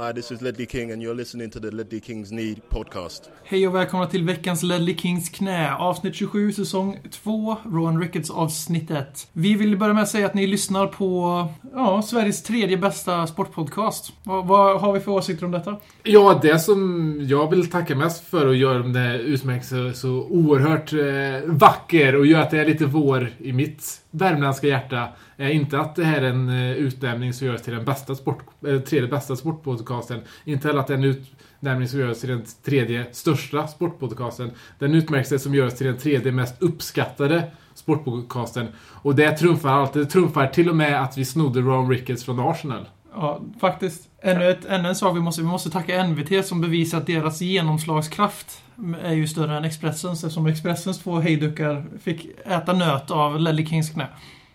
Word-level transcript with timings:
Hi, 0.00 0.12
this 0.12 0.30
is 0.30 0.42
Ledley 0.42 0.66
King 0.66 0.92
and 0.92 1.02
you're 1.02 1.16
listening 1.16 1.50
to 1.50 1.60
the 1.60 1.70
Ledley 1.70 2.00
Kings 2.00 2.30
Need 2.32 2.68
podcast. 2.68 3.30
Hej 3.44 3.68
och 3.68 3.74
välkomna 3.74 4.06
till 4.06 4.24
veckans 4.24 4.62
Ledley 4.62 4.96
Kings 4.96 5.28
knä. 5.28 5.74
Avsnitt 5.74 6.14
27, 6.14 6.52
säsong 6.52 6.98
2, 7.10 7.56
Rowan 7.64 8.00
Ricketts 8.00 8.30
avsnitt 8.30 8.90
1. 8.90 9.28
Vi 9.32 9.54
vill 9.54 9.78
börja 9.78 9.94
med 9.94 10.02
att 10.02 10.08
säga 10.08 10.26
att 10.26 10.34
ni 10.34 10.46
lyssnar 10.46 10.86
på 10.86 11.48
ja, 11.74 12.02
Sveriges 12.02 12.42
tredje 12.42 12.76
bästa 12.76 13.26
sportpodcast. 13.26 14.12
Vad, 14.24 14.46
vad 14.46 14.80
har 14.80 14.92
vi 14.92 15.00
för 15.00 15.12
åsikter 15.12 15.46
om 15.46 15.52
detta? 15.52 15.76
Ja, 16.02 16.38
det 16.42 16.58
som 16.58 17.16
jag 17.28 17.50
vill 17.50 17.70
tacka 17.70 17.96
mest 17.96 18.24
för 18.24 18.46
och 18.46 18.56
gör 18.56 18.78
det 18.78 19.18
utmärkelsen 19.18 19.94
så, 19.94 20.00
så 20.00 20.08
oerhört 20.10 20.92
eh, 20.92 21.50
vacker 21.50 22.16
och 22.16 22.26
gör 22.26 22.40
att 22.40 22.50
det 22.50 22.60
är 22.60 22.66
lite 22.66 22.86
vår 22.86 23.32
i 23.38 23.52
mitt 23.52 24.00
värmländska 24.10 24.66
hjärta 24.66 25.08
är 25.36 25.48
inte 25.48 25.80
att 25.80 25.96
det 25.96 26.04
här 26.04 26.22
är 26.22 26.30
en 26.30 26.48
eh, 26.48 26.72
utnämning 26.72 27.32
som 27.32 27.46
görs 27.46 27.62
till 27.62 27.74
den 27.74 27.84
bästa 27.84 28.14
sport, 28.14 28.44
eh, 28.66 28.80
tredje 28.80 29.08
bästa 29.08 29.36
sportpodcasten. 29.36 30.20
Inte 30.44 30.68
heller 30.68 30.80
att 30.80 30.86
det 30.86 30.94
är 30.94 30.98
en 30.98 31.04
utnämning 31.04 31.88
som 31.88 32.00
görs 32.00 32.20
till 32.20 32.28
den 32.28 32.44
tredje 32.64 33.06
största 33.12 33.66
sportpodcasten. 33.66 34.50
Den 34.78 34.94
utmärkelse 34.94 35.38
som 35.38 35.54
görs 35.54 35.74
till 35.74 35.86
den 35.86 35.98
tredje 35.98 36.32
mest 36.32 36.62
uppskattade 36.62 37.50
sportpodcasten. 37.74 38.66
Och 39.02 39.14
det 39.14 39.32
trumfar 39.32 39.68
allt. 39.68 39.92
Det 39.92 40.06
trumfar 40.06 40.46
till 40.46 40.68
och 40.68 40.76
med 40.76 41.02
att 41.02 41.18
vi 41.18 41.24
snodde 41.24 41.60
Ron 41.60 41.90
Ricketts 41.90 42.24
från 42.24 42.40
Arsenal. 42.40 42.88
Ja, 43.20 43.40
faktiskt. 43.60 44.08
Ännu, 44.22 44.50
ett, 44.50 44.64
ännu 44.64 44.88
en 44.88 44.94
sak 44.94 45.16
vi 45.16 45.20
måste, 45.20 45.42
vi 45.42 45.46
måste 45.46 45.70
tacka 45.70 46.02
NVT 46.02 46.46
som 46.46 46.60
bevisar 46.60 46.98
att 46.98 47.06
deras 47.06 47.40
genomslagskraft 47.40 48.62
är 49.02 49.12
ju 49.12 49.26
större 49.26 49.56
än 49.56 49.64
Expressens 49.64 50.24
eftersom 50.24 50.46
Expressens 50.46 50.98
två 50.98 51.18
hejdukar 51.20 51.86
fick 52.02 52.26
äta 52.46 52.72
nöt 52.72 53.10
av 53.10 53.40
Ledley 53.40 53.66
Kings 53.66 53.90
knä. 53.90 54.06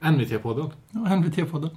NVT-podden. 0.04 0.72
Ja, 0.92 1.00
NVT-podden. 1.00 1.70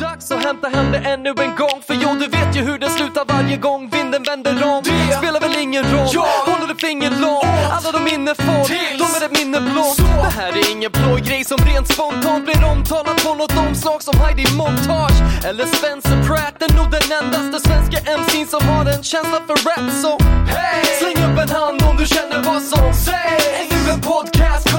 Dags 0.00 0.30
att 0.30 0.44
hämta 0.44 0.68
hem 0.68 0.92
det 0.92 0.98
ännu 0.98 1.28
en 1.28 1.56
gång 1.56 1.82
För 1.86 1.94
jo, 1.94 2.08
du 2.20 2.26
vet 2.28 2.56
ju 2.56 2.60
hur 2.60 2.78
det 2.78 2.90
slutar 2.90 3.24
varje 3.24 3.56
gång 3.56 3.90
vinden 3.90 4.22
vänder 4.22 4.52
om 4.52 4.82
Det 4.84 5.16
spelar 5.16 5.40
väl 5.40 5.62
ingen 5.62 5.84
roll, 5.84 6.08
ja. 6.12 6.26
Du 6.72 6.86
finger 6.86 7.10
långt 7.10 7.72
Alla 7.72 7.92
de 7.92 8.04
minne 8.04 8.34
får, 8.34 8.68
de 8.98 9.04
är 9.16 9.26
ett 9.26 9.38
minne 9.38 9.60
blått 9.60 9.96
Det 9.96 10.32
här 10.40 10.52
är 10.52 10.70
ingen 10.70 10.90
blå 10.92 11.16
grej 11.16 11.44
som 11.44 11.58
rent 11.58 11.88
spontant 11.92 12.44
blir 12.44 12.64
omtalat 12.64 13.24
på 13.24 13.34
något 13.34 13.56
omslag 13.56 14.02
som 14.02 14.20
Heidi 14.20 14.46
Montage 14.56 15.44
Eller 15.44 15.66
Spencer 15.66 16.22
Pratt, 16.26 16.62
är 16.62 16.76
nog 16.76 16.90
den 16.90 17.06
endaste 17.18 17.68
svenska 17.68 17.98
MC'n 18.18 18.46
som 18.46 18.68
har 18.68 18.86
en 18.86 19.02
känsla 19.02 19.40
för 19.46 19.56
rap 19.68 19.92
Så 20.02 20.18
hey! 20.52 20.84
släng 21.00 21.24
upp 21.26 21.38
en 21.38 21.48
hand 21.48 21.82
om 21.82 21.96
du 21.96 22.06
känner 22.06 22.42
vad 22.42 22.62
som 22.62 22.94
sägs. 22.94 23.46
Är 23.60 23.66
nu 23.70 23.92
en 23.92 24.00
podcast 24.00 24.71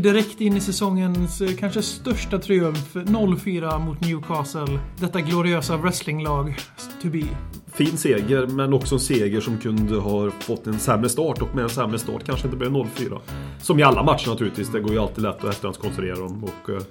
direkt 0.00 0.40
in 0.40 0.56
i 0.56 0.60
säsongens 0.60 1.40
eh, 1.40 1.50
kanske 1.58 1.82
största 1.82 2.38
triumf. 2.38 2.94
0-4 2.94 3.78
mot 3.78 4.00
Newcastle. 4.00 4.80
Detta 4.96 5.20
gloriösa 5.20 5.76
wrestlinglag 5.76 6.56
to 7.02 7.08
be. 7.08 7.22
fin 7.72 7.96
seger, 7.96 8.46
men 8.46 8.72
också 8.72 8.94
en 8.94 9.00
seger 9.00 9.40
som 9.40 9.58
kunde 9.58 9.96
ha 9.96 10.30
fått 10.30 10.66
en 10.66 10.78
sämre 10.78 11.08
start 11.08 11.42
och 11.42 11.54
med 11.54 11.64
en 11.64 11.70
sämre 11.70 11.98
start 11.98 12.24
kanske 12.26 12.46
inte 12.46 12.56
blev 12.56 12.70
0-4. 12.70 13.18
Som 13.62 13.78
i 13.78 13.82
alla 13.82 14.02
matcher 14.02 14.28
naturligtvis, 14.28 14.68
det 14.68 14.80
går 14.80 14.92
ju 14.92 14.98
alltid 14.98 15.22
lätt 15.22 15.44
att 15.44 15.50
efterhandskonstruera 15.50 16.16
dem. 16.16 16.44
Och, 16.44 16.70
eh, 16.70 16.82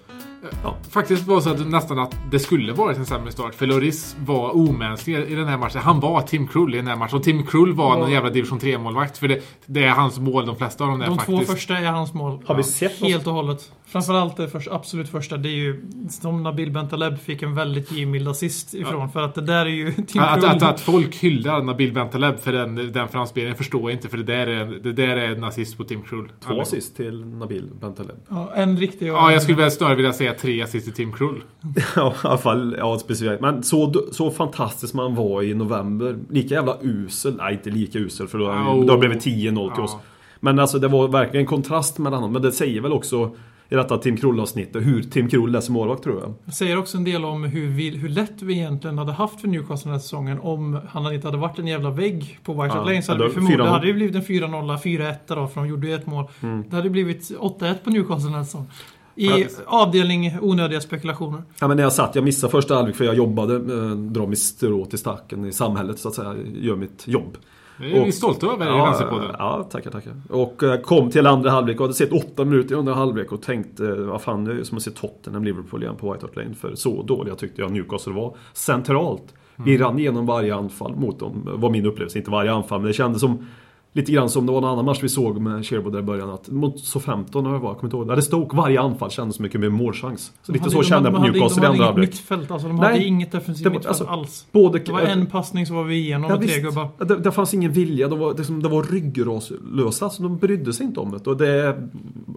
ja. 0.63 0.75
Faktiskt 0.89 1.27
var 1.27 1.41
så 1.41 1.49
att 1.49 1.67
nästan 1.67 1.99
att 1.99 2.15
det 2.31 2.39
skulle 2.39 2.73
varit 2.73 2.97
en 2.97 3.05
sämre 3.05 3.31
start. 3.31 3.55
För 3.55 3.65
Loris 3.65 4.15
var 4.25 4.55
omänsklig 4.55 5.15
i 5.29 5.35
den 5.35 5.47
här 5.47 5.57
matchen. 5.57 5.81
Han 5.81 5.99
var 5.99 6.21
Tim 6.21 6.47
Krull 6.47 6.73
i 6.73 6.77
den 6.77 6.87
här 6.87 6.95
matchen. 6.95 7.17
Och 7.17 7.23
Tim 7.23 7.45
Krull 7.45 7.73
var 7.73 7.97
någon 7.97 8.11
jävla 8.11 8.29
division 8.29 8.59
3-målvakt. 8.59 9.17
För 9.17 9.27
det, 9.27 9.41
det 9.65 9.83
är 9.83 9.89
hans 9.89 10.19
mål, 10.19 10.45
de 10.45 10.55
flesta 10.55 10.83
av 10.83 10.89
dem 10.89 10.99
De 10.99 11.17
faktiskt. 11.17 11.47
två 11.47 11.53
första 11.53 11.77
är 11.77 11.85
hans 11.85 12.13
mål. 12.13 12.43
Har 12.45 12.55
vi 12.55 12.63
sett? 12.63 12.99
Helt 12.99 13.27
och 13.27 13.33
hållet. 13.33 13.71
Framförallt 13.91 14.37
det 14.37 14.47
först, 14.47 14.67
absolut 14.71 15.09
första. 15.09 15.37
Det 15.37 15.49
är 15.49 15.55
ju 15.55 15.81
som 16.09 16.43
Nabil 16.43 16.71
Bentaleb 16.71 17.19
fick 17.19 17.41
en 17.41 17.55
väldigt 17.55 17.91
givmild 17.91 18.27
assist 18.27 18.73
ifrån. 18.73 19.09
För 19.09 19.21
att 19.21 19.35
det 19.35 19.41
där 19.41 19.65
är 19.65 19.69
ju 19.69 19.91
Tim 19.91 20.21
Att, 20.29 20.43
att, 20.43 20.63
att 20.63 20.79
folk 20.79 21.15
hyllar 21.15 21.61
Nabil 21.61 21.93
Bentaleb 21.93 22.39
för 22.39 22.51
den, 22.51 22.91
den 22.91 23.07
framspelningen 23.07 23.57
förstår 23.57 23.81
jag 23.81 23.97
inte. 23.97 24.09
För 24.09 24.17
det 24.17 24.23
där 24.23 24.47
är, 24.47 24.65
det 24.65 24.93
där 24.93 25.17
är 25.17 25.35
en 25.35 25.43
assist 25.43 25.77
på 25.77 25.83
Tim 25.83 26.01
Krull. 26.01 26.31
Två 26.47 26.61
assist 26.61 26.95
till 26.95 27.25
Nabil 27.25 27.69
Bentaleb. 27.81 28.15
Ja, 28.29 28.51
en 28.55 28.77
riktig 28.77 29.07
Ja, 29.07 29.31
jag 29.31 29.41
skulle 29.41 29.57
väl 29.57 29.71
snarare 29.71 29.95
vilja 29.95 30.13
säga 30.13 30.33
tre 30.33 30.61
assist 30.61 30.85
till 30.85 30.95
Tim 30.95 31.13
Krull. 31.13 31.43
Ja, 31.95 32.13
i 32.23 32.27
alla 32.27 32.37
fall 32.37 32.75
ja, 32.79 32.99
specifikt. 32.99 33.41
Men 33.41 33.63
så, 33.63 33.93
så 34.11 34.31
fantastisk 34.31 34.93
man 34.93 35.15
var 35.15 35.43
i 35.43 35.53
november. 35.53 36.19
Lika 36.29 36.55
jävla 36.55 36.77
usel. 36.81 37.35
Nej, 37.37 37.53
inte 37.53 37.69
lika 37.69 37.99
usel 37.99 38.27
för 38.27 38.37
då, 38.37 38.45
Oh. 38.49 38.85
då 38.85 38.97
blev 38.97 39.11
det 39.11 39.19
10-0 39.19 39.73
till 39.75 39.83
oss. 39.83 39.91
Ja. 39.93 40.01
Men 40.39 40.59
alltså 40.59 40.79
det 40.79 40.87
var 40.87 41.07
verkligen 41.07 41.43
en 41.43 41.47
kontrast 41.47 41.97
mellan 41.97 42.21
dem. 42.21 42.31
Men 42.31 42.41
det 42.41 42.51
säger 42.51 42.81
väl 42.81 42.91
också 42.91 43.35
i 43.71 43.75
detta 43.75 43.97
Tim 43.97 44.17
Krull-avsnittet 44.17 44.85
hur 44.85 45.03
Tim 45.03 45.29
Krull 45.29 45.55
är 45.55 45.61
som 45.61 45.73
målvakt 45.73 46.03
tror 46.03 46.19
jag. 46.21 46.33
Det 46.45 46.51
säger 46.51 46.77
också 46.77 46.97
en 46.97 47.03
del 47.03 47.25
om 47.25 47.43
hur, 47.43 47.67
vi, 47.67 47.89
hur 47.89 48.09
lätt 48.09 48.41
vi 48.41 48.53
egentligen 48.53 48.97
hade 48.97 49.11
haft 49.11 49.41
för 49.41 49.47
Newcastle 49.47 49.89
den 49.89 49.93
här 49.93 49.99
säsongen 49.99 50.39
om 50.39 50.79
han 50.89 51.13
inte 51.13 51.27
hade 51.27 51.37
varit 51.37 51.59
en 51.59 51.67
jävla 51.67 51.89
vägg 51.89 52.39
på 52.43 52.53
White 52.53 52.63
Hart 52.75 52.75
Ja, 52.75 52.83
Lane. 52.91 53.01
Så 53.01 53.11
hade 53.11 53.23
då- 53.23 53.29
förmodligen 53.29 53.65
4-0. 53.65 53.69
hade 53.71 53.87
det 53.87 53.93
blivit 53.93 54.15
en 54.15 54.21
4-0, 54.21 54.77
4-1 54.77 55.13
då, 55.27 55.47
för 55.47 55.61
de 55.61 55.67
gjorde 55.69 55.87
ju 55.87 55.93
ett 55.93 56.05
mål. 56.07 56.25
Mm. 56.41 56.63
Det 56.69 56.75
hade 56.75 56.89
blivit 56.89 57.31
8-1 57.39 57.73
på 57.83 57.89
Newcastle 57.89 58.27
den 58.29 58.33
här 58.33 58.43
säsongen. 58.43 58.67
I 59.15 59.47
avdelning 59.65 60.37
onödiga 60.41 60.81
spekulationer. 60.81 61.43
Ja, 61.59 61.67
men 61.67 61.77
när 61.77 61.83
jag 61.83 61.93
satt, 61.93 62.15
jag 62.15 62.23
missade 62.23 62.51
första 62.51 62.75
halvlek 62.75 62.95
för 62.95 63.05
jag 63.05 63.15
jobbade, 63.15 63.55
eh, 63.55 63.89
drar 63.91 64.27
mitt 64.27 64.39
strå 64.39 64.85
till 64.85 64.99
stacken 64.99 65.45
i 65.45 65.51
samhället 65.51 65.99
så 65.99 66.07
att 66.07 66.13
säga, 66.15 66.35
gör 66.61 66.75
mitt 66.75 67.03
jobb. 67.07 67.37
Det 67.79 67.85
är 67.97 68.03
vi 68.05 68.09
Och- 68.09 68.13
stolta 68.13 68.47
över 68.47 68.65
i 68.65 68.69
Ja, 68.69 68.85
Vänsterpodden. 68.85 69.31
ja, 69.39 69.63
tackar, 69.71 69.91
tackar. 69.91 70.13
Och 70.29 70.63
eh, 70.63 70.79
kom 70.81 71.09
till 71.09 71.27
andra 71.27 71.49
halvlek 71.49 71.75
och 71.79 71.83
hade 71.83 71.93
sett 71.93 72.11
åtta 72.11 72.45
minuter 72.45 72.75
i 72.75 72.77
andra 72.77 72.93
halvlek 72.93 73.31
och 73.31 73.41
tänkte, 73.41 73.87
eh, 73.87 73.95
vad 73.95 74.21
fan, 74.21 74.45
det 74.45 74.51
är 74.59 74.63
som 74.63 74.77
att 74.77 74.83
se 74.83 74.91
Tottenham 74.91 75.43
Liverpool 75.43 75.83
igen 75.83 75.95
på 75.95 76.11
White 76.13 76.25
Hart 76.25 76.35
Lane. 76.35 76.53
För 76.53 76.75
så 76.75 77.03
dåliga 77.03 77.35
tyckte 77.35 77.61
jag 77.61 77.71
Newcastle 77.71 78.13
var. 78.13 78.35
Centralt. 78.53 79.33
Vi 79.55 79.75
Mm. 79.75 79.87
rann 79.87 79.99
igenom 79.99 80.25
varje 80.25 80.55
anfall 80.55 80.95
mot 80.95 81.19
dem, 81.19 81.49
var 81.55 81.69
min 81.69 81.85
upplevelse. 81.85 82.17
Inte 82.17 82.31
varje 82.31 82.51
anfall, 82.53 82.79
men 82.79 82.87
det 82.87 82.93
kändes 82.93 83.21
som 83.21 83.47
Lite 83.93 84.11
grann 84.11 84.29
som 84.29 84.45
det 84.45 84.51
var 84.51 84.57
en 84.59 84.63
annan 84.67 84.85
match 84.85 84.99
vi 85.01 85.09
såg 85.09 85.41
med 85.41 85.65
Sherwood 85.65 85.93
där 85.93 85.99
i 85.99 86.03
början. 86.03 86.29
Att 86.29 86.49
mot 86.49 86.79
så 86.79 86.99
15 86.99 87.45
har 87.45 87.53
det 87.53 87.59
var, 87.59 87.69
jag 87.69 87.77
kommer 87.77 87.87
inte 87.87 87.97
ihåg. 87.97 88.07
Där 88.07 88.15
det 88.15 88.21
stod 88.21 88.53
varje 88.53 88.81
anfall 88.81 89.09
kändes 89.11 89.39
mycket 89.39 89.61
mer 89.61 89.69
målchans. 89.69 90.31
Så 90.43 90.51
lite 90.51 90.65
De 90.65 90.69
så 90.71 90.77
hade- 90.77 90.87
kände 90.87 91.09
de 91.09 91.13
jag 91.13 91.21
på 91.21 91.27
hade- 91.27 91.31
Newcastle 91.39 91.61
i 91.61 91.65
De 91.65 91.67
andra 91.67 91.67
hade 91.67 91.77
inget 91.77 91.85
halvlek. 91.95 92.09
mittfält, 92.09 92.51
alltså 92.51 92.67
de 92.67 92.75
Nej. 92.77 92.85
hade 92.85 93.03
inget 93.03 93.31
defensivt 93.31 93.63
Det 93.63 93.69
mittfält 93.69 93.87
alltså, 93.87 94.05
alls. 94.05 94.45
Både, 94.51 94.79
Det 94.79 94.91
var 94.91 95.01
en 95.01 95.25
passning 95.25 95.65
som 95.65 95.75
var 95.75 95.83
vi 95.83 95.95
igenom 95.95 96.29
Ja, 96.29 96.35
och 96.35 96.41
tre 96.43 96.59
gubbar. 96.61 96.87
Det, 97.05 97.15
det 97.15 97.31
fanns 97.31 97.53
ingen 97.53 97.71
vilja, 97.71 98.07
de 98.07 98.19
var, 98.19 98.33
liksom, 98.37 98.63
de 98.63 98.71
var 98.71 98.83
ryggraslösa. 98.83 100.09
Så 100.09 100.23
de 100.23 100.37
brydde 100.37 100.73
sig 100.73 100.85
inte 100.85 100.99
om 100.99 101.11
det. 101.11 101.27
Och 101.29 101.37
det... 101.37 101.77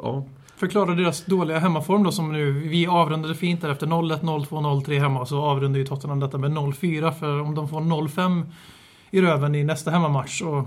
Ja. 0.02 0.24
Förklara 0.56 0.94
deras 0.94 1.24
dåliga 1.24 1.58
hemmaform 1.58 2.02
då 2.02 2.12
som 2.12 2.32
nu, 2.32 2.52
vi 2.52 2.86
avrundade 2.86 3.34
fint 3.34 3.60
där 3.60 3.69
efter 3.70 3.86
0-1, 3.86 4.20
0-2, 4.22 4.46
0-3 4.84 4.98
hemma. 5.00 5.26
Så 5.26 5.42
avrundade 5.42 5.78
ju 5.78 5.84
Tottenham 5.86 6.20
detta 6.20 6.38
med 6.38 6.50
0-4 6.50 7.10
för 7.12 7.40
om 7.40 7.54
de 7.54 7.69
får 7.69 7.80
0-5 7.80 8.42
i 9.14 9.20
röven 9.20 9.54
i 9.54 9.64
nästa 9.64 9.90
hemmamatch 9.90 10.38
så, 10.38 10.64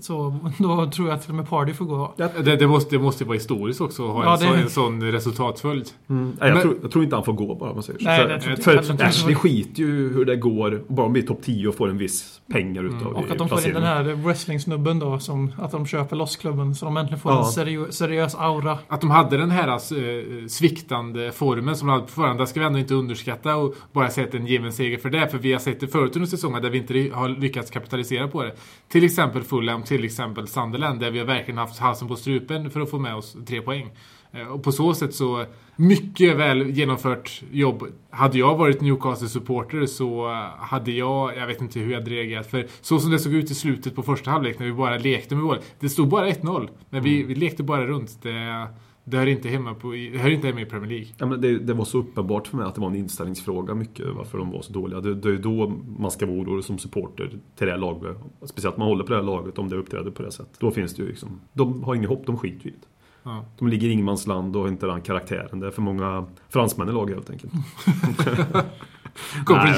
så 0.00 0.36
då 0.58 0.90
tror 0.90 1.08
jag 1.08 1.14
att 1.16 1.22
till 1.22 1.30
och 1.30 1.36
med 1.36 1.48
Party 1.48 1.72
får 1.72 1.84
gå. 1.84 2.14
Det, 2.16 2.56
det, 2.56 2.66
måste, 2.66 2.96
det 2.96 3.02
måste 3.02 3.24
vara 3.24 3.34
historiskt 3.34 3.80
också 3.80 4.06
att 4.08 4.12
ha 4.14 4.24
Ja, 4.24 4.32
en, 4.34 4.40
det- 4.40 4.46
sån, 4.70 4.90
en 4.94 5.00
sån 5.00 5.12
resultatföljd. 5.12 5.86
Mm. 6.10 6.24
Nej, 6.40 6.48
jag, 6.48 6.54
Men- 6.54 6.62
tror, 6.62 6.76
jag 6.82 6.90
tror 6.90 7.04
inte 7.04 7.16
han 7.16 7.24
får 7.24 7.32
gå 7.32 7.54
bara 7.54 7.74
man 7.74 7.82
säger 7.82 7.98
så. 7.98 8.04
Nej, 8.04 8.40
för 8.40 8.56
tror 8.56 8.96
för. 8.96 9.04
Ashley 9.04 9.34
skiter 9.34 9.82
ju 9.82 10.12
hur 10.14 10.24
det 10.24 10.36
går. 10.36 10.82
Bara 10.88 11.06
om 11.06 11.12
vi 11.12 11.22
är 11.22 11.26
topp 11.26 11.42
10 11.42 11.68
och 11.68 11.74
får 11.74 11.88
en 11.88 11.98
viss 11.98 12.40
pengar 12.52 12.84
utav 12.84 13.12
Och 13.12 13.30
att 13.30 13.38
de 13.38 13.48
får 13.48 13.66
in 13.66 13.74
den 13.74 13.82
här 13.82 14.02
wrestling-snubben 14.04 14.98
då, 14.98 15.18
som, 15.18 15.52
att 15.58 15.70
de 15.70 15.86
köper 15.86 16.16
loss 16.16 16.36
klubben 16.36 16.74
så 16.74 16.84
de 16.84 16.96
äntligen 16.96 17.20
får 17.20 17.32
Ja. 17.32 17.38
en 17.38 17.44
seriö- 17.66 17.90
seriös 17.90 18.34
aura. 18.34 18.78
Att 18.88 19.00
de 19.00 19.10
hade 19.10 19.36
den 19.36 19.50
här 19.50 19.68
eh, 19.68 20.46
sviktande 20.48 21.32
formen 21.32 21.76
som 21.76 21.88
de 21.88 21.92
hade 21.92 22.04
på 22.06 22.12
förhand, 22.12 22.38
det 22.38 22.46
ska 22.46 22.60
vi 22.60 22.66
ändå 22.66 22.78
inte 22.78 22.94
underskatta 22.94 23.56
och 23.56 23.74
bara 23.92 24.08
säga 24.10 24.24
att 24.26 24.32
det 24.32 24.38
är 24.38 24.40
en 24.40 24.46
given 24.46 24.72
seger 24.72 24.98
för 24.98 25.10
det. 25.10 25.28
För 25.28 25.38
vi 25.38 25.52
har 25.52 25.60
sett 25.60 25.80
det 25.80 25.86
förut 25.88 26.16
under 26.16 26.28
säsongen 26.28 26.62
där 26.62 26.70
vi 26.70 26.78
inte 26.78 27.16
har 27.16 27.28
lyckats 27.28 27.70
kapitalisera 27.84 28.28
på 28.28 28.42
det. 28.42 28.54
Till 28.88 29.04
exempel 29.04 29.42
Fulham, 29.42 29.82
till 29.82 30.04
exempel 30.04 30.48
Sunderland 30.48 31.00
där 31.00 31.10
vi 31.10 31.18
har 31.18 31.26
verkligen 31.26 31.58
haft 31.58 31.78
halsen 31.78 32.08
på 32.08 32.16
strupen 32.16 32.70
för 32.70 32.80
att 32.80 32.90
få 32.90 32.98
med 32.98 33.14
oss 33.14 33.36
tre 33.46 33.60
poäng. 33.60 33.90
Eh, 34.32 34.46
Och 34.48 34.62
på 34.62 34.72
så 34.72 34.94
sätt 34.94 35.14
så, 35.14 35.44
mycket 35.76 36.36
väl 36.36 36.70
genomfört 36.70 37.42
jobb. 37.52 37.84
Hade 38.10 38.38
jag 38.38 38.56
varit 38.56 38.80
Newcastle-supporter 38.80 39.86
så 39.86 40.28
hade 40.58 40.92
jag, 40.92 41.36
jag 41.36 41.46
vet 41.46 41.60
inte 41.60 41.80
hur 41.80 41.92
jag 41.92 42.00
hade 42.00 42.10
reagerat. 42.10 42.50
För 42.50 42.66
så 42.80 42.98
som 42.98 43.10
det 43.10 43.18
såg 43.18 43.32
ut 43.34 43.50
i 43.50 43.54
slutet 43.54 43.94
på 43.94 44.02
första 44.02 44.30
halvlek 44.30 44.58
när 44.58 44.66
vi 44.66 44.72
bara 44.72 44.98
lekte 44.98 45.34
med 45.34 45.44
mål. 45.44 45.58
Det 45.80 45.88
stod 45.88 46.08
bara 46.08 46.28
1-0. 46.28 46.68
Men 46.90 47.02
vi, 47.02 47.22
vi 47.22 47.34
lekte 47.34 47.62
bara 47.62 47.86
runt. 47.86 48.22
Det, 48.22 48.66
det 49.04 49.16
hör 49.16 49.26
inte 49.26 49.48
hemma, 49.48 49.74
på, 49.74 49.92
det 49.92 50.18
hör 50.18 50.30
inte 50.30 50.46
hemma 50.46 50.60
i 50.60 50.64
Premier 50.64 50.90
League. 50.90 51.06
Ja, 51.18 51.26
men 51.26 51.40
det, 51.40 51.58
det 51.58 51.74
var 51.74 51.84
så 51.84 51.98
uppenbart 51.98 52.46
för 52.46 52.56
mig 52.56 52.66
att 52.66 52.74
det 52.74 52.80
var 52.80 52.88
en 52.88 52.96
inställningsfråga 52.96 53.74
mycket 53.74 54.06
varför 54.14 54.38
de 54.38 54.50
var 54.50 54.62
så 54.62 54.72
dåliga. 54.72 55.00
Det, 55.00 55.14
det 55.14 55.28
är 55.28 55.38
då 55.38 55.72
man 55.98 56.10
ska 56.10 56.26
vara 56.26 56.36
orolig 56.36 56.64
som 56.64 56.78
supporter 56.78 57.28
till 57.28 57.66
det 57.66 57.70
här 57.70 57.78
laget. 57.78 58.16
Speciellt 58.42 58.76
man 58.76 58.88
håller 58.88 59.04
på 59.04 59.10
det 59.10 59.18
här 59.18 59.24
laget 59.24 59.58
om 59.58 59.68
det 59.68 59.76
uppträder 59.76 60.10
på 60.10 60.22
det 60.22 60.32
sättet. 60.32 60.60
Då 60.60 60.70
finns 60.70 60.94
det 60.94 61.02
ju 61.02 61.08
liksom, 61.08 61.40
de 61.52 61.84
har 61.84 61.94
inget 61.94 62.08
hopp, 62.08 62.26
de 62.26 62.38
skiter 62.38 62.64
ju 62.64 62.70
i 62.70 62.74
det. 62.80 62.86
Ja. 63.22 63.44
De 63.58 63.68
ligger 63.68 63.88
i 63.88 63.92
ingenmansland 63.92 64.56
och 64.56 64.62
har 64.62 64.68
inte 64.68 64.86
den 64.86 65.00
karaktären. 65.00 65.60
Det 65.60 65.66
är 65.66 65.70
för 65.70 65.82
många 65.82 66.26
fransmän 66.48 66.88
i 66.88 66.92
laget 66.92 67.14
helt 67.14 67.30
enkelt. 67.30 67.52
På 69.46 69.52
tal, 69.54 69.68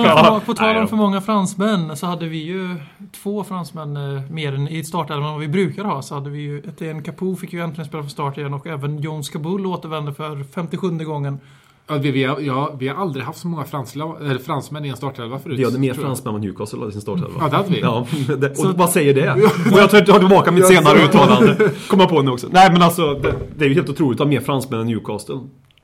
om 0.00 0.40
för, 0.40 0.46
på 0.46 0.54
tal 0.54 0.66
Nej 0.66 0.76
om 0.76 0.82
då. 0.82 0.88
för 0.88 0.96
många 0.96 1.20
fransmän 1.20 1.96
så 1.96 2.06
hade 2.06 2.28
vi 2.28 2.38
ju 2.38 2.76
två 3.22 3.44
fransmän 3.44 3.96
eh, 3.96 4.22
mer 4.30 4.54
än 4.54 4.68
i 4.68 4.84
startelvan 4.84 5.26
än 5.26 5.32
vad 5.32 5.40
vi 5.40 5.48
brukar 5.48 5.84
ha. 5.84 6.02
Så 6.02 6.14
hade 6.14 6.30
vi 6.30 6.38
ju 6.38 6.58
Etienne 6.58 7.02
Capoue 7.02 7.36
fick 7.36 7.52
ju 7.52 7.60
äntligen 7.60 7.88
spela 7.88 8.02
för 8.02 8.10
start 8.10 8.38
igen 8.38 8.54
och 8.54 8.66
även 8.66 8.98
Jones 8.98 9.28
Kaboul 9.28 9.66
återvände 9.66 10.14
för 10.14 10.44
57 10.54 10.90
gången. 10.90 11.38
Ja, 11.90 11.98
vi, 11.98 12.10
vi, 12.10 12.24
har, 12.24 12.40
ja, 12.40 12.74
vi 12.78 12.88
har 12.88 13.02
aldrig 13.02 13.24
haft 13.24 13.38
så 13.38 13.48
många 13.48 13.64
fransla, 13.64 14.16
eller 14.20 14.38
fransmän 14.38 14.84
i 14.84 14.88
en 14.88 14.96
startelva 14.96 15.38
förut. 15.38 15.58
Vi 15.58 15.64
hade 15.64 15.78
mer 15.78 15.94
fransmän 15.94 16.34
än 16.34 16.40
Newcastle 16.40 16.88
i 16.88 16.92
sin 16.92 17.00
startelva. 17.00 17.30
Ja, 17.40 17.48
det 17.48 17.56
hade 17.56 17.68
vi. 17.70 17.80
Ja, 17.80 18.06
det, 18.38 18.50
och 18.50 18.56
Så- 18.56 18.72
vad 18.72 18.90
säger 18.90 19.14
det? 19.14 19.32
Och 19.72 19.78
jag 19.78 19.90
tar 19.90 20.00
tar 20.00 20.18
tillbaka 20.18 20.50
mitt 20.52 20.66
senare 20.66 20.98
uttalande. 20.98 21.70
Kommer 21.88 22.06
på 22.06 22.22
nu 22.22 22.30
också. 22.30 22.46
Nej 22.50 22.72
men 22.72 22.82
alltså, 22.82 23.14
det, 23.14 23.34
det 23.56 23.64
är 23.64 23.68
ju 23.68 23.74
helt 23.74 23.88
otroligt 23.88 24.20
att 24.20 24.26
ha 24.26 24.30
mer 24.30 24.40
fransmän 24.40 24.80
än 24.80 24.86
Newcastle. 24.86 25.38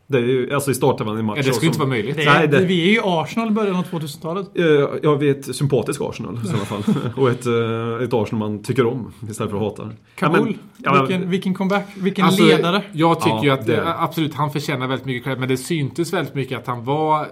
Det 0.07 0.19
är 0.19 0.23
ju, 0.23 0.55
alltså 0.55 0.71
i 0.71 0.75
startelvan 0.75 1.19
i 1.19 1.23
match. 1.23 1.37
Ja, 1.41 1.43
det 1.47 1.53
skulle 1.53 1.67
inte 1.67 1.79
vara 1.79 1.89
möjligt. 1.89 2.17
Det, 2.17 2.25
Nej, 2.25 2.49
det- 2.49 2.65
vi 2.65 2.89
är 2.89 2.93
ju 2.93 3.01
Arsenal 3.05 3.49
i 3.49 3.51
början 3.51 3.77
av 3.77 3.83
2000-talet. 3.85 4.47
Eh, 4.55 4.65
Ja, 5.03 5.15
vi 5.15 5.29
är 5.29 5.35
ett 5.35 5.57
sympatiskt 5.57 6.03
Arsenal 6.03 6.39
i 6.45 6.47
sådana 6.47 6.65
fall. 6.65 6.83
Och 7.17 7.31
ett, 7.31 7.47
eh, 7.47 8.05
ett 8.05 8.13
Arsenal 8.15 8.39
man 8.51 8.63
tycker 8.63 8.87
om 8.87 9.13
istället 9.31 9.51
för 9.51 9.57
att 9.59 9.63
hata. 9.79 9.91
Kabul, 10.15 10.39
Ja, 10.77 10.93
men- 10.93 10.95
ja, 11.01 11.05
vilken, 11.07 11.31
vilken 11.31 11.55
comeback, 11.55 11.87
vilken 11.97 12.25
Alltså, 12.25 12.43
ledare. 12.45 12.83
Jag 12.93 13.21
tycker 13.21 13.37
Ja, 13.37 13.45
ju 13.45 13.51
att 13.51 13.67
det- 13.67 13.77
eh, 13.77 14.03
absolut, 14.03 14.35
han 14.35 14.51
förtjänar 14.51 14.87
väldigt 14.87 15.07
mycket 15.07 15.25
cred, 15.25 15.39
men 15.41 15.49
det 15.49 15.57
syntes 15.57 16.13
väldigt 16.13 16.35
mycket 16.35 16.59
att 16.59 16.67
han 16.67 16.85
var 16.85 17.27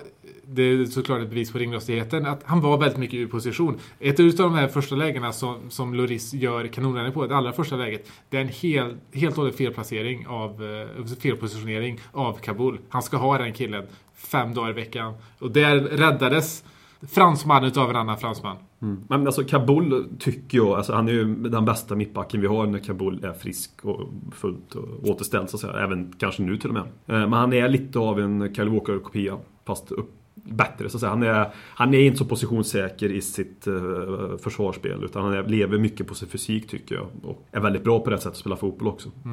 det 0.55 0.63
är 0.63 0.85
såklart 0.85 1.23
ett 1.23 1.29
bevis 1.29 1.53
på 1.53 1.59
ringrostigheten. 1.59 2.27
Att 2.27 2.43
han 2.45 2.61
var 2.61 2.79
väldigt 2.79 2.99
mycket 2.99 3.15
ur 3.15 3.27
position. 3.27 3.79
Ett 4.01 4.21
av 4.21 4.27
de 4.37 4.55
här 4.55 4.69
första 4.69 4.95
lägena 4.95 5.33
som, 5.33 5.57
som 5.69 5.95
Loris 5.95 6.35
gör 6.35 6.67
kanonräddning 6.67 7.13
på, 7.13 7.27
det 7.27 7.37
allra 7.37 7.53
första 7.53 7.77
läget. 7.77 8.11
Det 8.29 8.37
är 8.37 8.41
en 8.41 8.49
hel, 8.49 8.97
helt 9.13 9.35
och 9.35 9.43
hållet 9.43 9.57
felplacering 9.57 10.27
av, 10.27 10.65
eh, 10.65 11.05
felpositionering 11.23 12.01
av 12.13 12.33
Kabul. 12.33 12.79
Han 12.89 13.03
ska 13.03 13.17
ha 13.17 13.39
den 13.39 13.53
killen 13.53 13.85
fem 14.15 14.55
dagar 14.55 14.71
i 14.71 14.73
veckan. 14.73 15.15
Och 15.39 15.51
där 15.51 15.77
räddades 15.81 16.65
fransmannen 17.11 17.69
utav 17.69 17.91
en 17.91 17.97
annan 17.97 18.19
fransman. 18.19 18.57
Mm. 18.83 19.05
Men 19.09 19.27
alltså 19.27 19.45
Kabul 19.45 20.05
tycker 20.19 20.59
jag, 20.59 20.69
alltså 20.69 20.93
han 20.93 21.09
är 21.09 21.13
ju 21.13 21.35
den 21.35 21.65
bästa 21.65 21.95
mittbacken 21.95 22.41
vi 22.41 22.47
har 22.47 22.67
när 22.67 22.79
Kabul 22.79 23.25
är 23.25 23.33
frisk 23.33 23.71
och 23.85 24.09
fullt 24.33 24.75
och 24.75 25.09
återställd 25.11 25.51
så 25.51 25.57
att 25.57 25.61
säga. 25.61 25.85
Även 25.85 26.13
kanske 26.19 26.43
nu 26.43 26.57
till 26.57 26.69
och 26.69 26.75
med. 26.75 26.83
Eh, 26.83 27.29
men 27.29 27.33
han 27.33 27.53
är 27.53 27.69
lite 27.69 27.99
av 27.99 28.21
en 28.21 28.55
Kyle 28.55 28.69
Walker-kopia. 28.69 29.39
Fast 29.67 29.93
upp, 29.93 30.11
bättre 30.45 30.89
så 30.89 30.97
att 30.97 31.01
säga. 31.01 31.11
Han 31.11 31.23
är, 31.23 31.51
han 31.55 31.95
är 31.95 32.01
inte 32.01 32.19
så 32.19 32.25
positionssäker 32.25 33.13
i 33.13 33.21
sitt 33.21 33.69
uh, 33.69 34.37
försvarsspel. 34.43 35.05
Utan 35.05 35.25
han 35.25 35.33
är, 35.33 35.49
lever 35.49 35.79
mycket 35.79 36.07
på 36.07 36.15
sin 36.15 36.29
fysik 36.29 36.69
tycker 36.69 36.95
jag. 36.95 37.07
Och 37.23 37.49
är 37.53 37.61
väldigt 37.61 37.85
bra 37.85 38.01
på 38.01 38.11
det 38.11 38.17
sättet 38.17 38.31
att 38.33 38.37
spela 38.37 38.57
fotboll 38.57 38.89
också. 38.89 39.09
Eh, 39.09 39.33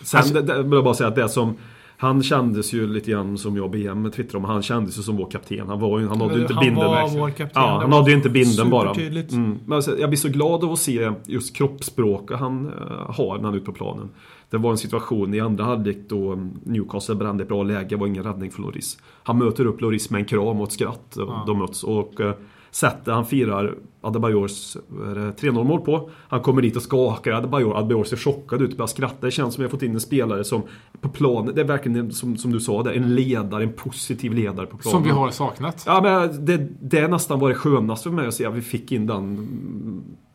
Sen 0.00 0.18
Alltså- 0.18 0.34
det, 0.40 0.62
vill 0.62 0.72
jag 0.72 0.84
bara 0.84 0.94
säga 0.94 1.08
att 1.08 1.14
det 1.16 1.28
som 1.28 1.56
han 1.98 2.22
kändes 2.22 2.72
ju 2.72 2.86
lite 2.86 3.10
grann 3.10 3.38
som 3.38 3.56
jag 3.56 3.70
BM 3.70 4.10
twittrade 4.10 4.44
om. 4.44 4.44
Han 4.44 4.62
kändes 4.62 4.98
ju 4.98 5.02
som 5.02 5.16
vår 5.16 5.30
kapten. 5.30 5.68
Han, 5.68 5.80
var 5.80 6.00
ju, 6.00 6.08
han 6.08 6.20
hade 6.20 6.34
ju 6.34 6.40
inte 6.40 6.54
han 6.54 6.64
binden. 6.64 6.84
var 6.84 7.08
vår 7.08 7.30
kapten. 7.30 7.62
Ja, 7.62 7.78
han 7.82 7.92
hade 7.92 8.10
ju 8.10 8.16
inte 8.16 8.28
binden 8.28 8.70
bara. 8.70 8.90
Mm. 8.90 9.58
Men 9.66 9.76
alltså, 9.76 9.98
jag 9.98 10.10
blir 10.10 10.18
så 10.18 10.28
glad 10.28 10.64
av 10.64 10.72
att 10.72 10.78
se 10.78 11.10
just 11.26 11.56
kroppsspråket 11.56 12.38
han 12.38 12.66
eh, 12.66 13.14
har 13.14 13.36
när 13.36 13.44
han 13.44 13.52
är 13.52 13.56
ute 13.56 13.66
på 13.66 13.72
planen. 13.72 14.08
Det 14.50 14.58
var 14.58 14.70
en 14.70 14.78
situation 14.78 15.34
i 15.34 15.40
andra 15.40 15.64
halvlek 15.64 15.98
då 16.08 16.38
Newcastle 16.64 17.14
brände 17.14 17.42
ett 17.42 17.48
bra 17.48 17.62
läge, 17.62 17.86
det 17.88 17.96
var 17.96 18.06
ingen 18.06 18.24
räddning 18.24 18.50
från 18.50 18.66
Loris. 18.66 18.98
Han 19.22 19.38
möter 19.38 19.66
upp 19.66 19.80
Loris 19.80 20.10
med 20.10 20.18
en 20.18 20.24
kram 20.24 20.60
och 20.60 20.66
ett 20.66 20.72
skratt. 20.72 21.14
Ja. 21.16 21.44
De 21.46 21.58
möts 21.58 21.84
och 21.84 22.20
eh, 22.20 22.34
sättet 22.70 23.14
han 23.14 23.26
firar 23.26 23.74
Adebayors 24.00 24.76
vad 24.88 25.10
är 25.10 25.14
det, 25.14 25.30
3-0 25.32 25.64
mål 25.64 25.80
på. 25.80 26.10
Han 26.28 26.40
kommer 26.42 26.62
dit 26.62 26.76
och 26.76 26.82
skakar 26.82 27.32
Adebayor. 27.32 27.76
Adebayor 27.76 28.04
ser 28.04 28.16
chockad 28.16 28.62
ut 28.62 28.70
och 28.70 28.76
börjar 28.76 28.86
skratta. 28.86 29.26
Det 29.26 29.30
känns 29.30 29.54
som 29.54 29.62
att 29.62 29.64
jag 29.64 29.70
fått 29.70 29.82
in 29.82 29.94
en 29.94 30.00
spelare 30.00 30.44
som 30.44 30.62
på 31.00 31.08
planen, 31.08 31.54
det 31.54 31.60
är 31.60 31.64
verkligen 31.64 31.98
en- 31.98 32.12
som, 32.12 32.36
som 32.36 32.52
du 32.52 32.60
sa, 32.60 32.82
det 32.82 32.92
en 32.92 33.14
ledare, 33.14 33.62
en 33.62 33.72
positiv 33.72 34.32
ledare 34.34 34.66
på 34.66 34.76
planen. 34.76 34.92
Som 34.92 35.02
vi 35.02 35.10
har 35.10 35.30
saknat. 35.30 35.82
Ja 35.86 36.00
men 36.02 36.44
det, 36.44 36.68
det 36.80 36.98
är 36.98 37.08
nästan 37.08 37.40
var 37.40 37.48
det 37.48 37.54
skönaste 37.54 38.08
för 38.08 38.16
mig 38.16 38.26
att 38.26 38.34
se 38.34 38.46
att 38.46 38.54
vi 38.54 38.62
fick 38.62 38.92
in 38.92 39.06
den 39.06 39.48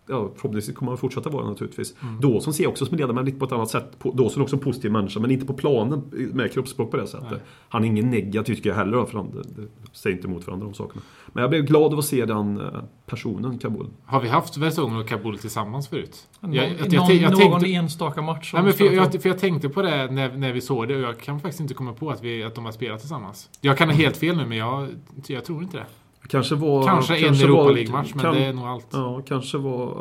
Ja, 0.07 0.31
förhoppningsvis 0.35 0.75
kommer 0.75 0.91
han 0.91 0.97
fortsätta 0.97 1.29
vara 1.29 1.47
naturligtvis. 1.49 1.95
Mm. 2.01 2.21
Dawson 2.21 2.53
ser 2.53 2.63
jag 2.63 2.71
också 2.71 2.85
som 2.85 2.97
ledare 2.97 3.13
men 3.13 3.25
lite 3.25 3.39
på 3.39 3.45
ett 3.45 3.51
annat 3.51 3.69
sätt. 3.69 3.97
Dawson 4.13 4.39
är 4.41 4.43
också 4.43 4.55
en 4.55 4.61
positiv 4.61 4.91
människa 4.91 5.19
men 5.19 5.31
inte 5.31 5.45
på 5.45 5.53
planen 5.53 6.01
med 6.33 6.51
kroppsspråk 6.53 6.91
på 6.91 6.97
det 6.97 7.07
sättet. 7.07 7.27
Nej. 7.31 7.39
Han 7.69 7.83
är 7.83 7.87
ingen 7.87 8.09
negativ 8.09 8.55
tycker 8.55 8.69
jag 8.69 8.77
heller 8.77 9.05
för 9.05 9.17
han 9.17 9.31
det, 9.31 9.61
det 9.61 9.67
säger 9.91 10.15
inte 10.15 10.27
emot 10.27 10.47
varandra 10.47 10.65
de 10.67 10.73
sakerna. 10.73 11.01
Men 11.33 11.41
jag 11.41 11.49
blev 11.49 11.65
glad 11.65 11.93
av 11.93 11.99
att 11.99 12.05
se 12.05 12.25
den 12.25 12.59
eh, 12.59 12.65
personen, 13.05 13.59
Kabul. 13.59 13.87
Har 14.05 14.21
vi 14.21 14.27
haft 14.27 14.57
Vertongen 14.57 14.97
och 14.99 15.07
Kabul 15.07 15.37
tillsammans 15.37 15.87
förut? 15.87 16.27
Någon, 16.39 16.53
Jag- 16.53 16.65
jag- 16.65 16.71
jag- 16.79 16.93
någon, 16.93 17.17
jag 17.17 17.31
någon 17.31 17.39
tänkte- 17.39 17.73
enstaka 17.73 18.21
match. 18.21 18.51
Nej, 18.53 18.63
men 18.63 18.73
för, 18.73 18.85
jag, 18.85 19.21
för 19.21 19.29
jag 19.29 19.39
tänkte 19.39 19.69
på 19.69 19.81
det 19.81 20.11
när, 20.11 20.37
när 20.37 20.53
vi 20.53 20.61
såg 20.61 20.87
det 20.87 20.95
och 20.95 21.01
jag 21.01 21.19
kan 21.19 21.39
faktiskt 21.39 21.59
inte 21.61 21.73
komma 21.73 21.93
på 21.93 22.09
att, 22.09 22.23
vi, 22.23 22.43
att 22.43 22.55
de 22.55 22.65
har 22.65 22.71
spelat 22.71 22.99
tillsammans. 22.99 23.49
Jag 23.61 23.77
kan 23.77 23.89
ha 23.89 23.95
helt 23.95 24.17
fel 24.17 24.37
nu 24.37 24.45
men 24.45 24.57
jag, 24.57 24.87
jag 25.27 25.45
tror 25.45 25.63
inte 25.63 25.77
det. 25.77 25.85
Kanske 26.31 26.55
var... 26.55 26.83
Kanske, 26.85 27.17
en 27.17 27.33
var- 27.33 27.41
Europa 27.43 27.71
League-match 27.71 28.11
men 28.13 28.21
kan- 28.23 28.35
det 28.35 28.45
är 28.45 28.53
nog 28.53 28.65
allt. 28.65 28.87
Ja, 28.91 29.21
kanske 29.27 29.57
var 29.57 29.97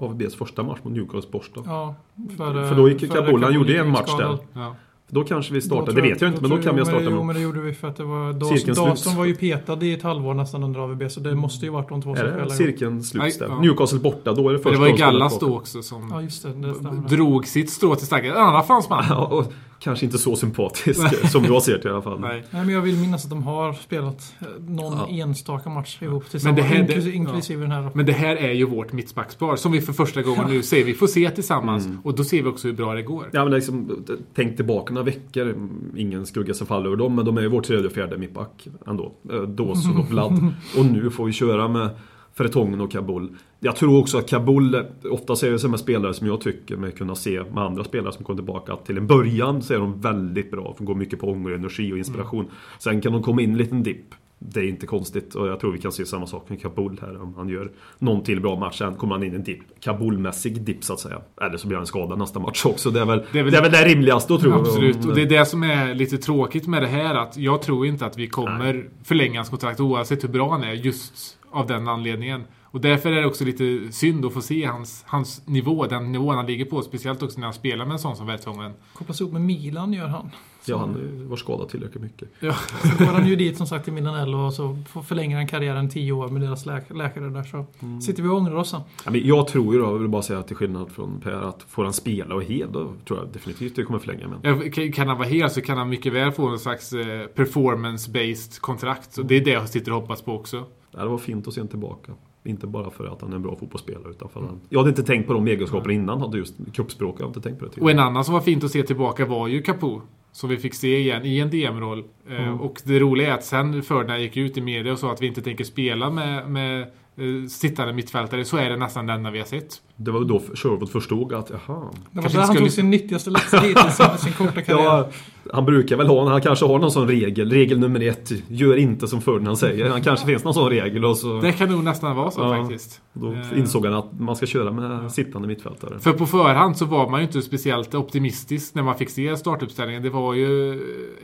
AVBs 0.00 0.34
första 0.34 0.62
match 0.62 0.78
mot 0.82 0.92
Newcastle 0.92 1.30
borta. 1.32 1.60
Ja, 1.64 1.94
för, 2.36 2.68
För 2.68 2.74
då 2.76 2.88
gick 2.88 3.00
för 3.00 3.06
Kabul, 3.06 3.42
han 3.44 3.54
gjorde 3.54 3.78
en 3.78 3.90
match 3.90 4.08
skadad. 4.08 4.38
där. 4.52 4.60
Ja. 4.62 4.74
Då 5.08 5.24
kanske 5.24 5.54
vi 5.54 5.60
tror 5.60 5.86
det 5.86 6.00
vet 6.00 6.20
jag 6.20 6.30
inte 6.30 6.40
men 6.42 6.50
då 6.50 6.56
kan 6.58 6.74
vi 6.74 6.80
ha 6.80 6.86
startat 6.86 7.08
Jo 7.10 7.22
men 7.22 7.34
det 7.36 7.42
gjorde 7.42 7.60
vi 7.60 7.72
för 7.74 7.88
att 7.88 7.96
det 7.96 8.04
var 8.04 8.56
sluts. 8.56 9.16
var 9.16 9.24
ju 9.24 9.34
petad 9.34 9.82
i 9.82 9.92
ett 9.92 10.02
halvår 10.02 10.34
nästan 10.34 10.62
under 10.64 10.80
AVB 10.80 11.10
så 11.10 11.20
det 11.20 11.34
måste 11.34 11.66
ju 11.66 11.72
varit 11.72 11.88
de 11.88 12.02
två 12.02 12.14
som 12.16 12.26
spelade. 12.26 12.50
cirkeln 12.50 13.02
sluts 13.02 13.38
där? 13.38 13.46
ja. 13.48 13.58
Newcastle 13.60 13.98
borta, 13.98 14.32
då 14.32 14.48
är 14.48 14.52
det 14.52 14.58
För 14.58 14.62
först 14.70 14.74
det 14.74 14.80
var 14.80 14.88
ju 14.88 14.96
Gallas 14.96 15.38
då 15.38 15.56
också 15.56 15.82
som 15.82 16.08
Ja 16.10 16.22
just 16.22 16.42
det, 16.42 16.48
det 16.52 16.74
stämmer. 16.74 17.08
drog 17.08 17.46
sitt 17.46 17.70
strå 17.70 17.94
till 17.94 18.06
stacken. 18.06 18.30
En 18.30 18.36
annan 18.36 18.64
fransman. 18.66 19.04
Ja, 19.10 19.44
kanske 19.78 20.04
inte 20.06 20.18
så 20.18 20.36
sympatisk 20.36 21.30
som 21.32 21.44
jag 21.44 21.62
ser 21.62 21.78
det 21.78 21.88
i 21.88 21.92
alla 21.92 22.02
fall. 22.02 22.20
Nej. 22.20 22.44
Nej 22.50 22.64
men 22.64 22.74
jag 22.74 22.80
vill 22.80 22.96
minnas 22.96 23.24
att 23.24 23.30
de 23.30 23.42
har 23.42 23.72
spelat 23.72 24.34
eh, 24.40 24.46
någon 24.68 24.92
Ja. 24.98 25.08
enstaka 25.24 25.70
match 25.70 25.98
ihop 26.02 26.22
Men 26.22 26.30
tillsammans. 26.30 26.56
det 26.56 26.62
här- 26.62 26.74
det- 26.74 26.80
inklusive, 26.82 27.10
ja. 27.10 27.16
inklusive 27.16 27.62
den 27.62 27.70
här. 27.70 27.90
Men 27.94 28.06
det 28.06 28.12
här 28.12 28.36
är 28.36 28.52
ju 28.52 28.64
vårt 28.66 28.92
mittbackspar 28.92 29.56
som 29.56 29.72
vi 29.72 29.80
för 29.80 29.92
första 29.92 30.22
gången 30.22 30.44
nu 30.50 30.62
ser. 30.62 30.84
Vi 30.84 30.94
får 30.94 31.06
se 31.06 31.30
tillsammans 31.30 31.86
Mm. 31.86 31.98
och 32.04 32.14
då 32.16 32.24
ser 32.24 32.42
vi 32.42 32.48
också 32.48 32.68
hur 32.68 32.74
bra 32.74 32.94
det 32.94 33.02
går. 33.02 33.30
Ja, 33.32 33.44
men 33.44 33.52
liksom, 33.52 34.04
tänk 34.34 34.56
tillbaka 34.56 34.94
några 34.94 35.04
veckor, 35.04 35.54
ingen 35.96 36.26
skugga 36.26 36.54
som 36.54 36.66
faller 36.66 36.86
över 36.86 36.96
dem, 36.96 37.14
men 37.14 37.24
de 37.24 37.36
är 37.36 37.42
ju 37.42 37.48
vår 37.48 37.60
tredje 37.62 37.86
och 37.86 37.92
fjärde 37.92 38.18
mittback 38.18 38.68
ändå. 38.86 39.12
Eh, 39.32 39.40
Dawson 39.42 39.96
och 39.96 40.06
Vlad. 40.10 40.52
Och 40.78 40.84
nu 40.86 41.10
får 41.10 41.24
vi 41.26 41.32
köra 41.32 41.68
med 41.68 41.88
Fertongen 42.36 42.80
och 42.80 42.90
Kabul. 42.92 43.28
Jag 43.60 43.76
tror 43.76 43.98
också 44.00 44.18
att 44.18 44.28
Kabul, 44.28 44.86
ofta 45.10 45.36
ser 45.36 45.50
det 45.50 45.58
som 45.58 45.72
en 45.72 45.78
spelare 45.78 46.14
som 46.14 46.26
jag 46.26 46.40
tycker 46.40 46.76
mig 46.76 46.92
kunna 46.92 47.14
se 47.14 47.42
med 47.54 47.64
andra 47.64 47.84
spelare 47.84 48.12
som 48.12 48.24
kommer 48.24 48.38
tillbaka, 48.38 48.72
att 48.72 48.86
till 48.86 48.96
en 48.96 49.06
början 49.06 49.62
så 49.62 49.74
är 49.74 49.78
de 49.78 50.00
väldigt 50.00 50.50
bra, 50.50 50.74
de 50.78 50.84
går 50.84 50.94
mycket 50.94 51.20
på 51.20 51.30
ånger, 51.30 51.50
energi 51.50 51.92
och 51.92 51.98
inspiration. 51.98 52.46
Sen 52.78 53.00
kan 53.00 53.12
de 53.12 53.22
komma 53.22 53.42
in 53.42 53.50
en 53.50 53.58
liten 53.58 53.82
dipp. 53.82 54.14
Det 54.38 54.60
är 54.60 54.64
inte 54.68 54.86
konstigt 54.86 55.34
och 55.34 55.48
jag 55.48 55.60
tror 55.60 55.72
vi 55.72 55.78
kan 55.78 55.92
se 55.92 56.06
samma 56.06 56.26
sak 56.26 56.48
med 56.48 56.62
Kabul 56.62 56.98
här. 57.02 57.22
Om 57.22 57.34
han 57.36 57.48
gör 57.48 57.70
någon 57.98 58.22
till 58.22 58.40
bra 58.40 58.56
match, 58.58 58.78
sen 58.78 58.94
kommer 58.94 59.14
han 59.14 59.22
in 59.24 59.32
i 59.32 59.36
en 59.36 59.42
dipp. 59.44 59.60
Kabulmässig 59.80 60.62
dipp 60.62 60.84
så 60.84 60.92
att 60.92 61.00
säga. 61.00 61.20
Eller 61.42 61.56
så 61.56 61.68
blir 61.68 61.76
han 61.76 61.86
skadad 61.86 62.18
nästa 62.18 62.38
match 62.40 62.66
också. 62.66 62.90
Det 62.90 63.00
är 63.00 63.04
väl 63.04 63.22
Det 63.32 63.38
är 63.38 63.42
väl- 63.42 63.52
det, 63.52 63.58
är 63.58 63.62
väl 63.62 63.72
det 63.72 63.84
rimligaste 63.84 64.38
tror 64.38 64.52
jag. 64.52 64.60
Absolut, 64.60 65.04
och 65.06 65.14
det 65.14 65.22
är 65.22 65.26
det 65.26 65.46
som 65.46 65.62
är 65.62 65.94
lite 65.94 66.18
tråkigt 66.18 66.66
med 66.66 66.82
det 66.82 66.88
här 66.88 67.14
att 67.14 67.36
jag 67.36 67.62
tror 67.62 67.86
inte 67.86 68.06
att 68.06 68.18
vi 68.18 68.26
kommer 68.26 68.88
förlänga 69.04 69.38
hans 69.38 69.48
kontrakt 69.48 69.80
oavsett 69.80 70.24
hur 70.24 70.28
bra 70.28 70.50
han 70.50 70.64
är 70.64 70.72
just 70.72 71.38
av 71.56 71.66
den 71.66 71.88
anledningen. 71.88 72.44
Och 72.62 72.80
därför 72.80 73.12
är 73.12 73.20
det 73.20 73.26
också 73.26 73.44
lite 73.44 73.92
synd 73.92 74.24
att 74.24 74.32
få 74.32 74.40
se 74.42 74.64
hans, 74.64 75.04
hans 75.06 75.46
nivå, 75.46 75.86
den 75.86 76.12
nivån 76.12 76.36
han 76.36 76.46
ligger 76.46 76.64
på. 76.64 76.82
Speciellt 76.82 77.22
också 77.22 77.40
när 77.40 77.46
han 77.46 77.54
spelar 77.54 77.84
med 77.84 77.92
en 77.92 77.98
sån 77.98 78.16
som 78.16 78.26
Vertongen. 78.26 78.72
Kopplas 78.94 79.20
ihop 79.20 79.32
med 79.32 79.42
Milan 79.42 79.92
gör 79.92 80.08
han. 80.08 80.30
Ja, 80.68 80.78
han 80.78 80.90
eh, 81.20 81.28
var 81.28 81.36
skadad 81.36 81.68
tillräckligt 81.68 82.02
mycket. 82.02 82.28
Så 82.40 83.04
går 83.04 83.12
han 83.12 83.28
ju 83.28 83.36
dit 83.36 83.56
som 83.56 83.66
sagt 83.66 83.84
till 83.84 83.92
Milanello 83.92 84.38
och 84.38 84.52
så 84.52 84.76
får- 84.88 85.02
förlänger 85.02 85.36
han 85.36 85.46
karriären 85.46 85.88
10 85.88 86.12
år 86.12 86.28
med 86.28 86.42
deras 86.42 86.66
läk 86.66 86.84
läkare 86.94 87.28
där 87.28 87.42
så 87.42 87.66
Mm. 87.82 88.00
sitter 88.00 88.22
vi 88.22 88.28
och 88.28 88.34
ångrar 88.36 88.54
oss 88.54 88.70
sen. 88.70 88.80
Ja, 89.04 89.10
men 89.10 89.26
jag 89.26 89.46
tror 89.48 89.74
ju 89.74 89.80
då, 89.80 89.86
jag 89.86 89.98
vill 89.98 90.08
bara 90.08 90.22
säga 90.22 90.42
till 90.42 90.56
skillnad 90.56 90.90
från 90.90 91.20
Per, 91.20 91.32
att 91.32 91.62
får 91.68 91.84
han 91.84 91.92
spela 91.92 92.34
och 92.34 92.42
hel 92.42 92.72
då 92.72 92.92
tror 93.08 93.18
jag 93.18 93.28
definitivt 93.32 93.76
det 93.76 93.82
kommer 93.82 93.98
förlänga 93.98 94.28
med. 94.28 94.38
Ja, 94.42 94.90
kan- 94.92 95.08
han 95.08 95.18
vara 95.18 95.28
hel 95.28 95.50
så 95.50 95.60
kan 95.60 95.78
han 95.78 95.88
mycket 95.88 96.12
väl 96.12 96.32
få 96.32 96.48
en 96.48 96.58
slags 96.58 96.92
eh, 96.92 97.26
performance-based 97.34 98.60
kontrakt. 98.60 99.18
Och 99.18 99.26
det 99.26 99.34
är 99.36 99.44
det 99.44 99.50
jag 99.50 99.68
sitter 99.68 99.92
och 99.92 100.00
hoppas 100.00 100.22
på 100.22 100.32
också. 100.34 100.64
Ja, 100.90 101.02
det 101.02 101.08
var 101.08 101.18
fint 101.18 101.48
att 101.48 101.54
se 101.54 101.60
honom 101.60 101.68
tillbaka. 101.70 102.12
Inte 102.44 102.66
bara 102.66 102.90
för 102.90 103.06
att 103.06 103.20
han 103.20 103.30
är 103.32 103.36
en 103.36 103.42
bra 103.42 103.56
fotbollsspelare 103.56 104.10
utan 104.10 104.28
för 104.28 104.40
att 104.40 104.46
han... 104.46 104.60
Jag 104.68 104.78
hade 104.78 104.88
inte 104.88 105.02
tänkt 105.02 105.26
på 105.26 105.32
de 105.32 105.46
egenskaperna 105.46 105.92
innan, 105.92 106.20
hade 106.20 106.38
just 106.38 106.54
kroppsspråk, 106.72 107.14
jag 107.18 107.22
har 107.24 107.28
inte 107.28 107.40
tänkt 107.40 107.58
på 107.58 107.64
det 107.64 107.68
Och 107.68 107.74
tidigare. 107.74 107.92
en 107.92 107.98
annan 107.98 108.24
som 108.24 108.34
var 108.34 108.40
fint 108.40 108.64
att 108.64 108.70
se 108.70 108.82
tillbaka 108.82 109.26
var 109.26 109.48
ju 109.48 109.62
Capo. 109.62 110.00
Som 110.36 110.48
vi 110.50 110.56
fick 110.56 110.74
se 110.74 110.98
igen 110.98 111.24
i 111.24 111.38
en 111.38 111.50
DM-roll. 111.50 112.04
Eh, 112.28 112.46
Mm. 112.48 112.60
Och 112.60 112.82
det 112.84 112.98
roliga 112.98 113.28
är 113.28 113.32
att 113.32 113.44
sen 113.44 113.82
jag 113.90 114.20
gick 114.20 114.36
ut 114.36 114.56
i 114.56 114.60
media 114.60 114.92
och 114.92 114.98
sa 114.98 115.12
att 115.12 115.22
vi 115.22 115.26
inte 115.26 115.42
tänker 115.42 115.64
spela 115.64 116.10
med, 116.10 116.50
med 116.50 116.80
eh, 116.82 117.48
sittande 117.48 117.92
mittfältare 117.92 118.44
så 118.44 118.56
är 118.56 118.70
det 118.70 118.76
nästan 118.76 119.06
den 119.06 119.16
enda 119.16 119.30
vi 119.30 119.38
har 119.38 119.46
sett. 119.46 119.82
Det 119.98 120.10
var 120.10 120.24
då 120.24 120.42
Sherwood 120.54 120.90
förstod 120.90 121.34
att, 121.34 121.50
jaha. 121.50 121.80
Det 122.10 122.20
var 122.20 122.28
där 122.28 122.38
han 122.38 122.46
skulle- 122.46 122.60
tog 122.60 122.70
sin 122.70 122.90
nyttigaste 122.90 123.30
läxa 123.30 123.58
hittills 123.58 124.00
under 124.00 124.16
sin 124.16 124.32
korta 124.32 124.62
karriär. 124.62 124.84
Ja, 124.84 125.08
han 125.52 125.64
brukar 125.64 125.96
väl 125.96 126.06
ha, 126.06 126.28
han 126.30 126.40
kanske 126.40 126.66
har 126.66 126.78
någon 126.78 126.90
sån 126.90 127.08
regel. 127.08 127.50
Regel 127.50 127.78
nummer 127.78 128.00
ett, 128.08 128.32
gör 128.48 128.76
inte 128.76 129.08
som 129.08 129.20
Ferdinand 129.20 129.58
säger. 129.58 129.90
Han 129.90 130.02
kanske 130.02 130.26
finns 130.26 130.44
någon 130.44 130.54
sån 130.54 130.70
regel 130.70 131.04
och 131.04 131.16
så 131.16 131.40
Det 131.40 131.52
kan 131.52 131.68
nog 131.70 131.84
nästan 131.84 132.16
vara 132.16 132.30
så 132.30 132.40
Ja. 132.40 132.56
faktiskt. 132.56 133.00
då 133.12 133.32
Eh, 133.32 133.58
insåg 133.58 133.86
han 133.86 133.94
att 133.94 134.20
man 134.20 134.36
ska 134.36 134.46
köra 134.46 134.72
med 134.72 135.12
sittande 135.12 135.48
mittfältare. 135.48 135.98
För 135.98 136.12
på 136.12 136.26
förhand 136.26 136.76
så 136.76 136.84
var 136.84 137.10
man 137.10 137.20
ju 137.20 137.26
inte 137.26 137.42
speciellt 137.42 137.94
optimistisk 137.94 138.74
när 138.74 138.82
man 138.82 138.94
fick 138.98 139.10
se 139.10 139.36
startuppställningen. 139.36 140.02
Det 140.02 140.10
var 140.10 140.34
ju 140.34 140.72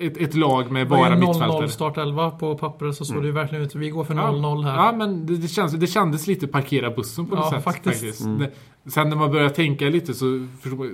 ett, 0.00 0.16
ett 0.16 0.34
lag 0.34 0.70
med 0.70 0.86
Det 0.86 0.90
var 0.90 0.96
bara 0.98 1.08
ju 1.08 1.14
0-0 1.20 1.26
mittfältare. 1.28 1.68
startelva 1.68 2.30
på 2.30 2.58
pappret 2.58 2.94
så 2.96 3.04
såg 3.04 3.14
Mm. 3.16 3.22
det 3.22 3.28
ju 3.28 3.34
verkligen 3.34 3.64
ut. 3.64 3.74
Vi 3.74 3.90
går 3.90 4.04
för 4.04 4.14
Ja. 4.14 4.30
0-0 4.32 4.62
här. 4.64 4.76
Ja, 4.76 4.92
men 4.96 5.26
det, 5.26 5.36
det, 5.36 5.48
känns, 5.48 5.72
det 5.72 5.86
kändes 5.86 6.26
lite 6.26 6.46
parkera 6.46 6.90
bussen 6.90 7.26
på 7.26 7.34
något 7.36 7.44
Ja, 7.44 7.50
sätt. 7.50 7.64
faktiskt. 7.64 8.24
Mm. 8.24 8.46
Sen 8.86 9.08
när 9.08 9.16
man 9.16 9.30
börjar 9.32 9.48
tänka 9.48 9.84
lite 9.88 10.14
så 10.14 10.46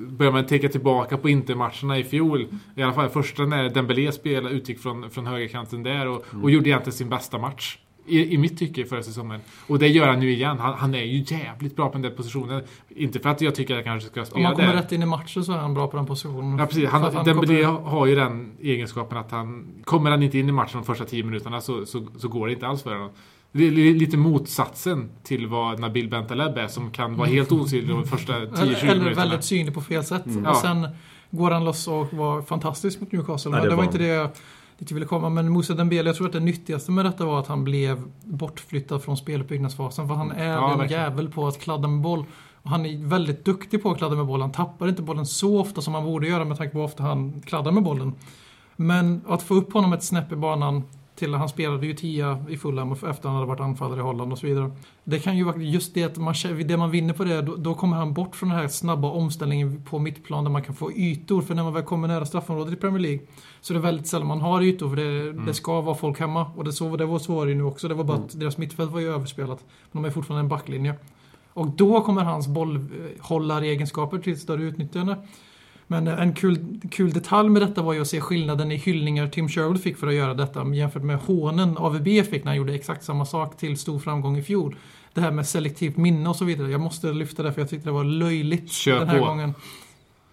börjar 0.09 0.33
man 0.33 0.47
tänka 0.47 0.69
tillbaka 0.69 1.17
på 1.17 1.29
Intermatcherna 1.29 1.99
i 1.99 2.05
fjol. 2.05 2.47
I 2.77 2.83
alla 2.83 2.93
fall 2.93 3.09
första 3.09 3.43
när 3.47 3.69
Dembélé 3.69 4.13
spelade, 4.13 4.55
utgick 4.55 4.79
från, 4.79 5.11
från 5.11 5.27
högerkanten 5.27 5.83
där 5.83 6.07
och, 6.09 6.25
Mm. 6.33 6.45
och 6.45 6.51
gjorde 6.51 6.69
egentligen 6.69 6.97
sin 6.97 7.09
bästa 7.09 7.39
match. 7.39 7.79
I, 8.07 8.35
I 8.35 8.39
mitt 8.39 8.59
tycke 8.59 8.85
förra 8.85 9.03
säsongen. 9.03 9.41
Och 9.67 9.79
det 9.79 9.89
gör 9.89 10.09
han 10.09 10.21
nu 10.21 10.31
igen. 10.33 10.59
Han, 10.59 10.75
han 10.75 10.95
är 10.95 11.03
ju 11.03 11.25
jävligt 11.37 11.77
bra 11.77 11.87
på 11.87 11.93
den 11.93 12.03
där 12.03 12.11
positionen. 12.11 12.63
Inte 12.89 13.19
för 13.21 13.29
att 13.31 13.41
jag 13.41 13.55
tycker 13.55 13.75
att 13.79 13.87
han 13.87 13.93
kanske 14.01 14.09
ska 14.11 14.21
Om 14.21 14.27
spela 14.27 14.43
man 14.49 14.57
kommer 14.57 14.69
där. 14.69 14.75
rätt 14.83 14.93
in 14.93 15.03
i 15.03 15.07
matchen 15.07 15.45
så 15.45 15.53
är 15.53 15.57
han 15.57 15.75
bra 15.75 15.87
på 15.89 15.97
den 15.97 16.07
positionen. 16.07 16.59
Ja 16.59 16.67
precis, 16.67 16.85
att 16.85 17.15
han, 17.15 17.25
Dembélé 17.25 17.65
kommer- 17.65 17.81
har 17.91 18.07
ju 18.07 18.15
den 18.15 18.53
egenskapen 18.63 19.19
att 19.19 19.31
han 19.31 19.67
Kommer 19.85 20.11
han 20.11 20.23
inte 20.23 20.39
in 20.39 20.49
i 20.49 20.53
matchen 20.53 20.71
de 20.81 20.85
första 20.85 21.05
10 21.05 21.23
minuterna 21.25 21.61
så, 21.61 21.87
så, 21.87 22.07
så 22.19 22.29
går 22.29 22.47
det 22.47 22.53
inte 22.53 22.67
alls 22.67 22.83
för 22.83 22.95
honom. 22.95 23.11
Det 23.59 23.67
är 23.67 23.71
li- 23.71 23.95
lite 23.99 24.17
motsatsen 24.17 25.09
till 25.23 25.47
vad 25.47 25.81
Nabil 25.81 26.09
Bentaleb 26.11 26.59
är 26.59 26.69
som 26.69 26.91
kan 26.91 27.17
vara 27.17 27.29
helt 27.29 27.53
osynlig 27.53 27.89
de 27.97 28.05
första 28.05 28.33
10-20 28.33 28.61
Eller, 28.63 28.63
eller 28.63 28.95
minuterna. 28.95 29.15
väldigt 29.25 29.45
synlig 29.45 29.75
på 29.75 29.81
fel 29.81 30.05
sätt. 30.05 30.27
Mm. 30.27 30.47
Och 30.47 30.57
sen 30.57 30.89
går 31.31 31.51
han 31.51 31.65
loss 31.65 31.89
och 31.89 32.13
var 32.13 32.43
fantastisk 32.43 33.01
mot 33.01 33.13
Newcastle. 33.13 33.51
Nej, 33.51 33.61
Men 33.61 33.65
det 33.65 33.71
det 33.73 33.77
var 33.77 33.83
var 33.85 33.93
inte 33.93 33.99
det 33.99 34.07
jag 34.07 34.31
jag 34.79 34.95
ville 34.95 35.07
komma. 35.07 35.29
Men 35.29 35.49
Moussa 35.53 35.75
Dembele, 35.75 36.09
jag 36.09 36.17
tror 36.17 36.27
att 36.27 36.33
det 36.33 36.41
nyttigaste 36.41 36.91
med 36.93 37.05
detta 37.05 37.25
var 37.25 37.41
att 37.41 37.47
han 37.47 37.65
blev 37.65 38.03
bortflyttad 38.25 39.03
från 39.03 39.17
speluppbyggnadsfasen. 39.17 40.09
För 40.09 40.15
han 40.15 40.31
är 40.33 40.47
Ja, 40.53 40.73
en 40.73 40.79
verkligen. 40.79 41.03
jävel 41.03 41.29
på 41.29 41.47
att 41.49 41.61
kladda 41.61 41.89
med 41.89 42.01
boll. 42.01 42.25
Och 42.63 42.71
han 42.71 42.87
är 42.87 43.05
väldigt 43.07 43.45
duktig 43.45 43.83
på 43.83 43.91
att 43.91 43.99
kladda 43.99 44.17
med 44.17 44.27
boll. 44.27 44.41
Han 44.41 44.53
tappar 44.53 44.89
inte 44.89 45.03
bollen 45.03 45.27
så 45.27 45.61
ofta 45.61 45.81
som 45.81 45.95
han 45.95 46.05
borde 46.05 46.29
göra 46.29 46.45
med 46.45 46.57
tanke 46.59 46.73
på 46.73 46.79
hur 46.79 46.85
ofta 46.85 47.03
han 47.03 47.41
kladdar 47.47 47.73
med 47.73 47.83
bollen. 47.83 48.13
Men 48.77 49.21
att 49.29 49.43
få 49.43 49.55
upp 49.55 49.73
honom 49.73 49.93
ett 49.93 50.03
snäpp 50.05 50.33
i 50.33 50.37
banan 50.37 50.83
till 51.19 51.35
han 51.35 51.49
spelade 51.49 51.87
ju 51.87 51.95
tia 51.95 52.45
i 52.49 52.57
Fulham 52.57 52.93
efter 52.93 53.29
han 53.29 53.35
hade 53.35 53.47
varit 53.47 53.61
anfallare 53.61 54.01
i 54.01 54.03
Holland 54.03 54.33
och 54.33 54.39
så 54.39 54.47
vidare. 54.47 54.71
Det 55.05 55.19
kan 55.19 55.37
ju 55.37 55.45
vara 55.45 55.57
just 55.57 55.95
det 55.95 56.05
att 56.05 56.17
man, 56.17 56.35
det 56.67 56.77
man 56.77 56.91
vinner 56.91 57.15
på 57.15 57.25
det, 57.25 57.43
då, 57.43 57.57
då 57.57 57.75
kommer 57.75 57.97
han 57.97 58.13
bort 58.13 58.37
från 58.37 58.49
den 58.49 58.59
här 58.59 58.69
snabba 58.69 59.11
omställningen 59.11 59.85
på 59.85 59.99
mittplan 59.99 60.45
där 60.45 60.51
man 60.51 60.63
kan 60.63 60.75
få 60.75 60.93
ytor. 60.93 61.43
För 61.43 61.55
när 61.55 61.63
man 61.63 61.73
väl 61.73 61.83
kommer 61.83 62.09
nära 62.09 62.27
straffområdet 62.27 62.73
i 62.73 62.77
Premier 62.77 63.01
League 63.01 63.21
så 63.61 63.73
är 63.73 63.75
det 63.75 63.83
väldigt 63.83 64.07
sällan 64.07 64.27
man 64.27 64.41
har 64.41 64.63
ytor 64.63 64.89
för 64.89 64.97
det, 64.97 65.33
det 65.33 65.55
ska 65.55 65.81
vara 65.81 65.95
folk 65.95 66.21
hemma. 66.21 66.51
Och 66.57 66.65
det, 66.65 66.73
så, 66.73 66.97
det 66.97 67.07
var 67.07 67.19
så 67.19 67.35
var 67.35 67.47
det 67.47 67.53
ju 67.53 67.59
nu 67.59 67.65
också. 67.65 67.89
Det 67.89 67.95
var 67.95 68.05
bara 68.05 68.17
att 68.17 68.41
deras 68.41 68.59
mittfält 68.59 68.93
var 68.93 69.01
ju 69.01 69.15
överspelat. 69.15 69.65
Men 69.93 70.03
de 70.03 70.09
är 70.09 70.13
fortfarande 70.13 70.41
en 70.41 70.49
backlinje. 70.49 70.95
Och 71.53 71.67
då 71.67 72.01
kommer 72.01 72.23
hans 72.23 72.49
bollhållaregenskaper 72.49 74.19
till 74.19 74.41
större 74.41 74.63
utnyttjande. 74.63 75.17
Men 75.91 76.09
en 76.09 76.35
kul, 76.35 76.81
kul 76.91 77.11
detalj 77.13 77.49
med 77.49 77.63
detta 77.63 77.83
var 77.83 77.93
ju 77.93 78.01
att 78.01 78.09
se 78.09 78.21
skillnaden 78.21 78.73
i 78.73 78.77
hyllningar 78.77 79.29
Tim 79.29 79.49
Sherwood 79.49 79.83
fick 79.83 79.97
för 79.97 80.07
att 80.07 80.15
göra 80.15 80.35
detta 80.35 80.75
jämfört 80.75 81.03
med 81.03 81.19
hånen 81.19 81.79
AVB 81.79 82.05
fick 82.05 82.45
när 82.45 82.47
han 82.47 82.57
gjorde 82.57 82.75
exakt 82.75 83.05
samma 83.05 83.25
sak 83.27 83.57
till 83.57 83.79
stor 83.79 83.99
framgång 83.99 84.37
i 84.39 84.43
fjol. 84.43 84.77
Det 85.15 85.21
här 85.21 85.31
med 85.31 85.47
selektivt 85.47 85.97
minne 85.97 86.29
och 86.29 86.37
så 86.37 86.45
vidare. 86.45 86.71
Jag 86.71 86.81
måste 86.81 87.13
lyfta 87.13 87.43
det 87.43 87.53
för 87.53 87.61
jag 87.61 87.71
tyckte 87.71 87.89
det 87.89 87.93
var 87.93 88.05
löjligt 88.05 88.73
Kör 88.73 88.99
den 88.99 89.09
här 89.09 89.19
på. 89.19 89.25
gången. 89.25 89.55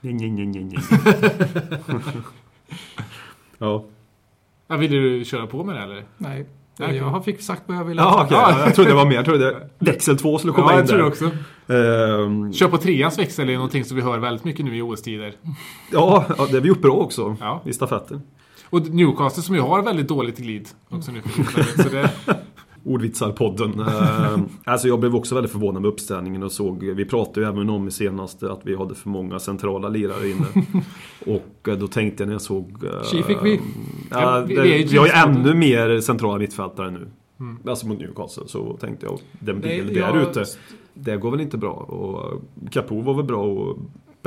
Nej, 0.01 0.13
nej, 0.13 0.29
nej, 0.31 0.45
nej, 0.45 0.63
nej. 0.63 2.03
ja. 3.57 3.85
Ja, 4.67 4.75
ville 4.77 4.97
du 4.97 5.25
köra 5.25 5.47
på 5.47 5.63
med 5.63 5.75
det 5.75 5.81
eller? 5.81 6.03
Nej, 6.17 6.45
Okej. 6.79 6.95
jag 6.97 7.25
fick 7.25 7.41
sagt 7.41 7.61
vad 7.65 7.77
jag 7.77 7.83
ville. 7.83 8.01
Ja, 8.01 8.23
okej. 8.25 8.37
Ja, 8.41 8.59
jag 8.65 8.75
trodde 8.75 8.89
det 8.89 8.95
var 8.95 9.05
mer. 9.05 9.15
Jag 9.15 9.25
trodde 9.25 9.69
växel 9.79 10.17
2 10.17 10.37
skulle 10.37 10.53
komma 10.53 10.67
Ja, 10.67 10.73
in 10.73 10.79
jag 10.79 10.87
tror 10.87 10.97
det 10.97 11.03
där. 11.03 11.09
också. 11.09 11.25
Ehm, 11.73 12.53
Kör 12.53 12.67
på 12.67 12.77
treans 12.77 13.19
växel 13.19 13.49
är 13.49 13.53
någonting 13.55 13.85
som 13.85 13.95
vi 13.95 14.01
hör 14.03 14.17
väldigt 14.19 14.43
mycket 14.45 14.65
nu 14.65 14.77
i 14.77 14.81
OS-tider. 14.81 15.33
ja, 15.91 16.25
det 16.51 16.57
är 16.57 16.61
vi 16.61 16.67
gjort 16.67 16.81
bra 16.81 16.93
också 16.93 17.35
Ja. 17.39 17.61
i 17.65 17.73
stafetten. 17.73 18.21
Och 18.69 18.81
Newcastle 18.87 19.43
som 19.43 19.55
ju 19.55 19.61
har 19.61 19.81
väldigt 19.81 20.07
dåligt 20.07 20.37
glid 20.37 20.69
också 20.89 21.11
nu 21.11 21.21
för 21.21 21.29
tillfället. 21.29 22.11
Ordvitsarpodden. 22.85 23.79
Ehm, 23.79 24.45
alltså 24.63 24.87
jag 24.87 24.99
blev 24.99 25.15
också 25.15 25.35
väldigt 25.35 25.51
förvånad 25.51 25.81
med 25.81 25.89
uppställningen 25.89 26.43
och 26.43 26.51
såg, 26.51 26.83
vi 26.83 27.05
pratade 27.05 27.41
ju 27.41 27.47
även 27.47 27.69
om 27.69 27.87
i 27.87 27.91
senaste 27.91 28.51
att 28.51 28.61
vi 28.63 28.75
hade 28.75 28.95
för 28.95 29.09
många 29.09 29.39
centrala 29.39 29.89
lirare 29.89 30.29
inne. 30.29 30.45
och 31.39 31.69
eh, 31.69 31.77
då 31.77 31.87
tänkte 31.87 32.23
jag 32.23 32.27
när 32.27 32.33
jag 32.33 32.41
såg... 32.41 32.83
eh, 32.83 33.03
Tji 33.11 33.23
fick 33.23 33.37
vi. 33.43 33.59
Ja, 34.11 34.43
vi- 34.47 34.55
har 34.97 35.05
ju 35.05 35.11
ännu 35.11 35.53
mer 35.53 35.99
centrala 35.99 36.37
mittfältare 36.37 36.91
nu. 36.91 37.07
Mm. 37.39 37.57
Alltså 37.67 37.87
mot 37.87 37.99
Newcastle 37.99 38.43
så 38.47 38.77
tänkte 38.77 39.05
jag, 39.05 39.19
den 39.39 39.61
jag- 39.63 39.93
där 40.13 40.21
ute. 40.29 40.45
Det 40.93 41.17
går 41.17 41.31
väl 41.31 41.41
inte 41.41 41.57
bra. 41.57 41.71
Och 41.73 42.41
Capo 42.71 43.01
var 43.01 43.13
väl 43.13 43.25
bra 43.25 43.41
och 43.43 43.77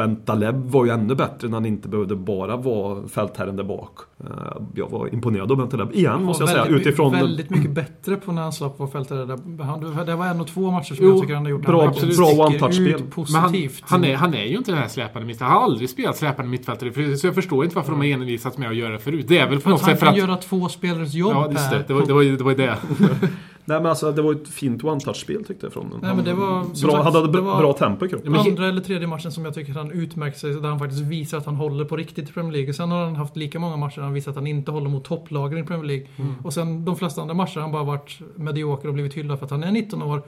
Bentaleb 0.02 0.70
var 0.70 0.84
ju 0.84 0.90
ännu 0.90 1.14
bättre 1.14 1.48
när 1.48 1.54
han 1.54 1.66
inte 1.66 1.88
behövde 1.88 2.16
bara 2.16 2.56
vara 2.56 3.08
fältherren 3.08 3.56
där 3.56 3.64
bak. 3.64 3.98
Eh, 4.20 4.26
Jag 4.74 4.90
var 4.90 5.14
imponerad 5.14 5.50
av 5.52 5.56
Bentaleb 5.58 5.92
igen 5.92 6.22
måste 6.22 6.42
jag 6.42 6.50
säga. 6.50 6.62
väldigt, 6.64 6.86
Utifrån 6.86 7.12
väldigt 7.12 7.50
mycket 7.50 7.70
bättre 7.70 8.16
på 8.16 8.32
när 8.32 8.42
han 8.42 8.52
slapp 8.52 8.78
vara 8.78 8.90
fältare. 8.90 9.24
där. 9.24 9.64
Han- 9.64 10.06
Det 10.06 10.16
var 10.16 10.26
en 10.26 10.40
och 10.40 10.46
två 10.46 10.70
matcher 10.70 10.94
som 10.94 10.96
Jo, 11.00 11.10
jag 11.10 11.20
tycker 11.20 11.34
han 11.34 11.44
har 11.44 11.50
gjort. 11.50 11.62
bra- 11.66 11.84
han 11.84 11.94
bra 12.16 12.46
one-touch-spel. 12.46 12.92
han, 13.00 13.10
positivt. 13.10 13.82
han, 13.86 14.04
är, 14.04 14.16
han 14.16 14.34
är 14.34 14.44
ju 14.44 14.56
inte 14.56 14.70
den 14.70 14.80
här 14.80 14.88
släpande 14.88 15.26
mittfältaren. 15.26 15.50
Han 15.52 15.60
har 15.60 15.66
aldrig 15.68 15.90
spelat 15.90 16.16
släpande 16.16 16.50
mittfältare 16.50 17.16
Så 17.16 17.26
jag 17.26 17.34
förstår 17.34 17.64
inte 17.64 17.76
varför 17.76 17.90
de 17.90 17.98
har 18.00 18.06
envisats 18.06 18.58
med 18.58 18.68
att 18.68 18.76
göra 18.76 18.92
det 18.92 18.98
förut. 18.98 19.24
Det 19.28 19.38
är 19.38 19.48
väl 19.48 19.54
på 19.56 19.60
för 19.60 19.70
något 19.70 19.80
att 19.80 19.86
han 19.86 19.90
sätt 19.94 19.98
för 19.98 20.06
kan 20.06 20.12
att... 20.14 20.18
göra 20.18 20.36
två 20.36 20.68
spelares 20.68 21.14
jobb 21.14 21.32
Ja, 21.34 21.50
just 21.52 21.70
det. 21.70 21.84
Det 21.86 21.94
var, 21.94 22.06
det 22.06 22.12
var, 22.12 22.22
ju- 22.22 22.36
det 22.36 22.44
var 22.44 22.54
det. 22.54 22.76
Nej 23.68 23.76
men 23.80 23.86
alltså 23.86 24.12
det 24.12 24.22
var 24.22 24.32
ett 24.32 24.48
fint 24.48 24.82
one-touch-spel 24.84 25.44
tyckte 25.44 25.66
jag 25.66 25.72
från 25.72 25.84
honom. 25.84 25.98
Nej, 26.02 26.14
men 26.16 26.24
det 26.24 26.34
var- 26.34 26.60
bra, 26.60 26.74
sagt, 26.74 26.92
han 26.94 27.02
hade 27.14 27.22
det 27.26 27.32
bra, 27.32 27.40
var- 27.42 27.58
bra 27.58 27.72
tempo 27.72 28.06
i 28.06 28.08
kroppen. 28.08 28.34
Andra 28.34 28.66
eller 28.68 28.80
tredje 28.80 29.06
matchen 29.06 29.32
som 29.32 29.44
jag 29.44 29.54
tycker 29.54 29.72
han 29.72 29.90
utmärkt 29.90 30.38
sig, 30.38 30.54
där 30.54 30.68
han 30.68 30.78
faktiskt 30.78 31.02
visar 31.02 31.38
att 31.38 31.46
han 31.46 31.54
håller 31.56 31.84
på 31.84 31.96
riktigt 31.96 32.30
i 32.30 32.32
Premier 32.32 32.52
League. 32.52 32.74
Sen 32.74 32.90
har 32.90 33.04
han 33.04 33.16
haft 33.16 33.36
lika 33.36 33.58
många 33.58 33.76
matcher 33.76 33.96
där 33.96 34.02
han 34.02 34.12
visat 34.14 34.28
att 34.30 34.36
han 34.36 34.46
inte 34.46 34.70
håller 34.70 34.88
mot 34.88 35.04
topplagen 35.04 35.58
i 35.58 35.62
Premier 35.62 35.86
League. 35.86 36.06
Mm. 36.16 36.34
Och 36.44 36.52
sen 36.52 36.84
de 36.84 36.96
flesta 36.96 37.20
andra 37.22 37.34
matcher 37.34 37.54
har 37.54 37.62
han 37.62 37.72
bara 37.72 37.84
varit 37.84 38.18
medioker 38.36 38.88
och 38.88 38.94
blivit 38.94 39.14
hyllad 39.14 39.38
för 39.38 39.44
att 39.44 39.50
han 39.50 39.64
är 39.64 39.70
19 39.72 40.02
år. 40.02 40.22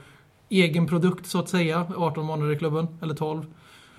Egen 0.49 0.87
produkt 0.87 1.25
så 1.25 1.39
att 1.39 1.49
säga, 1.49 1.85
18 1.97 2.25
månader 2.25 2.51
i 2.51 2.55
klubben, 2.57 2.87
eller 3.01 3.13
12. 3.13 3.41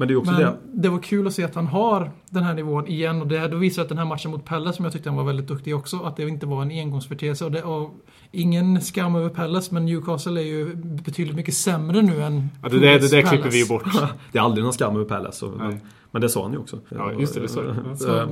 Men 0.02 0.08
det 0.08 0.14
är 0.14 0.16
också 0.16 0.32
Men 0.32 0.40
det. 0.40 0.56
det 0.72 0.88
var 0.88 0.98
kul 0.98 1.26
att 1.26 1.32
se 1.32 1.44
att 1.44 1.54
han 1.54 1.66
har 1.66 2.10
den 2.30 2.42
här 2.42 2.54
nivån 2.54 2.86
igen 2.86 3.20
och 3.22 3.28
det 3.28 3.48
då 3.48 3.56
visar 3.56 3.82
att 3.82 3.88
den 3.88 3.98
här 3.98 4.04
matchen 4.04 4.30
mot 4.30 4.44
Pelle 4.44 4.72
som 4.72 4.84
jag 4.84 4.92
tyckte 4.92 5.08
han 5.08 5.16
var 5.16 5.24
väldigt 5.24 5.48
duktig 5.48 5.76
också, 5.76 6.00
att 6.00 6.16
det 6.16 6.28
inte 6.28 6.46
var 6.46 6.62
en 6.62 6.70
engångsföreteelse. 6.70 7.44
Och 7.44 7.52
det, 7.52 7.62
och 7.62 7.90
ingen 8.30 8.80
skam 8.80 9.16
över 9.16 9.28
Pelles, 9.28 9.70
men 9.70 9.86
Newcastle 9.86 10.40
är 10.40 10.44
ju 10.44 10.74
betydligt 10.76 11.36
mycket 11.36 11.54
sämre 11.54 12.02
nu 12.02 12.22
än 12.22 12.48
Ja, 12.62 12.68
det, 12.68 12.78
där, 12.78 12.98
det 12.98 13.10
där 13.10 13.22
klipper 13.22 13.50
vi 13.50 13.58
ju 13.58 13.66
bort. 13.68 13.84
Det 14.32 14.38
är 14.38 14.42
aldrig 14.42 14.64
någon 14.64 14.72
skam 14.72 14.96
över 14.96 15.20
Nej. 15.58 15.58
Men, 15.58 15.80
men 16.10 16.22
det 16.22 16.28
sa 16.28 16.42
han 16.42 16.52
ju 16.52 16.58
också. 16.58 16.78
Ja, 16.88 17.12
just 17.12 17.34
det, 17.34 17.40
det 17.40 17.48
sa 17.48 17.60
du. 17.62 17.96
Så, 17.96 18.16
Eh, 18.16 18.28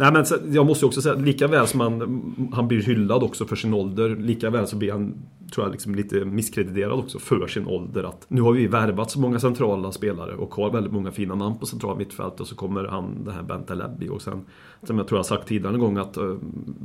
Nej 0.00 0.12
men 0.12 0.24
jag 0.54 0.66
måste 0.66 0.84
ju 0.84 0.86
också 0.86 1.02
säga, 1.02 1.14
lika 1.14 1.46
väl 1.46 1.66
som 1.66 1.80
han, 1.80 2.50
han 2.52 2.68
blir 2.68 2.82
hyllad 2.82 3.22
också 3.22 3.44
för 3.44 3.56
sin 3.56 3.74
ålder, 3.74 4.16
lika 4.16 4.50
väl 4.50 4.66
så 4.66 4.76
blir 4.76 4.92
han, 4.92 5.14
tror 5.54 5.66
jag, 5.66 5.72
liksom 5.72 5.94
lite 5.94 6.24
misskrediterad 6.24 6.92
också 6.98 7.18
för 7.18 7.46
sin 7.46 7.66
ålder. 7.66 8.04
Att 8.04 8.24
nu 8.28 8.40
har 8.42 8.52
vi 8.52 8.66
värvat 8.66 9.10
så 9.10 9.20
många 9.20 9.38
centrala 9.38 9.92
spelare 9.92 10.34
och 10.34 10.54
har 10.54 10.70
väldigt 10.70 10.92
många 10.92 11.10
fina 11.10 11.34
namn 11.34 11.58
på 11.58 11.66
centrala 11.66 11.94
mittfält 11.98 12.40
och 12.40 12.46
så 12.46 12.54
kommer 12.56 12.84
han, 12.84 13.24
den 13.24 13.34
här 13.34 13.42
Bentalebbi 13.42 14.08
och 14.08 14.22
sen, 14.22 14.44
som 14.82 14.98
jag 14.98 15.08
tror 15.08 15.18
jag 15.18 15.26
sagt 15.26 15.48
tidigare 15.48 15.74
en 15.74 15.80
gång 15.80 15.96
att 15.96 16.18
uh, 16.18 16.36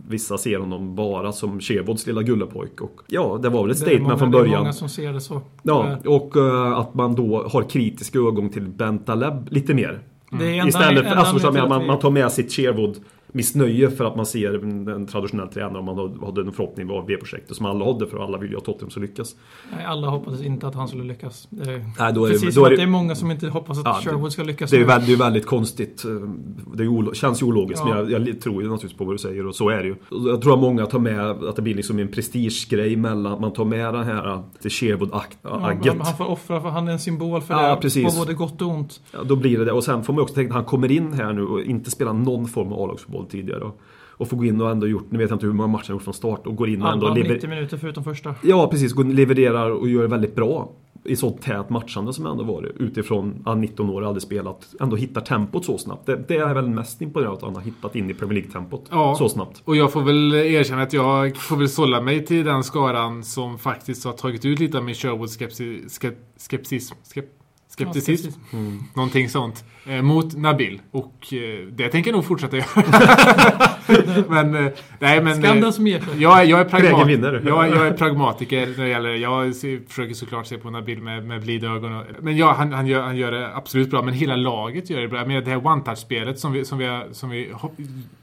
vissa 0.08 0.38
ser 0.38 0.60
honom 0.60 0.96
bara 0.96 1.32
som 1.32 1.60
Chevrods 1.60 2.08
lilla 2.08 2.22
gullepojk 2.22 2.82
och 2.82 3.02
ja, 3.08 3.40
det 3.44 3.50
var 3.50 3.62
väl 3.62 3.72
ett 3.72 3.78
det 3.78 3.82
statement 3.86 4.04
många- 4.04 4.18
från 4.18 4.32
Det 4.32 4.38
är 4.38 4.42
början. 4.42 4.60
många 4.60 4.74
som 4.74 4.90
ser 4.90 5.14
det 5.14 5.22
så. 5.22 5.42
Ja, 5.64 5.88
Eh, 6.04 6.12
och 6.12 6.38
eh, 6.38 6.78
att 6.78 6.94
man 6.94 7.16
då 7.16 7.48
har 7.52 7.62
kritiska 7.70 8.20
ögon 8.20 8.50
till 8.50 8.68
Bentaleb 8.70 9.48
lite 9.52 9.74
mer. 9.74 10.00
Det 10.40 10.58
enda- 10.58 10.68
Istället 10.68 11.04
för 11.10 11.16
alltså, 11.16 11.52
man, 11.52 11.88
man 11.88 12.00
tar 12.00 12.12
med 12.12 12.32
sitt 12.32 12.52
Sherwood 12.54 12.98
missnöje 13.34 13.92
för 13.92 14.06
att 14.06 14.16
man 14.16 14.26
ser 14.26 14.54
en, 14.64 14.88
en 14.88 15.08
traditionell 15.08 15.48
tränare 15.48 15.78
och 15.78 15.84
man 15.84 15.98
hade- 16.26 16.42
en 16.42 16.52
förhoppning 16.52 16.90
av 16.92 17.06
V-projektet 17.08 17.58
som 17.58 17.66
alla 17.66 17.86
hade 17.86 18.08
för 18.08 18.24
alla 18.24 18.38
vill 18.38 18.52
ju 18.52 18.58
att 18.58 18.66
Tottenham 18.66 18.90
ska 18.90 19.00
lyckas. 19.00 19.36
nej, 19.76 19.86
alla 19.86 20.08
hoppades 20.08 20.42
inte 20.44 20.68
att 20.68 20.76
han 20.76 20.88
skulle 20.88 21.04
lyckas. 21.04 21.48
Det 21.50 21.72
är, 21.72 21.86
Nej, 22.00 22.14
då 22.14 22.26
är 22.26 22.30
det- 22.30 22.34
precis 22.34 22.48
då 22.48 22.52
som 22.52 22.66
är 22.66 22.70
det- 22.70 22.76
det 22.76 22.84
är 22.84 22.88
många 22.88 23.16
som 23.16 23.32
inte 23.32 23.48
hoppas 23.50 23.78
att 23.78 23.86
Ja, 23.86 23.98
det- 24.04 24.10
Sherwood 24.10 24.32
ska 24.32 24.44
lyckas. 24.44 24.70
Det 24.72 24.78
är 24.78 24.80
ju 24.80 24.86
väldigt, 24.86 25.10
det 25.20 25.24
väldigt 25.24 25.46
konstigt. 25.46 26.06
eh, 26.06 26.12
Det 26.76 26.88
olo- 26.88 27.14
känns 27.14 27.42
ju 27.42 27.46
ologiskt 27.46 27.84
Ja. 27.86 27.96
men 27.96 28.12
jag, 28.12 28.28
jag 28.28 28.42
tror 28.42 28.64
ju 28.64 28.70
naturligtvis 28.70 28.98
på 28.98 29.06
vad 29.06 29.14
du 29.14 29.18
säger 29.18 29.48
och 29.48 29.56
så 29.56 29.70
är 29.70 29.78
det 29.78 29.88
ju. 29.88 29.96
Jag 30.30 30.42
tror 30.42 30.54
att 30.54 30.60
många 30.60 30.86
tar 30.86 31.00
med 31.00 31.30
att 31.30 31.56
det 31.56 31.62
blir 31.62 31.76
liksom 31.76 32.00
en 32.00 32.08
prestigegrej 32.08 32.96
mellan, 32.96 33.42
man 33.42 33.54
tar 33.54 33.66
med 33.66 33.94
den 33.94 34.04
här 34.04 34.28
eh, 34.34 34.42
Ja, 34.64 34.70
Sherwood-agget. 34.70 35.38
han, 35.88 36.02
han 36.02 36.18
får 36.18 36.26
offra 36.30 36.62
för 36.62 36.70
han 36.70 36.88
är 36.88 36.92
en 36.92 37.00
symbol 37.00 37.42
för 37.42 37.54
Ja, 37.54 37.76
det. 37.76 37.82
precis. 37.82 38.14
På 38.14 38.20
både 38.20 38.34
gott 38.34 38.62
och 38.62 38.68
ont. 38.68 39.02
Ja, 39.12 39.20
då 39.24 39.36
blir 39.36 39.58
det 39.60 39.66
det. 39.66 39.72
Och 39.72 39.84
sen 39.84 40.04
får 40.04 40.14
man 40.14 40.22
också 40.24 40.36
tänka 40.36 40.50
att 40.50 40.56
han 40.56 40.66
kommer 40.66 40.92
in 40.92 41.14
här 41.14 41.34
nu 41.34 41.46
och 41.46 41.62
inte 41.62 41.92
spelar 41.92 42.14
någon 42.14 42.48
form 42.48 42.74
av 42.74 42.82
A-lagsfotboll 42.84 43.23
tidigare. 43.28 43.64
Och, 43.64 43.80
och 44.18 44.28
får 44.30 44.38
gå 44.38 44.46
in 44.46 44.62
och 44.62 44.72
ändå 44.72 44.88
gjort, 44.88 45.12
nu 45.12 45.18
vet 45.18 45.30
jag 45.30 45.36
inte 45.36 45.46
hur 45.46 45.54
många 45.54 45.68
matcher 45.68 45.88
han 45.88 45.96
gjort 45.96 46.04
från 46.04 46.14
start 46.14 46.48
och 46.48 46.56
går 46.56 46.70
in 46.70 46.82
och 46.82 46.92
ändå 46.92 47.06
Alla 47.06 47.16
lever- 47.16 47.34
90 47.34 47.50
minuter 47.50 47.78
förutom 47.78 48.04
första. 48.04 48.36
Ja, 48.44 48.68
precis. 48.72 48.94
Går, 48.94 49.04
levererar 49.04 49.70
och 49.72 49.90
gör 49.90 50.02
det 50.02 50.08
väldigt 50.08 50.36
bra. 50.36 50.72
i 51.06 51.16
så 51.16 51.30
tät 51.30 51.70
matchande 51.70 52.14
som 52.14 52.26
ändå 52.26 52.44
varit 52.44 52.72
utifrån 52.80 53.42
att 53.46 53.58
19 53.58 53.90
år 53.90 54.06
aldrig 54.06 54.22
spelat, 54.22 54.76
ändå 54.80 54.96
hittar 54.96 55.22
tempot 55.22 55.66
så 55.66 55.78
snabbt. 55.78 56.06
Det, 56.06 56.16
det 56.28 56.38
är 56.38 56.54
väl 56.54 56.70
mest 56.70 57.02
imponerande 57.02 57.38
att 57.38 57.44
han 57.44 57.56
har 57.56 57.62
hittat 57.62 57.96
in 57.96 58.10
i 58.10 58.14
Premier 58.14 58.34
League-tempot 58.34 58.86
Ja. 58.92 59.16
så 59.18 59.30
snabbt. 59.30 59.62
Och 59.66 59.76
jag 59.76 59.92
får 59.92 60.02
väl 60.02 60.34
erkänna 60.34 60.82
att 60.82 60.94
jag 60.94 61.38
får 61.38 61.56
väl 61.58 61.70
sålla 61.70 62.02
mig 62.02 62.26
till 62.26 62.46
den 62.46 62.64
skaran 62.64 63.24
som 63.24 63.58
faktiskt 63.58 64.06
har 64.06 64.14
tagit 64.14 64.46
ut 64.46 64.60
lite 64.60 64.78
av 64.78 64.84
min 64.84 64.96
Sherwood-skepsism. 64.96 65.90
Skep, 65.90 66.16
skepsism. 66.38 66.96
Skep, 67.14 67.26
skepticism. 67.74 68.32
Ja, 68.52 68.58
Någonting 68.94 69.30
sånt. 69.30 69.64
Eh, 69.86 70.02
mot 70.02 70.38
Nabil. 70.38 70.82
Och 70.92 71.34
eh, 71.34 71.68
det 71.68 71.90
tänker 71.90 72.12
jag 72.12 72.16
nog 72.16 72.26
fortsätta 72.26 72.58
göra. 72.58 72.68
men, 74.28 74.56
eh, 74.56 74.72
nej 75.00 75.24
men... 75.24 75.36
Skam 75.36 75.58
eh, 75.58 75.64
den 75.64 75.74
som 75.74 75.88
ger 75.88 76.00
sig. 76.00 76.22
Jag, 76.22 76.46
jag, 76.46 76.60
är 76.60 76.66
pragmat- 76.66 77.08
vinner. 77.08 77.44
jag, 77.48 77.70
jag 77.70 77.88
är 77.88 77.92
pragmatiker 77.92 78.68
när 78.78 78.84
det 78.84 78.90
gäller 78.90 79.10
Jag 79.10 79.56
försöker 79.88 80.14
såklart 80.14 80.48
se 80.48 80.58
på 80.58 80.70
Nabil 80.70 81.02
med, 81.02 81.26
med 81.26 81.42
blida 81.42 81.68
ögon. 81.68 81.96
Och, 81.96 82.06
men 82.20 82.38
ja, 82.38 82.54
han, 82.58 82.74
han, 82.74 82.88
gör, 82.88 83.02
han 83.02 83.18
gör 83.18 83.32
det 83.32 83.56
absolut 83.56 83.90
bra. 83.90 84.02
Men 84.02 84.14
hela 84.14 84.36
laget 84.36 84.90
gör 84.90 85.02
det 85.02 85.08
bra. 85.08 85.26
Men 85.26 85.44
det 85.44 85.50
här 85.50 85.58
one-touch-spelet 85.58 86.40
som 86.40 86.52
vi, 86.52 86.66
som, 86.66 86.78
vi, 86.78 87.04
som 87.12 87.30
vi... 87.30 87.52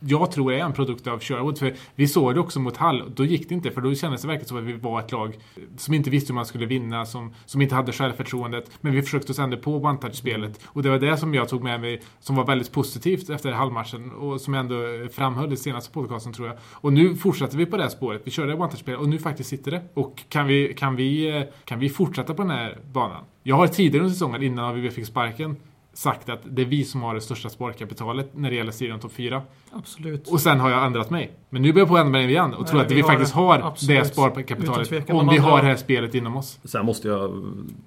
Jag 0.00 0.32
tror 0.32 0.52
är 0.52 0.58
en 0.58 0.72
produkt 0.72 1.06
av 1.06 1.20
Sherwood. 1.20 1.58
För 1.58 1.74
vi 1.94 2.08
såg 2.08 2.34
det 2.34 2.40
också 2.40 2.60
mot 2.60 2.76
Hall. 2.76 3.12
Då 3.16 3.24
gick 3.24 3.48
det 3.48 3.54
inte. 3.54 3.70
För 3.70 3.80
då 3.80 3.94
kändes 3.94 4.22
det 4.22 4.28
verkligen 4.28 4.48
som 4.48 4.58
att 4.58 4.64
vi 4.64 4.72
var 4.72 5.00
ett 5.00 5.12
lag 5.12 5.38
som 5.76 5.94
inte 5.94 6.10
visste 6.10 6.32
hur 6.32 6.34
man 6.34 6.46
skulle 6.46 6.66
vinna. 6.66 7.06
Som, 7.06 7.34
som 7.46 7.62
inte 7.62 7.74
hade 7.74 7.92
självförtroendet. 7.92 8.70
Men 8.80 8.92
vi 8.92 9.02
försökte 9.02 9.32
oss 9.32 9.38
ändå 9.38 9.56
på 9.56 9.80
one-touch-spelet. 9.80 10.60
Och 10.66 10.82
det 10.82 10.90
var 10.90 10.98
det 10.98 11.16
som 11.16 11.34
jag 11.34 11.48
tog 11.48 11.62
med 11.62 11.80
mig 11.80 12.02
som 12.20 12.36
var 12.36 12.46
väldigt 12.46 12.72
positivt 12.72 13.30
efter 13.30 13.52
halvmatchen. 13.52 14.12
Och 14.12 14.40
som 14.40 14.54
jag 14.54 14.60
ändå 14.60 15.08
framhöll 15.12 15.49
i 15.52 15.56
senaste 15.56 15.92
podcasten 15.92 16.32
tror 16.32 16.48
jag. 16.48 16.56
Och 16.72 16.92
nu 16.92 17.16
fortsätter 17.16 17.58
vi 17.58 17.66
på 17.66 17.76
det 17.76 17.82
här 17.82 17.90
spåret. 17.90 18.22
Vi 18.24 18.30
körde 18.30 18.54
one-touch-spel 18.54 18.96
och 18.96 19.08
nu 19.08 19.18
faktiskt 19.18 19.50
sitter 19.50 19.70
det. 19.70 19.82
Och 19.94 20.22
kan 20.28 20.46
vi, 20.46 20.74
kan, 20.74 20.96
vi, 20.96 21.36
eh, 21.36 21.42
kan 21.64 21.78
vi 21.78 21.88
fortsätta 21.88 22.34
på 22.34 22.42
den 22.42 22.50
här 22.50 22.78
banan? 22.92 23.24
Jag 23.42 23.56
har 23.56 23.66
tidigare 23.66 24.04
under 24.04 24.12
säsongen, 24.12 24.42
innan 24.42 24.80
vi 24.80 24.90
fick 24.90 25.06
sparken, 25.06 25.56
sagt 25.92 26.28
att 26.28 26.40
det 26.44 26.62
är 26.62 26.66
vi 26.66 26.84
som 26.84 27.02
har 27.02 27.14
det 27.14 27.20
största 27.20 27.48
sparkapitalet 27.48 28.30
när 28.36 28.50
det 28.50 28.56
gäller 28.56 28.72
serien 28.72 29.00
topp 29.00 29.12
4. 29.12 29.42
Absolut. 29.70 30.28
Och 30.28 30.40
sen 30.40 30.60
har 30.60 30.70
jag 30.70 30.86
ändrat 30.86 31.10
mig. 31.10 31.32
Men 31.50 31.62
nu 31.62 31.72
börjar 31.72 31.82
jag 31.82 31.88
på 31.88 31.96
att 31.96 32.00
ändra 32.00 32.18
mig 32.18 32.30
igen 32.30 32.54
och 32.54 32.60
Nej, 32.60 32.70
tror 32.70 32.80
att 32.80 32.90
vi, 32.90 32.94
vi 32.94 33.00
har 33.00 33.08
faktiskt 33.08 33.32
det. 33.32 33.40
har 33.40 33.58
Absolut. 33.58 34.02
det 34.02 34.08
sparkapitalet. 34.08 35.10
Om 35.10 35.28
vi 35.28 35.38
har 35.38 35.62
det 35.62 35.68
här 35.68 35.76
spelet 35.76 36.14
inom 36.14 36.36
oss. 36.36 36.60
Sen 36.64 36.86
måste 36.86 37.08
jag, 37.08 37.30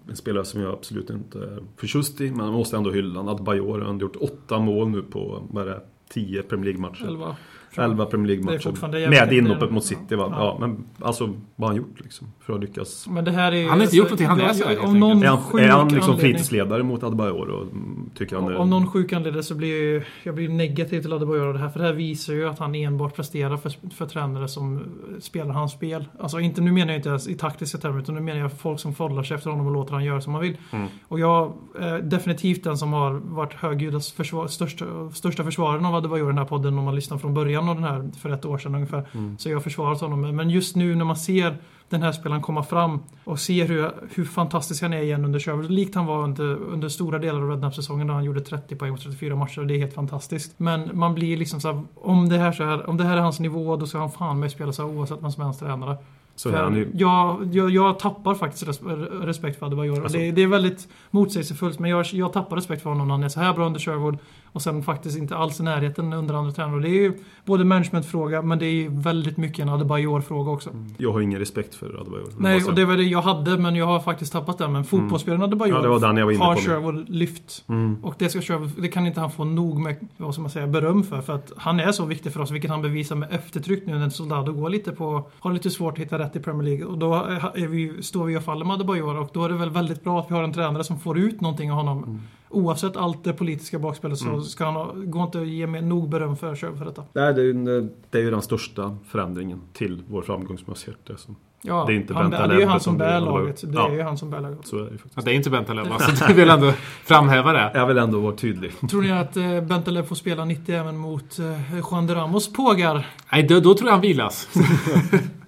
en 0.10 0.16
spelare 0.16 0.46
som 0.46 0.62
jag 0.62 0.74
absolut 0.74 1.10
inte 1.10 1.40
är 1.40 1.64
förtjust 1.78 2.22
i, 2.22 2.32
men 2.32 2.46
jag 2.46 2.54
måste 2.54 2.78
ändå 2.78 2.92
hylla 2.92 3.20
honom. 3.20 3.36
Adebayor 3.36 3.80
har 3.80 3.94
gjort 3.94 4.16
åtta 4.16 4.60
mål 4.60 4.90
nu 4.90 5.02
på, 5.02 5.44
vad 5.50 5.68
är 5.68 5.72
det, 5.72 5.82
10 6.10 6.44
Premier 6.44 6.66
League-matcher. 6.66 7.36
Elva. 7.78 7.92
11 7.92 8.06
Premier 8.06 8.28
League-matcher. 8.28 9.10
Med 9.10 9.34
inhoppet 9.34 9.72
mot 9.72 9.84
City 9.86 10.16
va? 10.16 10.28
Ja. 10.32 10.38
Ja. 10.40 10.58
men 10.68 10.86
alltså, 11.02 11.26
vad 11.26 11.36
har 11.60 11.68
han 11.68 11.76
gjort 11.76 12.00
liksom? 12.02 12.28
För 12.40 12.54
att 12.54 12.62
lyckas? 12.62 13.08
Men 13.10 13.26
det 13.26 13.32
här 13.32 13.52
är 13.52 13.56
ju- 13.56 13.70
Han 13.70 13.78
har 13.80 13.84
inte 13.84 13.96
gjort 13.98 14.06
någonting, 14.06 14.28
han 14.28 14.40
är 14.40 14.44
Ja, 14.48 14.54
så 14.54 14.64
här, 14.64 14.72
ja, 14.72 14.80
helt 14.80 14.90
Om 14.94 15.00
någon. 15.00 15.24
Är 15.24 15.28
han, 15.28 15.38
sjuk 15.44 15.62
är 15.62 15.68
han 15.70 15.88
liksom 15.88 16.12
anledning- 16.14 16.20
fritidsledare 16.20 16.84
mot 16.84 17.04
Adebayor 17.04 17.50
och 17.50 17.62
mm, 17.62 18.10
tycker 18.18 18.36
han 18.36 18.46
är... 18.52 18.56
Om 18.56 18.70
någon 18.70 18.88
sjuk 18.88 19.14
anledning 19.14 19.44
så 19.44 19.56
blir 19.56 19.94
jag, 19.94 20.04
jag 20.24 20.36
blir 20.36 20.50
negativ 20.50 21.02
till 21.02 21.14
Adebayor 21.14 21.48
och 21.48 21.54
det 21.54 21.60
här. 21.60 21.70
För 21.70 21.80
det 21.80 21.86
här 21.86 21.94
visar 21.94 22.34
ju 22.34 22.50
att 22.50 22.60
han 22.60 22.76
enbart 22.76 23.16
presterar 23.16 23.58
för, 23.58 23.72
för 23.96 24.06
tränare 24.06 24.48
som 24.48 24.80
spelar 25.22 25.54
hans 25.54 25.72
spel. 25.72 26.06
Alltså 26.20 26.40
inte, 26.40 26.62
nu 26.62 26.72
menar 26.72 26.88
jag 26.88 27.00
inte 27.00 27.10
ens 27.10 27.28
i 27.28 27.36
taktiska 27.36 27.78
termer 27.78 28.00
utan 28.00 28.16
nu 28.16 28.22
menar 28.22 28.40
jag 28.40 28.52
folk 28.54 28.80
som 28.80 28.94
follar 28.96 29.24
sig 29.24 29.36
efter 29.36 29.50
honom 29.50 29.66
och 29.68 29.74
låter 29.74 29.94
han 29.94 30.04
göra 30.04 30.22
som 30.22 30.34
han 30.34 30.42
vill. 30.42 30.58
Mm. 30.72 30.88
Och 31.08 31.20
jag 31.20 31.54
är 31.80 32.00
definitivt 32.00 32.64
den 32.64 32.78
som 32.78 32.94
har 32.94 33.12
varit 33.14 33.54
högljuddas 33.54 34.12
försvar, 34.12 34.48
största, 34.48 34.86
största 35.14 35.44
försvararen 35.44 35.86
av 35.86 35.96
Adebayor 35.96 36.26
i 36.28 36.30
den 36.30 36.38
här 36.38 36.46
podden 36.46 36.78
om 36.80 36.86
man 36.86 36.96
lyssnar 36.96 37.18
från 37.18 37.34
början 37.34 37.63
av 37.70 37.76
den 37.76 37.84
här 37.84 38.10
för 38.20 38.30
ett 38.30 38.46
år 38.46 38.58
sedan 38.58 38.76
ungefär. 38.76 39.08
Mm. 39.14 39.38
Så 39.38 39.50
jag 39.50 39.56
har 39.56 39.62
försvarat 39.62 40.02
honom. 40.02 40.36
Men 40.36 40.50
just 40.50 40.76
nu 40.76 40.96
när 40.96 41.06
man 41.06 41.16
ser 41.16 41.58
den 41.90 42.02
här 42.02 42.12
spelaren 42.12 42.42
komma 42.42 42.64
fram 42.64 43.00
och 43.24 43.40
ser 43.40 43.68
hur, 43.68 43.92
hur 44.16 44.26
fantastisk 44.26 44.82
han 44.82 44.94
är 44.94 45.02
igen 45.02 45.26
under 45.26 45.40
Sherwood. 45.40 45.72
Likt 45.72 45.96
han 45.96 46.06
var 46.06 46.24
under, 46.24 46.56
under 46.56 46.90
stora 46.90 47.20
delar 47.20 47.42
av 47.42 47.50
Rednap-säsongen 47.50 48.08
där 48.08 48.14
han 48.14 48.24
gjorde 48.24 48.42
30 48.42 48.76
poäng 48.76 48.96
på 48.96 49.02
34 49.02 49.36
matcher. 49.36 49.62
Det 49.62 49.76
är 49.76 49.80
helt 49.80 49.94
fantastiskt. 49.94 50.60
Men 50.60 50.98
man 50.98 51.14
blir 51.14 51.38
liksom 51.38 51.62
så 51.62 51.72
här, 51.72 51.84
om 51.96 52.30
det 52.30 52.38
här, 52.38 52.52
så 52.52 52.64
här, 52.64 52.90
om 52.90 52.98
det 52.98 53.04
här 53.04 53.18
är 53.18 53.22
hans 53.22 53.40
nivå 53.40 53.76
då 53.76 53.86
ska 53.86 53.98
han 53.98 54.12
fan 54.12 54.40
med 54.40 54.52
spela 54.52 54.74
så 54.74 54.88
här 54.88 54.98
oavsett 54.98 55.24
vem 55.24 55.32
som 55.32 55.42
är 55.42 55.46
hans 55.46 55.60
tränare. 55.60 55.98
Så 56.36 56.52
För 56.52 56.64
han 56.64 56.76
ju... 56.76 56.92
jag, 56.94 57.50
jag, 57.56 57.70
jag 57.70 58.00
tappar 58.00 58.36
faktiskt 58.36 58.68
res 58.68 58.82
respekt 59.22 59.60
för 59.60 59.66
Adebayor. 59.66 60.04
Alltså- 60.04 60.18
det, 60.18 60.32
det 60.32 60.42
är 60.42 60.48
väldigt 60.48 60.88
motsägelsefullt 61.12 61.80
men 61.80 61.92
jag, 61.92 62.06
jag 62.06 62.34
tappar 62.34 62.56
respekt 62.56 62.84
för 62.84 62.90
honom 62.90 63.08
när 63.08 63.14
han 63.14 63.24
är 63.24 63.30
så 63.30 63.40
här 63.40 63.54
bra 63.54 63.66
under 63.66 63.80
Sherwood 63.80 64.18
och 64.54 64.62
sen 64.62 64.84
faktiskt 64.84 65.18
inte 65.18 65.36
alls 65.36 65.60
i 65.60 65.64
närheten 65.64 66.14
under 66.14 66.36
andra 66.36 66.52
tränare. 66.52 66.76
Och 66.76 66.82
Det 66.82 66.90
är 66.90 67.02
ju 67.02 67.14
både 67.46 67.66
managementfråga 67.66 68.42
men 68.42 68.60
det 68.60 68.66
är 68.66 68.72
ju 68.72 68.90
väldigt 68.90 69.38
mycket 69.38 69.60
en 69.60 69.70
Adebayor-fråga 69.70 70.52
också. 70.52 70.70
Jag 70.98 71.14
har 71.14 71.22
ingen 71.22 71.40
respekt 71.40 71.76
för 71.76 72.02
Adebayor. 72.02 72.30
Nej, 72.38 72.64
och 72.64 72.76
det 72.76 72.86
var 72.86 72.98
det 72.98 73.04
jag 73.04 73.22
hade 73.22 73.58
men 73.58 73.76
jag 73.76 73.86
har 73.86 74.00
faktiskt 74.00 74.34
tappat 74.34 74.58
det. 74.58 74.68
Men 74.68 74.84
fotbollsspelaren 74.84 75.44
Adebayor 75.44 75.76
Ja, 75.76 75.82
det 75.82 75.90
var 75.90 76.00
den 76.00 76.18
jag 76.18 76.26
var 76.26 76.32
inne 76.32 76.44
har. 76.44 76.56
Sherwood 76.56 77.10
lyft. 77.10 77.64
Mm. 77.70 78.04
Och 78.04 78.16
det, 78.18 78.30
ska 78.30 78.42
Sherwood, 78.42 78.72
det 78.78 78.88
kan 78.88 79.08
inte 79.08 79.20
han 79.20 79.32
få 79.32 79.44
nog 79.44 79.80
med 79.80 80.08
vad 80.18 80.34
ska 80.34 80.42
man 80.42 80.52
säga, 80.52 80.68
beröm 80.68 81.04
för. 81.04 81.22
För 81.22 81.34
att 81.34 81.52
han 81.58 81.80
är 81.80 81.92
så 81.92 82.06
viktig 82.06 82.34
för 82.34 82.40
oss, 82.40 82.52
vilket 82.52 82.72
han 82.72 82.82
bevisar 82.82 83.16
med 83.16 83.30
eftertryck 83.32 83.86
nu 83.86 84.00
när 84.00 84.10
Soldado 84.10 84.54
går 84.54 84.70
lite 84.70 84.92
på... 84.92 85.30
Har 85.40 85.54
lite 85.54 85.70
svårt 85.70 85.94
att 85.94 86.00
hitta 86.00 86.20
rätt 86.20 86.36
i 86.36 86.40
Premier 86.40 86.64
League. 86.64 86.86
Och 86.86 86.98
då 86.98 87.14
är 87.56 87.68
vi, 87.68 88.04
står 88.04 88.26
vi 88.26 88.38
och 88.38 88.44
faller 88.44 88.66
med 88.66 88.74
Adebayor 88.74 89.18
och 89.18 89.30
då 89.34 89.46
är 89.46 89.50
det 89.50 89.56
väl 89.56 89.70
väldigt 89.70 90.04
bra 90.04 90.20
att 90.20 90.32
vi 90.32 90.36
har 90.36 90.44
en 90.44 90.54
tränare 90.54 90.84
som 90.84 91.00
får 91.00 91.18
ut 91.18 91.42
någonting 91.42 91.72
av 91.72 91.78
honom. 91.78 91.98
Mm. 91.98 92.22
Oavsett 92.54 92.98
allt 92.98 93.24
det 93.24 93.34
politiska 93.34 93.80
bakspelet 93.80 94.18
så 94.18 94.42
ska 94.42 94.66
han 94.66 94.74
ha, 94.74 94.92
går 94.96 95.24
inte 95.24 95.42
att 95.42 95.48
ge 95.48 95.68
mig 95.68 95.82
nog 95.82 96.10
beröm 96.10 96.38
för 96.38 96.56
Sherwood 96.56 96.78
för 96.78 96.86
detta. 96.86 97.04
Nej, 97.14 97.34
det 97.34 97.42
är, 97.42 97.46
ju 97.46 97.52
en- 97.52 97.92
det 98.10 98.18
är 98.18 98.22
ju 98.22 98.32
den 98.32 98.42
största 98.42 98.98
förändringen 99.08 99.62
till 99.74 100.04
vår 100.08 100.22
framgång 100.22 100.58
som 100.58 100.66
jag 100.68 100.78
ser 100.78 100.96
det 101.08 101.18
som. 101.18 101.36
Ja, 101.66 101.84
Det 101.88 101.94
är 101.94 101.96
inte 101.96 102.14
han, 102.14 102.30
det 102.30 102.38
är 102.38 102.60
ju 102.60 102.66
han 102.66 102.80
som 102.80 102.96
utan 102.96 103.08
det 103.08 103.14
är 103.14 103.20
bär 103.22 103.26
laget. 103.26 103.62
Det 103.62 103.74
Ja. 103.74 103.90
är 103.90 103.94
ju 103.96 104.02
han 104.02 104.18
som 104.18 104.30
bär 104.30 104.40
laget. 104.42 104.68
Så 104.68 104.78
är 104.78 104.84
det 104.84 104.92
ju 104.92 104.98
faktiskt. 104.98 105.16
Ja, 105.16 105.22
det 105.22 105.32
är 105.32 105.36
inte 105.36 105.50
Bentaleb? 105.50 105.88
Så 106.00 106.26
du 106.28 106.34
vill 106.34 106.50
ändå 106.50 106.72
framhäva 107.04 107.54
det. 107.54 107.72
Jag 107.74 107.88
vill 107.88 107.98
ändå 107.98 108.20
vara 108.20 108.36
tydlig. 108.36 108.72
Tror 108.90 109.02
ni 109.02 109.12
att 109.12 109.38
eh, 109.38 109.62
Bentaleb 109.62 110.08
får 110.08 110.16
spela 110.16 110.46
90 110.46 110.76
även 110.76 110.98
mot 110.98 111.40
eh, 111.40 111.76
Juan 111.92 112.08
de 112.08 112.16
Ramos 112.16 112.54
pågar? 112.54 113.08
Nej, 113.32 113.44
då, 113.44 113.60
då 113.60 113.74
tror 113.74 113.88
jag 113.88 113.94
han 113.94 114.02
vilas. 114.02 114.48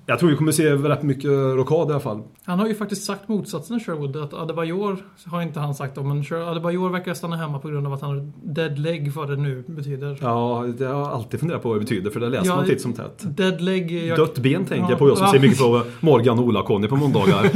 Jag 0.07 0.19
tror 0.19 0.29
vi 0.29 0.35
kommer 0.35 0.51
se 0.51 0.69
rätt 0.71 1.03
mycket 1.03 1.29
rockad 1.31 1.89
i 1.89 1.91
alla 1.91 1.99
fall. 1.99 2.21
Han 2.45 2.59
har 2.59 2.67
ju 2.67 2.75
faktiskt 2.75 3.03
sagt 3.05 3.27
motsatsen 3.27 3.79
Sherwood. 3.79 4.15
Att 4.17 4.33
Adebayor 4.33 4.97
har 5.25 5.41
inte 5.41 5.59
han 5.59 5.75
sagt 5.75 5.97
om, 5.97 6.07
men 6.07 6.41
Adebayor 6.47 6.89
verkar 6.89 7.13
stanna 7.13 7.35
hemma 7.35 7.59
på 7.59 7.67
grund 7.69 7.87
av 7.87 7.93
att 7.93 8.01
han 8.01 8.09
har 8.09 8.31
dead 8.53 8.79
leg 8.79 9.11
vad 9.11 9.29
det 9.29 9.35
nu 9.35 9.63
betyder. 9.67 10.17
Ja, 10.21 10.65
det 10.77 10.85
har 10.85 10.93
jag 10.99 11.07
alltid 11.07 11.39
funderat 11.39 11.61
på 11.61 11.69
vad 11.69 11.77
det 11.77 11.79
betyder 11.79 12.11
för 12.11 12.19
det 12.19 12.29
läser 12.29 12.45
Ja, 12.47 12.55
man 12.55 12.65
titt 12.65 12.81
som 12.81 12.93
tätt. 12.93 13.37
Dead 13.37 13.61
leg... 13.61 13.91
Jag, 13.91 14.17
Dött 14.17 14.37
ben 14.37 14.65
tänker 14.65 14.83
Ja. 14.83 14.89
jag 14.89 14.99
på, 14.99 15.07
jag 15.09 15.17
som 15.17 15.25
Ja. 15.25 15.31
ser 15.33 15.39
mycket 15.39 15.59
på 15.59 15.81
Morgan 15.99 16.39
och 16.39 16.45
Ola-Conny 16.45 16.87
på 16.87 16.95
måndagar. 16.95 17.51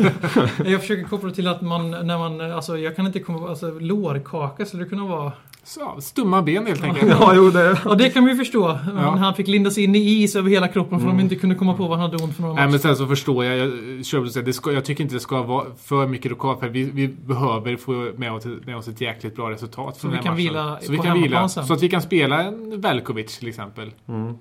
jag 0.65 0.81
försöker 0.81 1.03
koppla 1.03 1.31
till 1.31 1.47
att 1.47 1.61
man, 1.61 1.91
när 1.91 2.17
man, 2.17 2.41
alltså 2.51 2.77
jag 2.77 2.95
kan 2.95 3.05
inte 3.07 3.19
komma 3.19 3.49
alltså 3.49 3.71
lårkaka 3.79 4.65
skulle 4.65 4.83
det 4.83 4.89
kunna 4.89 5.05
vara. 5.05 5.31
Så, 5.63 5.95
stumma 6.01 6.41
ben 6.41 6.65
helt 6.65 6.83
enkelt. 6.83 7.11
ja, 7.19 7.33
jo 7.35 7.49
det... 7.49 7.79
Ja 7.85 7.95
det 7.95 8.09
kan 8.09 8.25
vi 8.25 8.35
förstå. 8.35 8.77
Men 8.85 8.97
Ja. 8.97 9.15
han 9.15 9.33
fick 9.35 9.47
lindas 9.47 9.77
in 9.77 9.95
i 9.95 9.99
is 10.23 10.35
över 10.35 10.49
hela 10.49 10.67
kroppen 10.67 10.99
för 10.99 11.07
de 11.07 11.19
inte 11.19 11.35
kunde 11.35 11.55
komma 11.55 11.73
på 11.73 11.87
vad 11.87 11.99
han 11.99 12.11
hade 12.11 12.23
ont 12.23 12.35
för 12.35 12.41
några 12.41 12.53
Nej 12.55 12.63
matcher. 12.63 12.71
men 12.71 12.79
sen 12.79 12.95
så 12.95 13.07
förstår 13.07 13.45
jag, 13.45 13.57
jag, 13.57 14.45
det 14.45 14.53
ska, 14.53 14.71
jag 14.71 14.85
tycker 14.85 15.03
inte 15.03 15.15
det 15.15 15.19
ska 15.19 15.43
vara 15.43 15.65
för 15.83 16.07
mycket 16.07 16.31
lokalt 16.31 16.59
för 16.59 16.69
vi, 16.69 16.83
vi 16.83 17.07
behöver 17.07 17.77
få 17.77 18.11
med 18.17 18.31
oss, 18.33 18.45
med 18.65 18.77
oss 18.77 18.87
ett 18.87 19.01
jäkligt 19.01 19.35
bra 19.35 19.51
resultat 19.51 19.97
från 19.97 20.11
vi 20.11 20.17
den 20.17 20.23
här 20.23 20.23
kan 20.23 20.33
matchen. 20.33 20.47
vila 20.47 20.79
Så 20.81 20.91
vi 20.91 20.97
kan 20.97 21.21
vila. 21.21 21.49
sen. 21.49 21.65
Så 21.65 21.73
att 21.73 21.83
vi 21.83 21.89
kan 21.89 22.01
spela 22.01 22.43
en 22.43 22.81
Velkovic 22.81 23.37
till 23.39 23.47
exempel. 23.47 23.91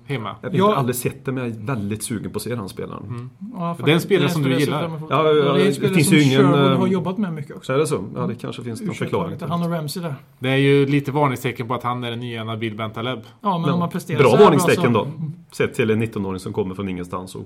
Hemma. 0.05 0.35
Jag 0.41 0.49
har 0.63 0.71
Ja. 0.71 0.75
aldrig 0.75 0.95
sett 0.95 1.25
det 1.25 1.31
men 1.31 1.43
jag 1.43 1.53
är 1.55 1.59
väldigt 1.65 2.03
sugen 2.03 2.31
på 2.31 2.37
att 2.37 2.43
se 2.43 2.55
den 2.55 2.69
spelaren. 2.69 3.29
Ja, 3.55 3.77
Det 3.85 3.91
är 3.91 3.95
en 3.95 4.01
spelare 4.01 4.29
som 4.29 4.41
du 4.43 4.59
gillar. 4.59 4.81
Ja, 4.83 5.07
ja, 5.09 5.17
Och 5.19 5.35
det 5.35 5.41
är 5.41 5.59
en 5.59 5.65
det 5.65 5.73
spelare 5.73 5.93
finns 5.95 6.07
som 6.07 6.17
ju 6.17 6.23
ingen, 6.23 6.41
Sherwood 6.41 6.77
har 6.77 6.87
eh, 6.87 6.93
jobbat 6.93 7.17
med 7.17 7.33
mycket 7.33 7.55
också. 7.55 7.65
Så 7.65 7.73
är 7.73 7.77
det 7.77 7.87
så? 7.87 8.05
Ja, 8.15 8.21
det 8.27 8.35
kanske 8.35 8.63
finns 8.63 8.81
någon 8.81 8.95
förklaring 8.95 9.37
Han 9.49 9.63
och 9.63 9.71
Ramsey 9.71 10.03
där. 10.03 10.15
Det 10.39 10.49
är 10.49 10.55
ju 10.55 10.85
lite 10.85 11.08
varningstecken 11.11 11.67
på 11.67 11.73
att 11.73 11.83
han 11.83 12.03
är 12.03 12.09
den 12.09 12.19
nya 12.19 12.43
Nabil 12.43 12.75
Bentaleb. 12.75 13.19
Ja, 13.41 13.57
men 13.57 13.67
Ja. 13.67 13.73
om 13.73 13.79
man 13.79 13.89
presterar 13.89 14.19
Bra 14.19 14.29
så 14.31 14.37
varningstecken 14.37 14.93
bra 14.93 15.03
då. 15.03 15.11
Sett 15.51 15.73
till 15.73 15.89
en 15.89 16.03
19-åring 16.03 16.39
som 16.39 16.53
kommer 16.53 16.75
från 16.75 16.89
ingenstans 16.89 17.35
och 17.35 17.45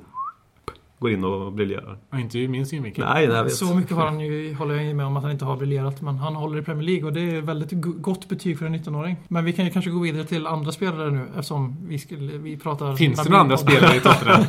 går 0.99 1.11
in 1.11 1.23
och 1.23 1.53
briljerar. 1.53 1.97
Och 2.11 2.19
inte 2.19 2.39
ur 2.39 2.47
min 2.47 2.65
synvinkel. 2.65 3.05
Nej, 3.13 3.27
nej. 3.27 3.49
Så 3.49 3.75
mycket 3.75 3.95
har 3.95 4.05
han 4.05 4.19
ju, 4.19 4.53
håller 4.55 4.75
jag 4.75 4.95
med 4.95 5.05
om 5.05 5.17
att 5.17 5.23
han 5.23 5.31
inte 5.31 5.45
har 5.45 5.57
briljerat. 5.57 6.01
Men 6.01 6.17
han 6.17 6.35
håller 6.35 6.59
i 6.59 6.61
Premier 6.61 6.83
League 6.85 7.05
och 7.05 7.13
det 7.13 7.21
är 7.21 7.41
väldigt 7.41 7.71
go- 7.71 7.93
gott 7.97 8.29
betyg 8.29 8.59
för 8.59 8.65
en 8.65 8.75
19-åring. 8.75 9.15
Men 9.27 9.45
vi 9.45 9.53
kan 9.53 9.65
ju 9.65 9.71
kanske 9.71 9.91
gå 9.91 9.99
vidare 9.99 10.23
till 10.23 10.47
andra 10.47 10.71
spelare 10.71 11.11
nu 11.11 11.25
eftersom 11.33 11.75
vi, 11.87 11.99
skulle, 11.99 12.37
vi 12.37 12.57
pratar... 12.57 12.95
Finns 12.95 13.23
det 13.23 13.29
några 13.29 13.41
andra 13.41 13.57
spelare 13.57 13.95
i 13.95 13.99
Tottenham? 14.03 14.43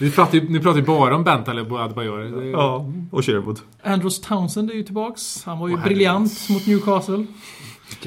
Nu 0.00 0.10
pratar 0.10 0.38
ju, 0.38 0.48
nu 0.48 0.60
pratar 0.60 0.78
ju 0.80 0.86
bara 0.86 1.16
om 1.16 1.24
Bentaleb 1.24 1.72
och 1.72 1.80
Adebayor. 1.80 2.18
Det- 2.18 2.46
Ja, 2.50 2.86
och 3.10 3.24
Sherwood. 3.24 3.60
Andros 3.82 4.20
Townsend 4.20 4.70
är 4.70 4.74
ju 4.74 4.82
tillbaks. 4.82 5.44
Han 5.44 5.58
var 5.58 5.68
ju 5.68 5.76
herregud. 5.76 5.96
briljant 5.96 6.32
mot 6.50 6.66
Newcastle. 6.66 7.26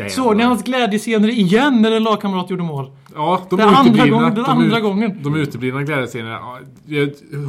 Såg 0.09 0.37
ni 0.37 0.43
hans 0.43 0.63
glädjescener 0.63 1.29
igen 1.29 1.81
när 1.81 1.91
en 1.91 2.03
lagkamrat 2.03 2.49
gjorde 2.49 2.63
mål? 2.63 2.91
Ja, 3.15 3.41
de 3.49 3.56
Den 3.56 3.69
andra 3.69 4.08
gången- 4.08 4.34
den 4.36 4.43
de 4.43 4.49
andra 4.51 4.78
ut- 4.78 4.84
gången. 4.84 5.19
De 5.23 5.36
uteblivna 5.36 5.84
glädjescenerna. 5.84 6.39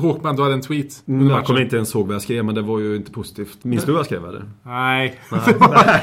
Håkman, 0.01 0.37
du 0.37 0.43
hade 0.43 0.55
en 0.55 0.61
tweet. 0.61 1.03
Mm, 1.09 1.21
under 1.21 1.35
Jag 1.35 1.45
kommer 1.45 1.61
inte 1.61 1.77
ens 1.77 1.95
ihåg 1.95 2.07
vad 2.07 2.15
jag 2.15 2.23
skrev, 2.23 2.45
men 2.45 2.55
det 2.55 2.63
var 2.63 2.79
ju 2.79 2.97
inte 2.97 3.11
positivt. 3.13 3.65
Minns 3.65 3.85
du 3.85 3.93
vad 3.93 3.99
jag 3.99 4.07
skrev 4.07 4.25
eller? 4.25 4.45
Nej. 4.63 5.21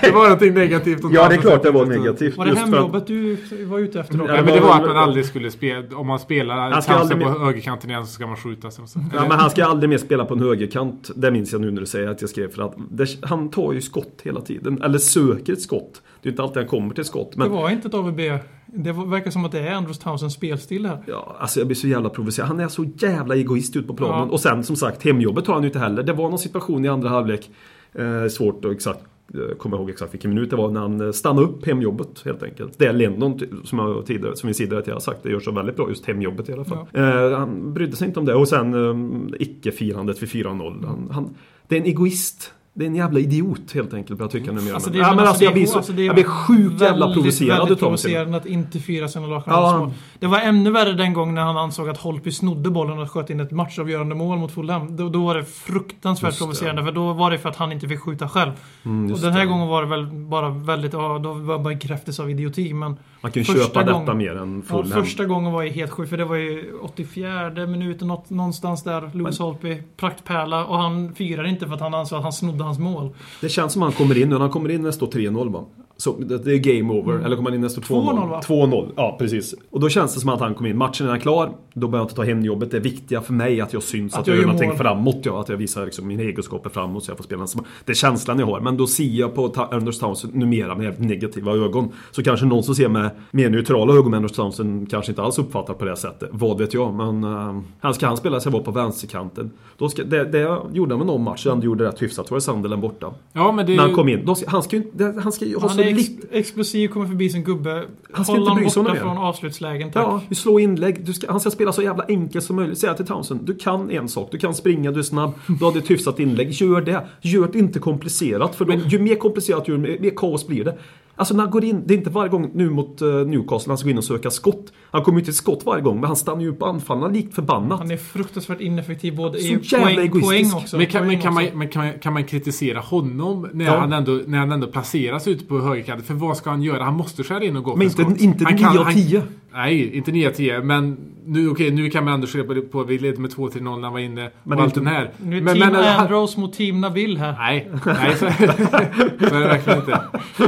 det 0.02 0.12
var 0.12 0.24
någonting 0.24 0.54
negativt. 0.54 1.02
Ja, 1.12 1.30
det 1.30 1.36
är 1.36 1.42
klart 1.42 1.64
det 1.64 1.72
var 1.72 1.86
negativt. 1.86 2.38
Var 2.38 2.46
det 2.46 2.56
hemjobbet 2.56 3.08
du 3.08 3.38
var 3.66 3.80
ute 3.80 4.00
efter 4.00 4.18
då? 4.18 4.26
Ja, 4.28 4.34
men 4.36 4.46
det 4.46 4.60
var 4.60 4.76
att 4.76 4.88
man 4.88 4.98
aldrig 4.98 5.26
skulle 5.26 5.52
spela... 5.52 5.98
Om 5.98 6.08
man 6.08 6.20
spelar 6.20 6.82
Townsend 6.82 7.22
på 7.24 7.30
högerkanten 7.30 7.90
igen 7.90 8.06
så 8.06 8.12
ska 8.14 8.28
man 8.28 8.38
skjuta. 8.38 8.72
Så. 8.72 8.82
Ja, 9.14 9.22
men 9.30 9.32
han 9.32 9.50
ska 9.50 9.66
aldrig 9.66 9.90
mer 9.90 9.98
spela 9.98 10.26
på 10.26 10.34
en 10.34 10.40
högerkant. 10.40 11.12
Det 11.16 11.32
minns 11.32 11.52
jag 11.52 11.62
nu 11.62 11.72
när 11.72 11.80
du 11.82 11.88
säger 11.88 12.08
att 12.08 12.22
jag 12.22 12.30
skrev. 12.30 12.52
För 12.52 12.64
att 12.64 12.76
det, 12.92 13.08
han 13.22 13.50
tar 13.50 13.74
ju 13.74 13.82
skott 13.82 14.22
hela 14.24 14.42
tiden. 14.42 14.82
Eller 14.82 14.98
söker 14.98 15.54
ett 15.54 15.62
skott. 15.62 16.02
Det 16.22 16.30
är 16.30 16.32
inte 16.32 16.44
alltid 16.44 16.58
han 16.58 16.68
kommer 16.68 16.94
till 16.96 17.06
skott. 17.06 17.32
Det 17.32 17.38
Men 17.40 17.52
var 17.52 17.70
inte 17.70 17.88
ett 17.88 17.94
AVB. 17.94 18.20
Det 18.66 18.92
verkar 18.92 19.32
som 19.32 19.46
att 19.46 19.52
det 19.52 19.60
är 19.60 19.72
Andros 19.76 20.00
Townsends 20.00 20.36
spelstil 20.36 20.86
här. 20.86 20.98
Ja, 21.08 21.36
alltså 21.40 21.60
jag 21.60 21.68
blir 21.68 21.76
så 21.76 21.88
jävla 21.88 22.10
provocerad. 22.10 22.48
Han 22.48 22.60
är 22.60 22.68
så 22.68 22.86
jävla 22.98 23.36
egoist 23.36 23.76
ut 23.76 23.88
på 23.88 23.94
planen. 23.94 24.28
Ja. 24.28 24.34
Och 24.34 24.40
sen 24.40 24.64
som 24.64 24.76
sagt, 24.76 25.04
hemjobbet 25.04 25.48
har 25.48 25.54
han 25.54 25.64
ju 25.64 25.68
inte 25.70 25.80
heller. 25.80 26.04
Det 26.04 26.14
var 26.14 26.30
någon 26.30 26.40
situation 26.40 26.86
i 26.86 26.88
andra 26.88 27.10
halvlek. 27.10 27.50
Eh, 27.94 28.28
svårt 28.28 28.66
att 28.66 28.72
exakt 28.72 29.00
eh, 29.34 29.56
komma 29.58 29.76
ihåg 29.78 29.90
exakt 29.90 30.14
vilken 30.14 30.30
minut 30.34 30.50
det 30.50 30.56
var 30.56 30.72
när 30.72 30.80
han 30.82 31.02
eh, 31.02 31.12
stannade 31.12 31.48
upp 31.48 31.66
hemjobbet 31.66 32.22
helt 32.26 32.44
enkelt. 32.44 32.80
Det 32.80 32.86
är 32.86 32.94
Lendon 32.94 33.40
t- 33.40 33.46
som 33.64 33.80
jag 33.80 34.06
tidigare, 34.06 34.36
som 34.36 34.48
vi 34.48 34.54
tidigare 34.54 34.92
har 34.94 35.00
sagt, 35.00 35.24
det 35.24 35.30
gör 35.30 35.40
så 35.40 35.52
väldigt 35.52 35.76
bra 35.76 35.90
just 35.90 36.06
hemjobbet 36.06 36.50
i 36.50 36.54
alla 36.54 36.66
fall. 36.66 36.86
Eh, 36.94 37.38
han 37.40 37.74
brydde 37.74 37.96
sig 37.96 38.08
inte 38.08 38.20
om 38.20 38.26
det. 38.26 38.36
Och 38.36 38.48
sen 38.48 38.74
eh, 38.74 39.36
icke-firandet 39.42 40.24
vid 40.24 40.30
4-0. 40.30 40.86
Han, 40.86 41.10
han, 41.12 41.36
det 41.68 41.76
är 41.76 41.80
en 41.80 41.86
egoist. 41.86 42.54
Det 42.76 42.86
är 42.86 42.88
en 42.88 42.96
jävla 42.96 43.20
idiot 43.20 43.72
helt 43.74 43.94
enkelt, 43.94 44.20
jag 44.20 44.32
tycker 44.32 44.52
numera. 44.52 44.74
Alltså, 44.76 44.90
det 44.90 44.98
är, 44.98 45.02
ja, 45.02 45.16
men 45.16 45.28
alltså, 45.28 45.44
jag 45.44 45.54
det 45.54 45.54
är- 45.54 45.60
blir, 45.60 45.66
så, 45.68 45.78
alltså, 45.78 45.94
det 45.94 46.04
jag 46.04 46.16
blir 46.16 46.24
sjukt 46.26 46.82
jävla 46.82 47.14
provocerad 47.14 47.58
väldigt 47.60 47.78
det. 47.78 47.84
provocerande 47.84 48.38
att 48.38 48.46
inte 48.46 48.80
fira 48.80 49.08
sina 49.08 49.26
Ja. 49.28 49.32
lagkamrater. 49.34 49.94
Det 50.20 50.28
var 50.28 50.40
ännu 50.40 50.72
värre 50.72 50.94
den 50.94 51.14
gången 51.14 51.36
när 51.36 51.42
han 51.42 51.58
ansåg 51.58 51.90
att 51.90 51.98
Holtby 51.98 52.32
snodde 52.32 52.70
bollen 52.70 53.00
och 53.00 53.12
sköt 53.12 53.30
in 53.30 53.40
ett 53.40 53.52
matchavgörande 53.52 54.16
mål 54.16 54.38
mot 54.40 54.52
Fulham. 54.52 54.96
Då, 54.98 55.10
då 55.10 55.26
var 55.26 55.36
det 55.36 55.44
fruktansvärt 55.46 56.28
Just 56.28 56.40
det. 56.40 56.44
provocerande 56.46 56.84
för 56.84 56.92
då 56.92 57.14
var 57.14 57.32
det 57.32 57.38
för 57.38 57.50
att 57.50 57.56
han 57.56 57.72
inte 57.72 57.88
fick 57.88 58.00
skjuta 58.00 58.30
själv. 58.30 58.52
Mm, 58.86 59.14
och 59.14 59.20
den 59.20 59.34
här 59.34 59.40
det. 59.40 59.46
gången 59.46 59.68
var 59.68 59.82
det 59.84 59.88
väl 59.90 60.06
bara 60.06 60.50
väldigt, 60.50 60.94
ja, 60.94 61.20
då 61.24 61.34
var 61.34 61.40
det 61.40 61.46
bara 61.46 61.60
bekräftelse 61.76 62.22
av 62.22 62.30
idioti 62.30 62.74
men 62.74 62.98
Man 63.24 63.32
kan 63.32 63.42
ju 63.42 63.46
första 63.46 63.64
köpa 63.64 63.80
detta 63.80 63.94
gången- 63.94 64.18
mer 64.18 64.36
än 64.36 64.64
Ja, 64.70 64.76
full 64.76 64.88
första 64.88 65.26
gången 65.26 65.52
var 65.52 65.62
ju 65.64 65.70
helt 65.70 65.92
sjukt 65.92 66.10
för 66.10 66.18
det 66.18 66.26
var 66.26 66.36
ju 66.36 66.74
84 66.82 67.68
minuten 67.68 68.08
något, 68.08 68.30
någonstans 68.30 68.84
där. 68.84 69.12
Louis 69.14 69.40
Holtby, 69.40 69.84
praktpärla 69.98 70.66
och 70.66 70.78
han 70.78 71.14
firar 71.16 71.44
inte 71.44 71.68
för 71.68 71.74
att 71.74 71.82
han 71.82 71.94
ansåg 71.94 72.18
att 72.18 72.24
han 72.24 72.34
snodde 72.34 72.64
hans 72.64 72.80
mål. 72.80 73.10
Det 73.42 73.50
känns 73.50 73.74
som 73.74 73.82
han 73.82 73.92
kommer 73.92 74.18
in, 74.18 74.30
när 74.30 74.40
han 74.40 74.50
kommer 74.50 74.70
in 74.72 74.82
när 74.82 74.88
det 74.88 74.94
står 74.94 75.08
3-0 75.08 75.50
va? 75.54 75.64
Så 75.98 76.12
det 76.20 76.52
är 76.54 76.58
game 76.58 76.94
over, 76.94 77.14
eller 77.26 77.36
kommer 77.36 77.50
han 77.50 77.56
in 77.56 77.62
när 77.62 77.68
det 77.68 77.74
står 77.74 77.82
2-0? 77.82 78.04
2-0, 78.14 78.30
va? 78.30 78.42
2-0, 78.48 78.92
ja 78.96 79.16
precis. 79.20 79.56
Och 79.70 79.80
då 79.80 79.90
känns 79.90 80.14
det 80.14 80.20
som 80.20 80.30
att 80.30 80.40
han 80.40 80.54
kommer 80.56 80.70
in, 80.70 80.78
matchen 80.78 81.08
är 81.08 81.18
klar, 81.18 81.52
då 81.74 81.88
behöver 81.88 81.98
jag 81.98 82.04
inte 82.06 82.16
ta 82.16 82.24
hem 82.24 82.46
jobbet. 82.46 82.72
Det 82.72 82.78
är 82.78 82.82
viktiga 82.82 83.22
för 83.22 83.34
mig 83.34 83.62
att 83.62 83.74
jag 83.74 83.84
syns, 83.84 84.14
att, 84.14 84.20
Att 84.20 84.28
jag 84.28 84.36
jag 84.36 84.40
gör 84.42 84.48
någonting 84.48 84.70
mål. 84.70 84.78
framåt. 84.78 85.18
Ja, 85.24 85.40
att 85.42 85.50
jag 85.50 85.58
visar 85.58 85.86
liksom 85.86 86.08
mina 86.08 86.24
egenskaper 86.24 86.70
framåt 86.70 87.04
så 87.04 87.12
jag 87.12 87.18
får 87.18 87.24
spela. 87.24 87.46
Det 87.86 87.92
är 87.92 87.96
känslan 87.96 88.40
jag 88.40 88.46
har. 88.46 88.60
Men 88.60 88.78
då 88.78 88.88
ser 88.88 89.04
jag 89.04 89.36
på 89.36 89.68
Anders 89.72 90.00
Townsend 90.00 90.36
numera 90.36 90.76
med 90.76 91.02
negativa 91.02 91.52
ögon. 91.52 91.92
Så 92.12 92.24
kanske 92.24 92.46
någon 92.46 92.64
som 92.64 92.76
ser 92.76 92.90
med 92.90 93.10
mer 93.32 93.50
neutrala 93.50 93.94
ögon 93.94 94.12
med 94.12 94.18
Anders 94.18 94.32
Townsend 94.32 94.90
kanske 94.90 95.12
inte 95.12 95.22
alls 95.22 95.40
uppfattar 95.40 95.74
på 95.74 95.86
det 95.86 95.96
sättet. 95.96 96.30
Vad 96.32 96.58
vet 96.58 96.74
jag. 96.74 96.94
Men 96.94 97.24
uh, 97.24 97.60
han 97.80 97.94
ska 97.94 98.08
han 98.08 98.18
spela 98.18 98.40
sig 98.40 98.52
vara 98.52 98.64
på 98.64 98.72
vänsterkanten. 98.72 99.52
Då 99.78 99.90
ska, 99.90 100.04
det, 100.04 100.24
det 100.24 100.58
gjorde 100.74 100.92
han 100.94 100.98
med 101.00 101.08
någon 101.08 101.24
match. 101.24 101.46
Han 101.50 101.62
gjorde 101.62 101.84
rätt 101.88 102.02
hyfsat. 102.02 102.32
Var 102.32 102.38
det 102.38 102.42
Sunderland 102.42 102.82
borta? 102.82 103.14
Ja, 103.34 103.52
men 103.52 103.66
det 103.66 103.74
är 103.74 103.78
När 103.78 103.84
han 103.84 103.94
kom 103.96 104.10
in. 104.10 104.26
Då 104.26 104.36
ska, 104.36 104.50
han 104.50 104.64
ska 104.64 104.76
ju 104.76 104.84
inte- 104.84 105.20
han 105.24 105.32
ska 105.32 105.46
ha 105.46 105.60
Han 105.62 105.70
så 105.70 105.83
är 105.84 106.00
ex 106.00 106.10
explosiv, 106.32 106.88
kommer 106.88 107.08
förbi 107.08 107.30
sin 107.30 107.44
gubbe. 107.44 107.84
Han 108.12 108.26
ska 108.26 108.34
Håll 108.34 108.42
inte 108.42 108.56
bry 108.62 108.70
sig 108.70 108.84
borta 108.84 108.96
från 108.96 109.18
avslutslägen, 109.18 109.92
tack. 109.92 110.04
Ja, 110.04 110.22
du 110.30 110.36
slår 110.36 110.62
inlägg. 110.62 111.06
Du 111.06 111.14
ska, 111.14 111.32
han 111.32 111.40
ska 111.40 111.52
spela 111.52 111.74
så 111.74 111.82
jävla 111.82 112.06
enkelt 112.08 112.46
som 112.46 112.56
möjligt. 112.56 112.78
Säga 112.78 112.94
till 112.94 113.06
Townsend, 113.06 113.42
du 113.44 113.56
kan 113.56 113.92
en 113.92 114.10
sak. 114.10 114.28
Du 114.32 114.38
kan 114.38 114.56
springa, 114.56 114.92
du 114.92 115.00
är 115.00 115.04
snabb. 115.04 115.34
Du 115.60 115.66
har 115.66 115.78
ett 115.78 115.92
hyfsat 115.92 116.20
inlägg. 116.20 116.52
Gör 116.52 116.82
det. 116.82 117.08
Gör 117.22 117.48
det 117.48 117.60
inte 117.60 117.80
komplicerat. 117.80 118.56
För 118.56 118.66
då, 118.66 118.74
ju 118.74 119.00
mer 119.00 119.16
komplicerat, 119.16 119.68
ju 119.68 119.78
mer, 119.78 119.98
mer 120.00 120.12
kaos 120.16 120.48
blir 120.48 120.64
det. 120.64 120.78
Alltså 121.16 121.34
när 121.36 121.44
han 121.44 121.52
går 121.52 121.64
in, 121.64 121.84
det 121.86 121.94
är 121.94 121.98
inte 121.98 122.10
varje 122.10 122.30
gång 122.30 122.52
nu 122.54 122.70
mot 122.70 123.02
uh, 123.02 123.26
Newcastle 123.28 123.72
han 123.72 123.78
ska 123.78 123.86
gå 123.86 123.92
in 123.92 123.98
och 123.98 124.04
söka 124.04 124.32
skott. 124.32 124.74
Han 124.92 125.04
kommer 125.04 125.20
ju 125.20 125.26
till 125.26 125.34
skott 125.36 125.62
varje 125.66 125.82
gång, 125.82 125.96
men 125.96 126.04
han 126.08 126.16
stannar 126.16 126.42
ju 126.42 126.54
på 126.54 126.66
anfallarna 126.66 127.08
likt 127.08 127.36
förbannat. 127.36 127.80
Han 127.80 127.92
är 127.92 127.98
fruktansvärt 127.98 128.62
ineffektiv 128.62 129.16
både 129.16 129.40
Så 129.40 129.48
i 129.48 129.58
poäng, 129.82 129.98
egoistisk. 130.00 130.26
poäng 130.54 130.54
också. 130.64 130.78
Men 130.78 130.86
kan, 130.86 131.08
men, 131.08 131.22
kan, 131.22 131.34
man, 131.34 131.46
men 131.54 131.68
kan, 131.68 131.86
man, 131.86 131.94
kan 132.00 132.14
man 132.14 132.24
kritisera 132.24 132.80
honom 132.80 133.48
när, 133.54 133.66
Ja. 133.66 133.78
han 133.80 133.94
ändå, 133.94 134.20
när 134.28 134.38
han 134.38 134.52
ändå 134.52 134.68
placeras 134.68 135.28
ute 135.28 135.46
på 135.46 135.60
högerkanten? 135.60 136.06
För 136.06 136.14
vad 136.14 136.38
ska 136.38 136.50
han 136.50 136.62
göra? 136.64 136.84
Han 136.84 136.94
måste 136.94 137.24
skära 137.24 137.44
in 137.44 137.56
och 137.58 137.64
gå 137.64 137.76
Men 137.76 137.90
för 137.90 138.02
inte, 138.04 138.14
skott. 138.14 138.22
inte 138.22 138.46
han 138.46 138.56
9 138.56 138.80
av 138.80 138.86
han- 138.86 138.94
10. 138.94 139.24
Nej, 139.54 139.98
inte 139.98 140.12
9 140.12 140.28
av 140.28 140.32
10. 140.34 140.62
Men 140.62 140.98
nu, 141.26 141.50
okej, 141.50 141.72
nu 141.72 141.90
kan 141.90 142.06
man 142.06 142.14
ändå 142.14 142.28
skylla 142.28 142.44
på, 142.44 142.62
på 142.62 142.84
vi 142.84 142.98
ledde 143.00 143.20
med 143.22 143.32
2-3-0 143.32 143.62
när 143.76 143.82
han 143.82 143.94
var 143.94 144.00
inne. 144.00 144.32
Men 144.44 144.58
och 144.58 144.64
allt 144.64 144.76
den 144.76 144.88
här. 144.88 145.12
Nu 145.18 145.38
är 145.38 145.42
men, 145.42 145.56
Team 145.60 145.72
men, 145.72 145.84
han- 145.86 146.00
Andros 146.00 146.38
mot 146.38 146.54
Team 146.54 146.82
Nabil 146.82 147.18
här. 147.18 147.36
Nej, 147.38 147.70
nej 147.86 148.12
så, 148.16 148.18
så 149.30 149.36
är 149.36 149.40
det 149.40 149.48
verkligen 149.48 149.80
inte. 149.80 150.02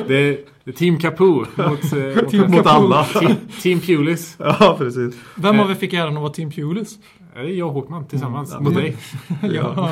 Det 0.08 0.16
är, 0.16 0.38
det 0.64 0.72
är 0.72 0.76
Team 0.76 1.00
Capo 1.00 1.26
mot, 1.26 1.58
eh, 1.58 1.68
mot, 1.68 2.30
Team 2.32 2.52
Mot 2.52 2.66
alla. 2.66 3.04
Team, 3.04 3.36
team 3.62 3.80
Pulis. 3.80 4.36
Ja, 4.40 4.76
precis. 4.80 5.16
Vem 5.36 5.60
av 5.60 5.72
er 5.72 5.76
fick 5.76 5.94
äran 5.94 6.16
att 6.18 6.22
vara 6.22 6.34
Team 6.34 6.52
Pulis? 6.52 6.98
Ja, 7.36 7.42
Det 7.42 7.48
är 7.50 7.54
jag 7.54 7.68
och 7.68 7.74
Håkman 7.74 8.06
tillsammans 8.06 8.52
Mm. 8.52 8.64
mot 8.64 8.76
dig. 8.76 8.96
Ja. 9.42 9.90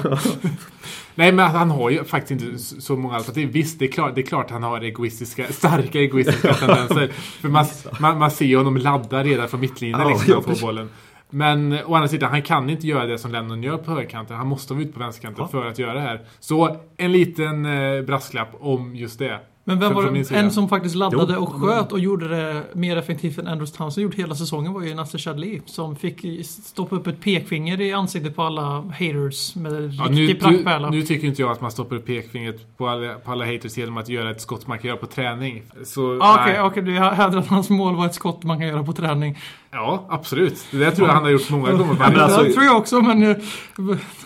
Nej 1.15 1.32
men 1.32 1.51
han 1.51 1.71
har 1.71 1.89
ju 1.89 2.03
faktiskt 2.03 2.43
inte 2.43 2.58
så 2.63 2.95
många 2.95 3.15
alternativ. 3.15 3.49
Visst, 3.51 3.79
det 3.79 3.86
är 3.86 3.91
klart, 3.91 4.15
det 4.15 4.21
är 4.21 4.25
klart 4.25 4.51
han 4.51 4.63
har 4.63 4.82
egoistiska, 4.82 5.45
starka 5.51 5.99
egoistiska 5.99 6.53
tendenser. 6.60 7.08
För 7.13 7.49
man, 7.49 7.65
man, 7.99 8.19
man 8.19 8.32
ser 8.32 8.45
ju 8.45 8.58
honom 8.58 8.77
ladda 8.77 9.23
redan 9.23 9.49
från 9.49 9.60
mittlinjen 9.60 9.99
Ja, 9.99 10.10
liksom, 10.10 10.34
ja, 10.34 10.41
precis. 10.41 10.62
bollen. 10.63 10.89
Men 11.29 11.71
eh, 11.71 11.91
å 11.91 11.95
andra 11.95 12.08
sidan, 12.08 12.29
han 12.32 12.41
kan 12.41 12.69
inte 12.69 12.88
göra 12.88 13.06
det 13.06 13.17
som 13.17 13.32
Lennon 13.32 13.63
gör 13.63 13.77
på 13.77 13.91
högerkanten. 13.91 14.38
Han 14.38 14.47
måste 14.47 14.73
vara 14.73 14.84
ute 14.84 14.93
på 14.93 14.99
vänsterkanten 14.99 15.47
för 15.47 15.65
att 15.65 15.79
göra 15.79 15.93
det 15.93 15.99
här. 16.01 16.21
Så 16.39 16.77
en 16.97 17.12
liten 17.12 17.65
eh, 17.65 18.01
brasklapp 18.01 18.49
om 18.60 18.95
just 18.95 19.19
det. 19.19 19.39
Men 19.65 19.80
vem 19.80 19.93
var 19.93 20.12
det? 20.12 20.32
En 20.32 20.52
som 20.52 20.69
faktiskt 20.69 20.95
laddade 20.95 21.38
och 21.38 21.49
sköt 21.54 21.91
och 21.91 21.99
gjorde 21.99 22.28
det 22.28 22.63
mer 22.73 22.97
effektivt 22.97 23.38
än 23.38 23.47
Andros 23.47 23.71
Townsend 23.71 24.04
gjort 24.04 24.15
hela 24.15 24.36
säsongen 24.36 24.73
var 24.73 24.82
ju 24.82 24.95
Nasser 24.95 25.17
Chadli. 25.19 25.62
Som 25.65 25.95
fick 25.95 26.45
stoppa 26.45 26.95
upp 26.95 27.08
ett 27.08 27.21
pekfinger 27.21 27.82
i 27.82 27.93
ansiktet 27.93 28.36
på 28.36 28.43
alla 28.43 28.62
haters 28.82 29.56
med 29.56 29.93
Ja, 29.93 30.04
riktig 30.04 30.15
nu, 30.28 30.36
praktpärla. 30.36 30.89
nu, 30.89 30.97
nu 30.97 31.04
tycker 31.04 31.28
inte 31.28 31.41
jag 31.41 31.52
att 31.52 31.62
man 31.62 31.71
stoppar 31.71 31.95
upp 31.95 32.06
pekfingret 32.06 32.78
på 32.78 32.88
alla, 32.88 33.13
på 33.13 33.32
alla 33.32 33.45
haters 33.45 33.78
genom 33.78 33.97
att 33.97 34.10
göra 34.10 34.32
ett 34.32 34.41
skott 34.41 34.67
man 34.67 34.80
kan 34.80 34.88
göra 34.88 34.97
på 34.97 35.06
träning. 35.08 35.63
Ah, 36.21 36.34
Okej, 36.41 36.54
nej. 36.54 36.62
okej, 36.62 36.84
du 36.84 36.91
hävdar 36.99 37.39
att 37.39 37.47
hans 37.47 37.69
mål 37.69 37.95
var 37.95 38.06
ett 38.06 38.15
skott 38.15 38.43
man 38.43 38.60
kan 38.60 38.67
göra 38.67 38.84
på 38.84 38.93
träning. 38.93 39.38
Ja, 39.74 40.06
absolut. 40.10 40.66
Det 40.72 40.78
där 40.78 40.92
tror 40.92 41.08
jag 41.08 41.16
han 41.16 41.24
har 41.24 41.30
gjort 41.32 41.50
många 41.50 41.72
gånger. 41.72 41.96
men 42.00 42.20
alltså- 42.20 42.44
det 42.44 42.52
tror 42.54 42.66
jag 42.66 42.78
också, 42.78 43.02
men, 43.02 43.24
eh, 43.24 43.36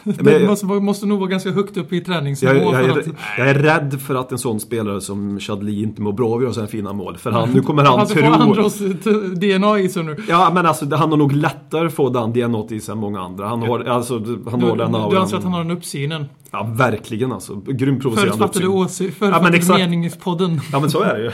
det 0.03 0.23
Men- 0.23 0.45
måste, 0.45 0.65
måste 0.65 1.05
nog 1.05 1.19
vara 1.19 1.29
ganska 1.29 1.51
högt 1.51 1.77
upp 1.77 1.93
i 1.93 2.01
träningsnivå. 2.01 2.53
Jag, 2.53 2.83
jag, 2.87 2.99
att, 2.99 3.05
jag 3.37 3.49
är 3.49 3.53
rädd 3.53 4.01
för 4.07 4.15
att 4.15 4.31
en 4.31 4.37
sån 4.37 4.59
spelare 4.59 5.01
som 5.01 5.39
Chadli 5.39 5.83
inte 5.83 6.01
mår 6.01 6.11
bra 6.13 6.27
av 6.29 6.37
att 6.37 6.43
göra 6.43 6.53
sådana 6.53 6.67
fina 6.67 6.93
mål. 6.93 7.17
För 7.17 7.31
han, 7.31 7.49
nu 7.49 7.61
kommer 7.61 7.83
han 7.85 7.99
att 7.99 8.09
tro... 8.09 8.21
få 8.21 8.27
Andros 8.33 8.81
eh, 8.81 8.89
t- 8.91 9.09
DNA 9.57 9.79
i 9.79 9.89
sig 9.89 10.03
nu. 10.03 10.15
Ja 10.29 10.51
men 10.53 10.65
alltså 10.65 10.95
han 10.95 11.09
har 11.09 11.17
nog 11.17 11.31
lättare 11.33 11.87
att 11.87 11.93
få 11.93 12.09
den 12.09 12.33
DNA 12.33 12.63
i 12.69 12.79
sig 12.79 12.91
än 12.91 12.97
många 12.97 13.19
andra. 13.21 13.47
Han 13.47 13.61
har, 13.61 13.79
alltså, 13.79 14.13
han 14.49 14.59
Du, 14.59 14.65
har 14.65 14.75
den 14.77 14.91
du 14.91 14.97
auran. 14.97 15.21
anser 15.21 15.37
att 15.37 15.43
han 15.43 15.53
har 15.53 15.59
den 15.63 15.71
uppsynen? 15.71 16.25
Ja 16.51 16.63
verkligen 16.75 17.31
alltså. 17.31 17.55
Grymt 17.65 18.01
provocerande 18.01 18.31
Förutfattade 18.37 18.65
uppsyn. 18.65 18.81
åsikter, 18.83 19.19
förutfattade 19.19 19.57
exakt. 19.57 19.79
meningspodden. 19.79 20.61
Ja 20.71 20.79
men 20.79 20.91
så 20.91 21.01
är 21.01 21.13
det 21.17 21.23
ju. 21.23 21.31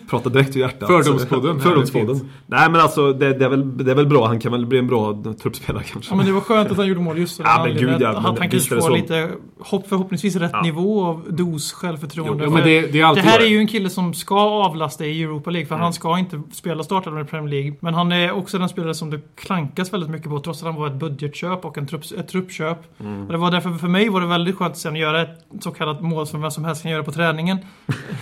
Prata 0.10 0.28
direkt 0.28 0.56
ur 0.56 0.60
hjärtat. 0.60 0.88
Fördomspodden. 0.88 1.60
Fördomspodden. 1.60 2.20
Nej 2.46 2.70
men 2.70 2.80
alltså 2.80 3.12
det, 3.12 3.38
det, 3.38 3.44
är 3.44 3.48
väl, 3.48 3.76
det 3.84 3.90
är 3.90 3.94
väl 3.94 4.06
bra. 4.06 4.26
Han 4.26 4.40
kan 4.40 4.52
väl 4.52 4.66
bli 4.66 4.78
en 4.78 4.86
bra 4.86 5.22
truppspelare 5.42 5.82
kanske. 5.92 6.12
Ja 6.12 6.16
men 6.16 6.26
det 6.26 6.32
var 6.32 6.40
skönt 6.40 6.70
att 6.70 6.76
han 6.76 6.86
gjorde 6.86 7.00
mål 7.00 7.18
just 7.18 7.38
Ja, 7.44 7.64
men 7.66 7.76
gud, 7.76 7.90
ja, 8.00 8.08
att 8.08 8.16
men 8.22 8.26
att 8.32 8.38
han 8.38 8.50
kanske 8.50 8.74
får 8.74 8.80
så. 8.80 8.94
lite, 8.94 9.30
hopp, 9.60 9.88
förhoppningsvis 9.88 10.36
rätt 10.36 10.50
Ja. 10.52 10.62
nivå 10.62 11.04
av 11.04 11.24
dos 11.28 11.72
självförtroende. 11.72 12.44
Jo, 12.44 12.50
men 12.50 12.64
det, 12.64 12.80
det 12.92 13.00
är 13.00 13.04
alltid 13.04 13.24
det 13.24 13.28
här 13.28 13.40
är 13.40 13.46
ju 13.46 13.58
en 13.58 13.68
kille 13.68 13.90
som 13.90 14.14
ska 14.14 14.40
avlasta 14.40 15.06
i 15.06 15.22
Europa 15.22 15.50
League, 15.50 15.66
för 15.66 15.74
Mm. 15.74 15.82
han 15.84 15.92
ska 15.92 16.18
inte 16.18 16.42
spela 16.52 16.82
startande 16.82 17.20
i 17.20 17.24
Premier 17.24 17.50
League. 17.50 17.74
Men 17.80 17.94
han 17.94 18.12
är 18.12 18.32
också 18.32 18.58
den 18.58 18.68
spelare 18.68 18.94
som 18.94 19.10
det 19.10 19.20
klankas 19.40 19.92
väldigt 19.92 20.10
mycket 20.10 20.28
på, 20.28 20.38
trots 20.40 20.60
att 20.62 20.66
han 20.66 20.74
var 20.80 20.86
ett 20.86 20.94
budgetköp 20.94 21.64
och 21.64 21.78
en 21.78 21.86
trupp, 21.86 22.02
ett 22.18 22.28
truppköp. 22.28 22.78
Mm. 23.00 23.26
Och 23.26 23.32
det 23.32 23.38
var 23.38 23.50
därför, 23.50 23.70
för 23.72 23.88
mig 23.88 24.08
var 24.08 24.20
det 24.20 24.26
väldigt 24.38 24.56
skönt 24.56 24.72
att 24.72 24.78
sen 24.78 24.96
göra 24.96 25.22
ett 25.22 25.44
så 25.60 25.70
kallat 25.70 26.00
mål 26.02 26.26
som 26.26 26.40
vem 26.42 26.50
som 26.50 26.64
helst 26.64 26.82
kan 26.82 26.90
göra 26.90 27.02
på 27.02 27.12
träningen. 27.12 27.58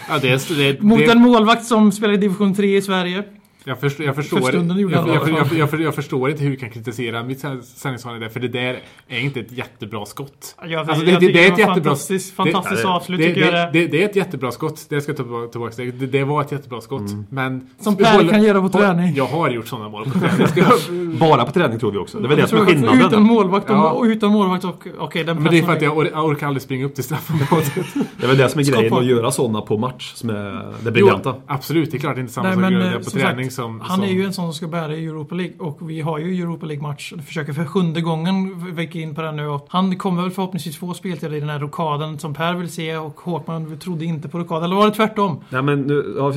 Ja, 0.08 0.18
det, 0.20 0.28
är- 0.30 0.56
det, 0.72 0.82
Mot 0.82 0.98
det, 0.98 1.12
en 1.12 1.20
målvakt 1.20 1.64
som 1.64 1.92
spelar 1.92 2.14
i 2.14 2.16
division 2.16 2.54
3 2.54 2.76
i 2.76 2.82
Sverige. 2.82 3.24
Jag, 3.64 3.80
förstår, 3.80 4.06
jag, 4.06 4.14
förstår, 4.14 4.40
För 4.40 4.48
stunden 4.48 4.78
gjorde 4.78 4.94
jag, 4.94 5.08
jag, 5.08 5.28
jag, 5.28 5.46
jag, 5.52 5.68
jag, 5.72 5.80
jag 5.80 5.94
förstår 5.94 6.30
inte 6.30 6.42
hur 6.42 6.50
vi 6.50 6.56
kan 6.56 6.70
kritisera 6.70 7.22
mitt 7.22 7.40
sändningsvarande 7.64 8.26
där, 8.26 8.30
för 8.32 8.40
det 8.40 8.48
där 8.48 8.80
är 9.08 9.18
inte 9.18 9.40
ett 9.40 9.52
jättebra 9.52 10.06
skott. 10.06 10.56
Jag, 10.66 10.90
Alltså, 10.90 11.06
jag 11.06 11.20
det, 11.20 11.26
är 11.26 11.30
ett 11.46 11.50
var 11.52 11.58
jättebra 11.58 11.74
Fantastiskt, 11.74 12.34
fantastiskt 12.36 12.82
det- 12.82 12.88
avslut 12.88 13.20
det, 13.20 13.26
tycker 13.28 13.40
jag 13.40 13.52
det, 13.54 13.70
det. 13.72 13.80
det, 13.80 13.86
det 13.86 14.02
är 14.02 14.08
ett 14.08 14.16
jättebra 14.16 14.50
skott. 14.52 14.86
Det 14.88 15.00
ska 15.00 15.10
jag 15.12 15.16
ta 15.16 15.48
tillbaka-. 15.52 15.82
Det, 15.82 16.06
det, 16.06 16.24
var 16.24 16.40
ett 16.40 16.52
jättebra 16.52 16.80
skott. 16.80 17.02
Men 17.30 17.68
Som 17.80 17.96
Per 17.96 18.28
kan 18.28 18.42
göra 18.42 18.60
på 18.60 18.68
träning. 18.68 19.14
Jag 19.14 19.26
har 19.26 19.50
gjort 19.50 19.68
sådana 19.68 19.88
mål 19.88 20.04
på 20.04 20.18
träning. 20.18 21.18
Bara 21.18 21.44
på 21.44 21.52
träning 21.52 21.78
tror 21.78 21.92
vi 21.92 21.98
också. 21.98 22.18
Det 22.18 22.24
är 22.26 22.28
väl 22.28 22.38
det 22.38 22.46
som 22.48 22.58
är 22.58 22.64
skillnaden. 22.64 23.00
Utan 23.06 23.22
målvakt 23.22 23.70
och, 23.70 23.76
Ja. 23.76 23.90
och 23.90 24.04
utan 24.04 24.30
målvakt 24.32 24.64
och... 24.64 24.86
Okej, 24.98 25.24
den 25.24 25.42
men 25.42 25.52
det 25.52 25.58
är 25.58 25.62
för 25.62 25.72
att 25.72 25.82
jag, 25.82 25.98
or, 25.98 26.08
jag 26.12 26.24
orkar 26.24 26.46
aldrig 26.46 26.62
springa 26.62 26.86
upp 26.86 26.94
till 26.94 27.04
straffområdet. 27.04 27.72
Det 28.18 28.24
är 28.24 28.28
väl 28.28 28.36
det 28.38 28.48
som 28.48 28.60
är 28.60 28.64
Skott 28.64 28.76
grejen 28.76 28.90
på. 28.92 28.98
att 28.98 29.06
göra 29.06 29.30
sådana 29.30 29.60
på 29.60 29.78
match 29.78 30.12
som 30.14 30.30
är 30.30 30.72
det 30.84 30.90
briljanta. 30.90 31.34
Absolut, 31.46 31.90
det 31.90 31.96
är 31.96 31.98
klart 31.98 32.14
det 32.14 32.18
är 32.18 32.20
inte 32.20 32.32
samma 32.32 32.54
sak 32.54 32.64
att 32.64 32.72
göra 32.72 32.84
eh, 32.84 32.90
det 32.92 32.98
på 32.98 33.10
som 33.10 33.20
träning 33.20 33.50
som... 33.54 33.80
Han 33.80 33.96
som, 33.96 34.04
är 34.04 34.08
ju 34.08 34.24
en 34.24 34.32
sån 34.32 34.44
som 34.44 34.54
ska 34.54 34.68
bära 34.68 34.94
i 34.94 35.06
Europa 35.06 35.34
League 35.34 35.54
och 35.58 35.90
vi 35.90 36.00
har 36.00 36.18
ju 36.18 36.42
Europa 36.42 36.66
League-match. 36.66 37.12
Försöker 37.26 37.52
för 37.52 37.64
sjunde 37.64 38.00
gången 38.00 38.74
vecka 38.74 38.98
in 38.98 39.14
på 39.14 39.22
den 39.22 39.36
nu 39.36 39.46
och 39.46 39.66
han 39.68 39.96
kommer 39.96 40.22
väl 40.22 40.30
förhoppningsvis 40.30 40.76
få 40.76 40.94
speltid 40.94 41.34
i 41.34 41.40
den 41.40 41.48
här 41.48 41.58
rokaden 41.58 42.18
som 42.18 42.34
Per 42.34 42.54
vill 42.54 42.70
se 42.70 42.96
och 42.96 43.20
Håkman 43.20 43.78
trodde 43.78 44.04
inte 44.04 44.28
på 44.28 44.38
rokaden. 44.38 44.64
Eller 44.64 44.76
var 44.76 44.86
det 44.86 44.94
tvärtom? 44.94 45.44
Nej 45.48 45.62
men 45.62 45.82
nu... 45.82 46.14
Ja, 46.18 46.32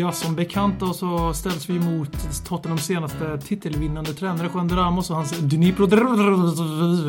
Ja, 0.00 0.12
som 0.12 0.34
bekant 0.34 0.80
då 0.80 0.92
så 0.92 1.34
ställs 1.34 1.68
vi 1.70 1.78
mot 1.78 2.44
Tottenhams 2.44 2.86
senaste 2.86 3.38
titelvinnande 3.38 4.12
tränare 4.12 4.50
Juan 4.54 4.68
Ramos 4.68 5.10
och 5.10 5.16
hans 5.16 5.38
Dnipro 5.38 5.88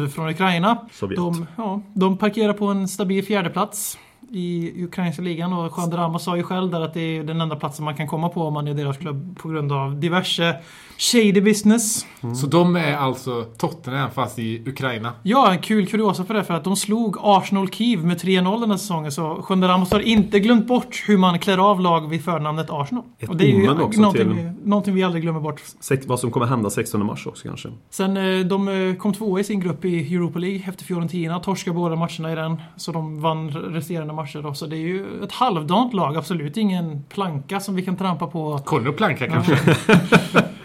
från 0.09 0.29
Ukraina. 0.29 0.77
Sovjet. 0.91 1.17
De, 1.17 1.45
ja, 1.55 1.81
de 1.93 2.17
parkerar 2.17 2.53
på 2.53 2.65
en 2.65 2.87
stabil 2.87 3.25
fjärdeplats 3.25 3.97
i 4.31 4.83
ukrainska 4.83 5.21
ligan 5.21 5.53
och 5.53 5.73
Juan 5.77 5.91
Ramos 5.91 6.23
sa 6.23 6.37
ju 6.37 6.43
själv 6.43 6.71
där 6.71 6.81
att 6.81 6.93
det 6.93 7.17
är 7.17 7.23
den 7.23 7.41
enda 7.41 7.55
platsen 7.55 7.85
man 7.85 7.95
kan 7.95 8.07
komma 8.07 8.29
på 8.29 8.41
om 8.43 8.53
man 8.53 8.67
är 8.67 8.73
deras 8.73 8.97
klubb 8.97 9.39
på 9.39 9.49
grund 9.49 9.71
av 9.71 9.99
diverse 9.99 10.55
shady 11.01 11.41
business. 11.41 12.05
Så 12.41 12.47
de 12.47 12.75
är 12.75 12.97
alltså 12.97 13.43
Tottenham 13.57 14.11
fast 14.11 14.39
i 14.39 14.63
Ukraina. 14.69 15.13
Ja, 15.23 15.51
en 15.51 15.59
kul 15.59 15.87
kuriosa 15.87 16.23
för 16.23 16.33
det 16.33 16.43
för 16.43 16.53
att 16.53 16.63
de 16.63 16.75
slog 16.75 17.17
Arsenal 17.21 17.69
Kiev 17.69 18.05
med 18.05 18.17
3-0 18.21 18.59
den 18.61 18.71
här 18.71 18.77
säsongen 18.77 19.11
så 19.11 19.45
Juan 19.49 19.63
Ramos 19.67 19.91
har 19.91 19.99
inte 19.99 20.39
glömt 20.39 20.67
bort 20.67 21.03
hur 21.07 21.17
man 21.17 21.39
klär 21.39 21.57
av 21.57 21.79
lag 21.81 22.09
vid 22.09 22.23
förnamnet 22.23 22.67
Arsenal. 22.69 23.03
Ett 23.19 23.29
och 23.29 23.35
det 23.37 23.43
är 23.43 23.47
ju 23.61 23.69
också 23.81 24.01
någonting, 24.01 24.35
till- 24.35 24.51
någonting 24.69 24.93
vi 24.95 25.03
aldrig 25.03 25.23
glömmer 25.23 25.39
bort. 25.39 25.61
sex, 25.79 26.05
vad 26.07 26.19
som 26.19 26.31
kommer 26.31 26.45
hända 26.45 26.69
16 26.69 27.05
mars 27.05 27.27
också 27.27 27.47
kanske. 27.47 27.69
Sen 27.89 28.17
eh, 28.17 28.45
de 28.45 28.67
eh, 28.89 28.95
kom 28.95 29.13
tvåa 29.13 29.39
i 29.39 29.43
sin 29.43 29.59
grupp 29.59 29.85
i 29.85 30.15
Europa 30.15 30.39
League 30.39 30.61
efter 30.67 30.85
Fiorentina. 30.85 31.39
Torskade 31.39 31.75
båda 31.75 31.95
matcherna 31.95 32.31
i 32.31 32.35
den. 32.35 32.61
Så 32.77 32.91
de 32.91 33.21
vann 33.21 33.49
resterande 33.49 34.13
matcher 34.13 34.41
då. 34.43 34.53
Så 34.53 34.65
det 34.65 34.75
är 34.75 34.79
ju 34.87 35.23
ett 35.23 35.31
halvdant 35.31 35.93
lag. 35.93 36.17
Absolut 36.17 36.57
ingen 36.57 37.03
planka 37.03 37.59
som 37.59 37.75
vi 37.75 37.81
kan 37.81 37.97
trampa 37.97 38.27
på. 38.27 38.57
Conny 38.65 38.91
Planka 38.91 39.27
kanske? 39.27 39.57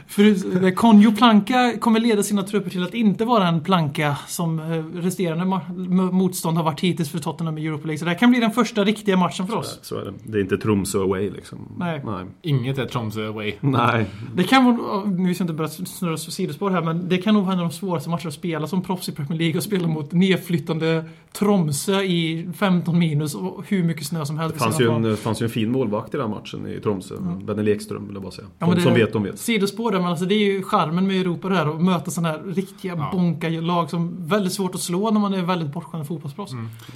För 0.09 0.71
Konjo 0.75 1.13
Planka 1.13 1.79
kommer 1.81 2.01
leda 2.01 2.23
sina 2.23 2.43
trupper 2.43 2.71
till 2.71 2.83
att 2.83 2.95
inte 2.95 3.25
vara 3.25 3.49
en 3.49 3.61
planka 3.61 4.17
som 4.27 4.59
eh, 4.59 4.85
resterande 5.03 5.61
motstånd 6.13 6.57
har 6.57 6.65
varit 6.65 6.81
hittills 6.81 7.11
för 7.11 7.19
Tottenham 7.19 7.59
i 7.59 7.67
Europa 7.67 7.87
League. 7.87 7.99
Så 7.99 8.05
det 8.05 8.11
här 8.11 8.19
kan 8.19 8.31
bli 8.31 8.41
den 8.41 8.51
första 8.51 8.85
riktiga 8.85 9.17
matchen 9.17 9.47
för 9.47 9.57
oss. 9.57 9.79
Så 9.83 9.99
är 9.99 10.05
det. 10.05 10.13
Det 10.25 10.39
är 10.39 10.43
inte 10.43 10.59
Tromsö 10.59 10.99
away 10.99 11.31
liksom. 11.31 11.59
Nej. 11.79 12.03
Nej. 12.05 12.25
Inget 12.43 12.79
är 12.79 12.87
Tromsö 12.87 13.29
away. 13.29 13.55
Nej. 13.61 14.07
Det 14.35 14.45
kan 14.45 14.65
vara, 14.65 15.05
nu 15.05 15.35
ska 15.35 15.45
inte 15.45 15.55
börja 15.55 15.69
snurra 15.69 16.17
sidospår 16.17 16.71
här, 16.71 16.83
men 16.83 17.09
det 17.09 17.19
kan 17.19 17.35
nog 17.35 17.45
vara 17.45 17.53
en 17.53 17.61
av 17.61 17.69
de 17.69 17.75
svåraste 17.75 18.11
matcherna 18.11 18.29
att 18.29 18.35
spela 18.35 18.67
som 18.67 18.83
proffs 18.83 19.09
i 19.09 19.13
Premier 19.13 19.39
League 19.39 19.57
och 19.57 19.63
spela 19.63 19.89
mot 19.89 20.13
nedflyttande 20.13 21.05
Tromsö 21.33 22.03
i 22.03 22.49
15 22.57 22.99
minus 22.99 23.35
och 23.35 23.65
hur 23.69 23.85
mycket 23.85 24.07
snö 24.07 24.25
som 24.25 24.39
helst. 24.39 24.55
Det 24.55 24.61
fanns 24.61 24.81
ju 24.81 24.91
en, 24.91 25.17
fanns 25.17 25.43
ju 25.43 25.45
en 25.45 25.51
fin 25.51 25.73
målvakt 25.73 26.15
i 26.15 26.17
den 26.17 26.31
matchen 26.31 26.67
i 26.67 26.81
Tromsö. 26.81 27.15
Benny 27.45 27.63
Lekström 27.63 28.07
vill 28.07 28.15
jag 28.15 28.23
bara 28.23 28.33
säga. 28.33 28.49
Ja, 28.59 28.67
men 28.67 28.77
de 28.77 28.83
som 28.83 28.95
vet, 28.95 29.13
de 29.13 29.23
vet. 29.23 29.39
Sidospår 29.39 29.96
där, 29.97 30.03
men 30.03 30.11
alltså 30.11 30.25
det 30.25 30.35
är 30.35 30.53
ju 30.53 30.63
charmen 30.63 31.07
med 31.07 31.21
Europa 31.21 31.49
det 31.49 31.55
här 31.57 31.67
att 31.67 31.81
möta 31.83 32.11
sådana 32.11 32.29
här 32.29 32.43
riktiga 32.55 32.95
Ja. 32.97 33.09
bonka 33.13 33.49
lag 33.49 33.91
som 33.91 34.09
är 34.25 34.29
väldigt 34.31 34.53
svårt 34.53 34.75
att 34.75 34.81
slå 34.81 35.11
när 35.11 35.21
man 35.21 35.35
är 35.35 35.43
väldigt 35.43 35.73
bortskämd 35.73 36.07
fotbollsproffs. 36.07 36.53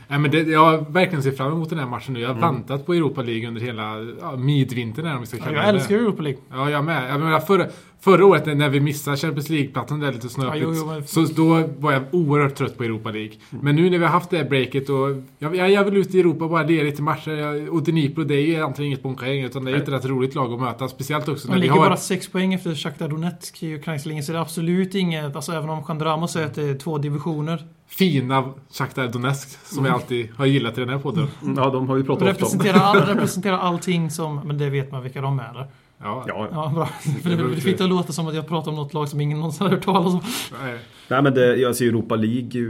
Men 0.09 0.23
det, 0.31 0.39
jag 0.43 0.93
verkligen 0.93 1.23
sett 1.23 1.37
fram 1.37 1.53
emot 1.53 1.71
den 1.71 1.79
här 1.79 1.87
matchen 1.87 2.15
nu. 2.15 2.21
Jag 2.21 2.29
har 2.29 2.35
Mm. 2.37 2.55
väntat 2.55 2.87
på 2.87 2.95
Europa 2.95 3.23
League 3.23 3.49
under 3.49 3.61
hela 3.61 3.99
ja, 4.21 4.37
midvintern 4.37 5.07
här, 5.07 5.15
om 5.15 5.21
vi 5.21 5.27
ska 5.27 5.37
Ja, 5.37 5.45
kalla 5.45 5.57
jag 5.57 5.65
det 5.65 5.69
älskar 5.79 5.95
Europa 5.97 6.23
League. 6.23 6.41
Ja, 6.51 6.71
jag 6.71 6.85
med. 6.85 7.11
Jag 7.11 7.21
menar, 7.21 7.41
förra, 7.41 7.67
förra 8.01 8.25
året 8.27 8.47
när 8.59 8.69
vi 8.69 8.81
missade 8.81 9.17
Champions 9.17 9.49
League-platsen 9.49 10.01
där 10.01 10.13
lite 10.13 10.29
snöpligt. 10.29 10.65
Ja, 10.67 10.73
jo, 10.75 10.81
jo, 10.81 10.87
men- 10.87 11.07
Så 11.07 11.21
då 11.21 11.65
var 11.79 11.93
jag 11.93 12.03
oerhört 12.13 12.55
trött 12.55 12.77
på 12.79 12.85
Europa 12.85 13.11
League. 13.11 13.33
Men 13.51 13.77
nu 13.77 13.91
när 13.91 13.99
vi 13.99 14.05
har 14.05 14.13
haft 14.13 14.31
det 14.31 14.37
här 14.37 14.45
breaket 14.45 14.89
och... 14.89 14.97
Jag, 15.39 15.57
jag, 15.57 15.71
jag 15.71 15.85
vill 15.85 15.97
ut 15.97 16.15
i 16.15 16.21
Europa 16.21 16.49
bara 16.49 16.63
ler 16.63 16.85
lite 16.85 17.03
matcher. 17.03 17.69
Och 17.71 17.83
Dnipro, 17.83 18.25
det 18.25 18.35
är 18.35 18.41
ju 18.41 18.53
egentligen 18.53 18.87
inget 18.87 19.03
bonkagäng 19.03 19.45
utan 19.45 19.65
det 19.65 19.71
är 19.71 19.77
ju 19.77 19.83
ett 19.83 19.89
rätt 19.89 20.05
roligt 20.05 20.35
lag 20.35 20.53
att 20.53 20.61
möta. 20.61 20.89
Speciellt 20.89 21.29
också 21.29 21.49
när 21.49 21.53
Man 21.55 21.61
vi 21.61 21.67
ligger 21.67 21.81
har... 21.81 21.89
bara 21.89 21.97
sex 21.97 22.29
poäng 22.29 22.55
efter 22.55 22.75
Shakhtar 22.75 23.09
Donetsk 23.09 23.63
i 23.63 23.75
ukrainska 23.75 24.09
ligan, 24.09 24.23
så 24.23 24.33
det 24.33 24.39
är 24.39 24.43
absolut 24.43 24.95
inget, 24.95 25.37
alltså 25.37 25.53
även 25.53 25.71
om 25.71 25.85
Juan 25.89 26.01
Ramos 26.01 26.33
säger 26.33 26.47
att 26.47 26.55
det 26.55 26.63
är 26.63 26.75
två 26.75 26.99
divisioner. 26.99 27.67
fina 27.89 28.53
Shakhtar 28.73 29.09
Donetsk 29.09 29.59
som 29.67 29.85
jag 29.85 29.95
alltid 29.95 30.29
har 30.37 30.47
gillat 30.47 30.79
i 30.79 30.81
den 30.81 30.89
här 30.91 30.99
podden. 30.99 31.27
Ja, 31.57 31.71
de 31.71 31.89
har 31.89 31.97
vi 31.97 32.03
pratat 32.05 32.23
ofta 32.29 32.29
om. 32.47 32.53
Representerar, 32.53 32.79
all, 32.81 33.01
representerar 33.15 33.59
allting 33.59 34.11
som, 34.11 34.41
men 34.45 34.59
det 34.59 34.71
vet 34.71 34.93
man 34.93 35.03
vilka 35.03 35.21
de 35.21 35.39
är 35.39 35.51
eller? 35.51 35.67
Ja, 36.03 36.25
Ja, 36.29 36.49
ja. 36.53 36.73
Bra. 36.75 36.87
För 37.23 37.31
det, 37.31 37.55
det 37.55 37.61
fick 37.61 37.79
det 37.79 37.85
att 37.85 37.91
låta 37.91 38.13
som 38.13 38.29
att 38.29 38.35
jag 38.35 38.49
pratar 38.49 38.71
om 38.71 38.77
något 38.77 38.95
lag 38.95 39.09
som 39.09 39.21
ingen 39.21 39.39
någonsin 39.39 39.67
har 39.67 39.75
hört 39.75 39.85
talas 39.85 40.15
om. 40.15 40.21
nej. 40.63 40.79
Nej 41.11 41.23
men 41.23 41.35
det, 41.35 41.65
alltså 41.67 41.85
Europa 41.85 42.17
League 42.17 42.61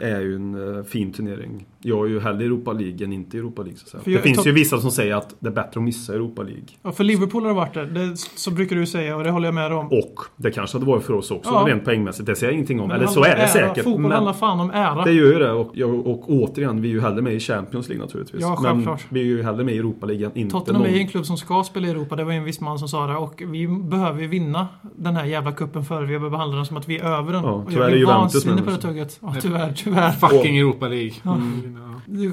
är 0.00 0.20
ju 0.20 0.34
en 0.34 0.76
eh, 0.78 0.84
fin 0.84 1.12
turnering. 1.12 1.66
Jag 1.82 2.04
är 2.06 2.08
ju 2.10 2.20
hellre 2.20 2.44
Europa 2.44 2.72
League 2.72 3.04
än 3.04 3.12
inte 3.12 3.38
Europa 3.38 3.62
League 3.62 3.78
så 3.78 3.84
att 3.84 3.90
säga. 3.90 4.02
För 4.02 4.10
Det 4.10 4.14
jag- 4.14 4.22
finns 4.22 4.46
ju 4.46 4.52
vissa 4.52 4.80
som 4.80 4.90
säger 4.90 5.14
att 5.14 5.34
det 5.40 5.48
är 5.48 5.52
bättre 5.52 5.80
att 5.80 5.82
missa 5.84 6.14
Europa 6.14 6.42
League. 6.42 6.62
Ja, 6.82 6.92
för 6.92 7.04
Liverpool 7.04 7.42
har 7.42 7.48
det 7.48 7.54
varit 7.56 7.74
det. 7.74 7.86
det. 7.86 8.16
Så 8.16 8.50
brukar 8.50 8.76
du 8.76 8.86
säga 8.86 9.16
och 9.16 9.24
det 9.24 9.30
håller 9.30 9.46
jag 9.48 9.54
med 9.54 9.72
om. 9.72 9.86
Och 9.86 10.14
det 10.36 10.50
kanske 10.50 10.76
hade 10.78 10.86
varit 10.86 11.04
för 11.04 11.12
oss 11.14 11.30
också 11.30 11.50
Ja. 11.50 11.64
rent 11.68 11.84
poängmässigt. 11.84 12.26
Det 12.26 12.34
säger 12.36 12.52
jag 12.52 12.54
ingenting 12.54 12.80
om. 12.80 12.88
Men 12.88 12.96
Eller 12.96 13.06
så 13.06 13.20
är 13.24 13.28
det 13.28 13.42
ära. 13.42 13.46
säkert. 13.48 13.84
Fotboll 13.84 14.02
men 14.02 14.12
handlar 14.12 14.32
fan 14.32 14.60
om 14.60 14.70
ära. 14.70 15.04
det 15.04 15.12
gör 15.12 15.32
ju 15.32 15.38
det. 15.38 15.52
Och, 15.52 15.70
jag- 15.74 16.06
och 16.06 16.30
återigen, 16.32 16.82
vi 16.82 16.88
är 16.88 16.92
ju 16.92 17.00
hellre 17.00 17.22
med 17.22 17.34
i 17.34 17.40
Champions 17.40 17.88
League 17.88 18.04
naturligtvis. 18.04 18.40
Ja, 18.42 18.58
men 18.62 18.72
självklart. 18.74 19.06
vi 19.08 19.20
är 19.20 19.24
ju 19.24 19.42
hellre 19.42 19.64
med 19.64 19.74
i 19.74 19.78
Europa 19.78 20.06
League 20.06 20.26
än 20.26 20.32
inte 20.38 20.52
Tottenham 20.52 20.82
är 20.82 20.86
någon... 20.86 20.94
ju 20.96 21.02
en 21.02 21.08
klubb 21.08 21.26
som 21.26 21.36
ska 21.36 21.64
spela 21.64 21.86
i 21.86 21.90
Europa. 21.90 22.16
Det 22.16 22.24
var 22.24 22.32
en 22.32 22.44
viss 22.44 22.60
man 22.60 22.78
som 22.78 22.88
sa 22.88 23.06
det. 23.06 23.16
Och 23.16 23.42
vi 23.46 23.68
behöver 23.68 24.20
ju 24.20 24.26
vinna 24.26 24.68
den 24.96 25.16
här 25.16 25.24
jävla 25.24 25.52
kuppen 25.52 25.84
före 25.84 26.00
vi 26.00 26.06
behöver 26.06 26.30
behandla 26.30 26.56
den 26.56 26.66
som 26.66 26.76
att 26.76 26.88
vi 26.88 26.98
är 26.98 27.04
över 27.04 27.32
den. 27.32 27.42
Ja, 27.44 27.50
och 27.52 27.72
tyvärr 27.78 27.88
jag 27.88 27.90
är 27.90 27.90
blir 27.90 28.00
Juventus 28.00 28.34
vansinnig 28.34 28.54
med 28.56 28.64
på 28.64 28.70
det 28.70 28.78
tugget. 28.78 29.18
Ja, 29.22 29.34
tyvärr, 29.40 29.72
tyvärr. 29.76 30.10
Fucking 30.12 30.58
Europa 30.58 30.88
League. 30.88 31.12
Ja. 31.22 31.34
Mm, 31.34 31.78
ja. 31.82 31.84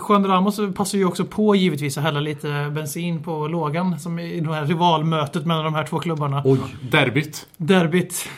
Juan 0.09 0.25
Ramos 0.27 0.59
passar 0.75 0.97
ju 0.97 1.05
också 1.05 1.25
på 1.25 1.55
givetvis 1.55 1.97
att 1.97 2.03
hälla 2.03 2.19
lite 2.19 2.71
bensin 2.75 3.23
på 3.23 3.47
lågan. 3.47 3.99
Som 3.99 4.19
i 4.19 4.39
det 4.39 4.53
här 4.53 4.65
rivalmötet 4.65 5.45
mellan 5.45 5.63
de 5.65 5.73
här 5.73 5.83
två 5.85 5.99
klubbarna. 5.99 6.41
Oj, 6.45 6.57
Derbyt. 6.91 7.47
Derbyt. 7.57 8.29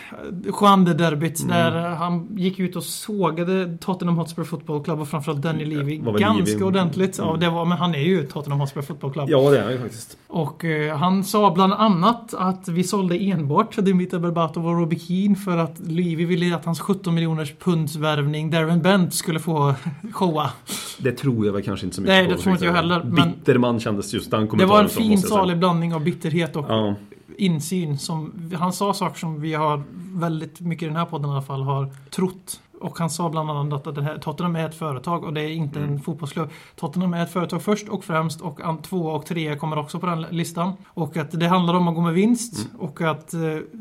Juan 0.62 0.86
de 0.86 0.94
Derbyt. 0.94 1.40
Mm. 1.44 1.56
Där 1.58 1.90
han 1.90 2.28
gick 2.38 2.60
ut 2.60 2.76
och 2.76 2.84
sågade 2.84 3.78
Tottenham 3.78 4.18
Hotspur 4.18 4.44
Football 4.44 4.84
Club 4.84 5.00
och 5.02 5.08
framförallt 5.08 5.42
Danny 5.42 5.66
Levy 5.66 5.98
ganska 5.98 6.34
Levy. 6.54 6.64
ordentligt. 6.64 7.18
Ja, 7.18 7.28
Mm. 7.28 7.40
det 7.40 7.50
var, 7.50 7.66
men 7.66 7.78
han 7.78 7.96
är 7.96 8.00
ju 8.00 8.24
Tottenham 8.24 8.60
Hotspur 8.60 8.82
Football 8.82 9.12
Club. 9.14 9.30
ja 9.30 9.50
det 9.50 9.60
är 9.60 9.64
han 9.64 9.72
ju 9.72 9.80
faktiskt. 9.80 10.18
Och 10.30 10.66
eh, 10.66 10.98
han 10.98 11.24
sa 11.24 11.52
bland 11.54 11.74
annat 11.74 12.34
att 12.34 12.68
vi 12.68 12.84
sålde 12.84 13.16
enbart 13.18 13.76
Dimitar 13.86 14.20
Berbatov 14.20 14.68
och 14.68 14.78
Robbie 14.80 15.00
Keane 15.00 15.36
för 15.36 15.58
att 15.58 15.80
Levy 15.80 16.26
ville 16.26 16.56
att 16.56 16.66
hans 16.66 16.80
17 16.80 17.16
miljoners 17.16 17.54
punds 17.60 17.96
värvning 17.96 18.50
Darren 18.52 18.82
Bent 18.82 19.14
skulle 19.14 19.40
få 19.40 19.74
showa. 20.14 20.50
Det 20.98 21.12
tror 21.12 21.46
jag 21.46 21.54
väl 21.54 21.64
kanske 21.64 21.86
inte 21.86 21.96
så 21.96 22.02
mycket 22.02 22.16
Nej, 22.16 22.26
på. 22.26 22.32
det 22.32 22.38
tror 22.38 22.54
inte 22.54 22.66
jag 22.66 22.74
heller, 22.74 23.04
men- 23.04 23.32
Bitter 23.32 23.58
man 23.58 23.80
kändes 23.80 24.14
just 24.14 24.32
den 24.32 24.42
Det 24.42 24.48
kommentaren. 24.48 24.70
var 24.70 24.84
en 24.84 24.90
fin 24.90 25.18
salig 25.18 25.58
blandning 25.60 25.94
av 25.94 26.04
bitterhet 26.04 26.56
och 26.56 26.66
Ja, 26.70 26.96
insyn. 27.38 27.98
Som, 27.98 28.34
han 28.60 28.74
sa 28.74 28.94
saker 28.94 29.20
som 29.20 29.42
vi 29.42 29.54
har 29.54 29.84
väldigt 30.20 30.60
mycket 30.60 30.84
i 30.84 30.86
den 30.88 30.96
här 30.96 31.06
podden 31.06 31.30
i 31.30 31.34
alla 31.34 31.42
fall 31.42 31.62
har 31.62 31.90
trott. 32.10 32.60
Och 32.82 33.00
han 33.00 33.10
sa 33.10 33.30
bland 33.30 33.50
annat 33.52 33.88
att 33.88 33.96
det 33.96 34.02
här, 34.02 34.18
Tottenham 34.18 34.56
är 34.56 34.66
ett 34.66 34.76
företag 34.76 35.24
och 35.24 35.34
det 35.34 35.42
är 35.42 35.50
inte 35.50 35.80
Mm. 35.80 35.94
en 35.94 36.00
fotbollsklubb. 36.00 36.50
Tottenham 36.76 37.14
är 37.14 37.24
ett 37.24 37.32
företag 37.32 37.62
först 37.62 37.88
och 37.90 38.04
främst 38.04 38.42
och 38.42 38.62
an, 38.62 38.82
två 38.82 38.98
och 39.06 39.26
tre 39.26 39.56
kommer 39.56 39.78
också 39.78 40.00
på 40.00 40.06
den 40.06 40.22
listan. 40.32 40.72
Och 40.88 41.18
att 41.18 41.32
det 41.40 41.48
handlar 41.48 41.74
om 41.74 41.88
att 41.88 41.96
gå 41.96 42.02
med 42.02 42.14
vinst 42.14 42.68
Mm. 42.70 42.82
och 42.82 43.02
att 43.02 43.34
eh, 43.34 43.40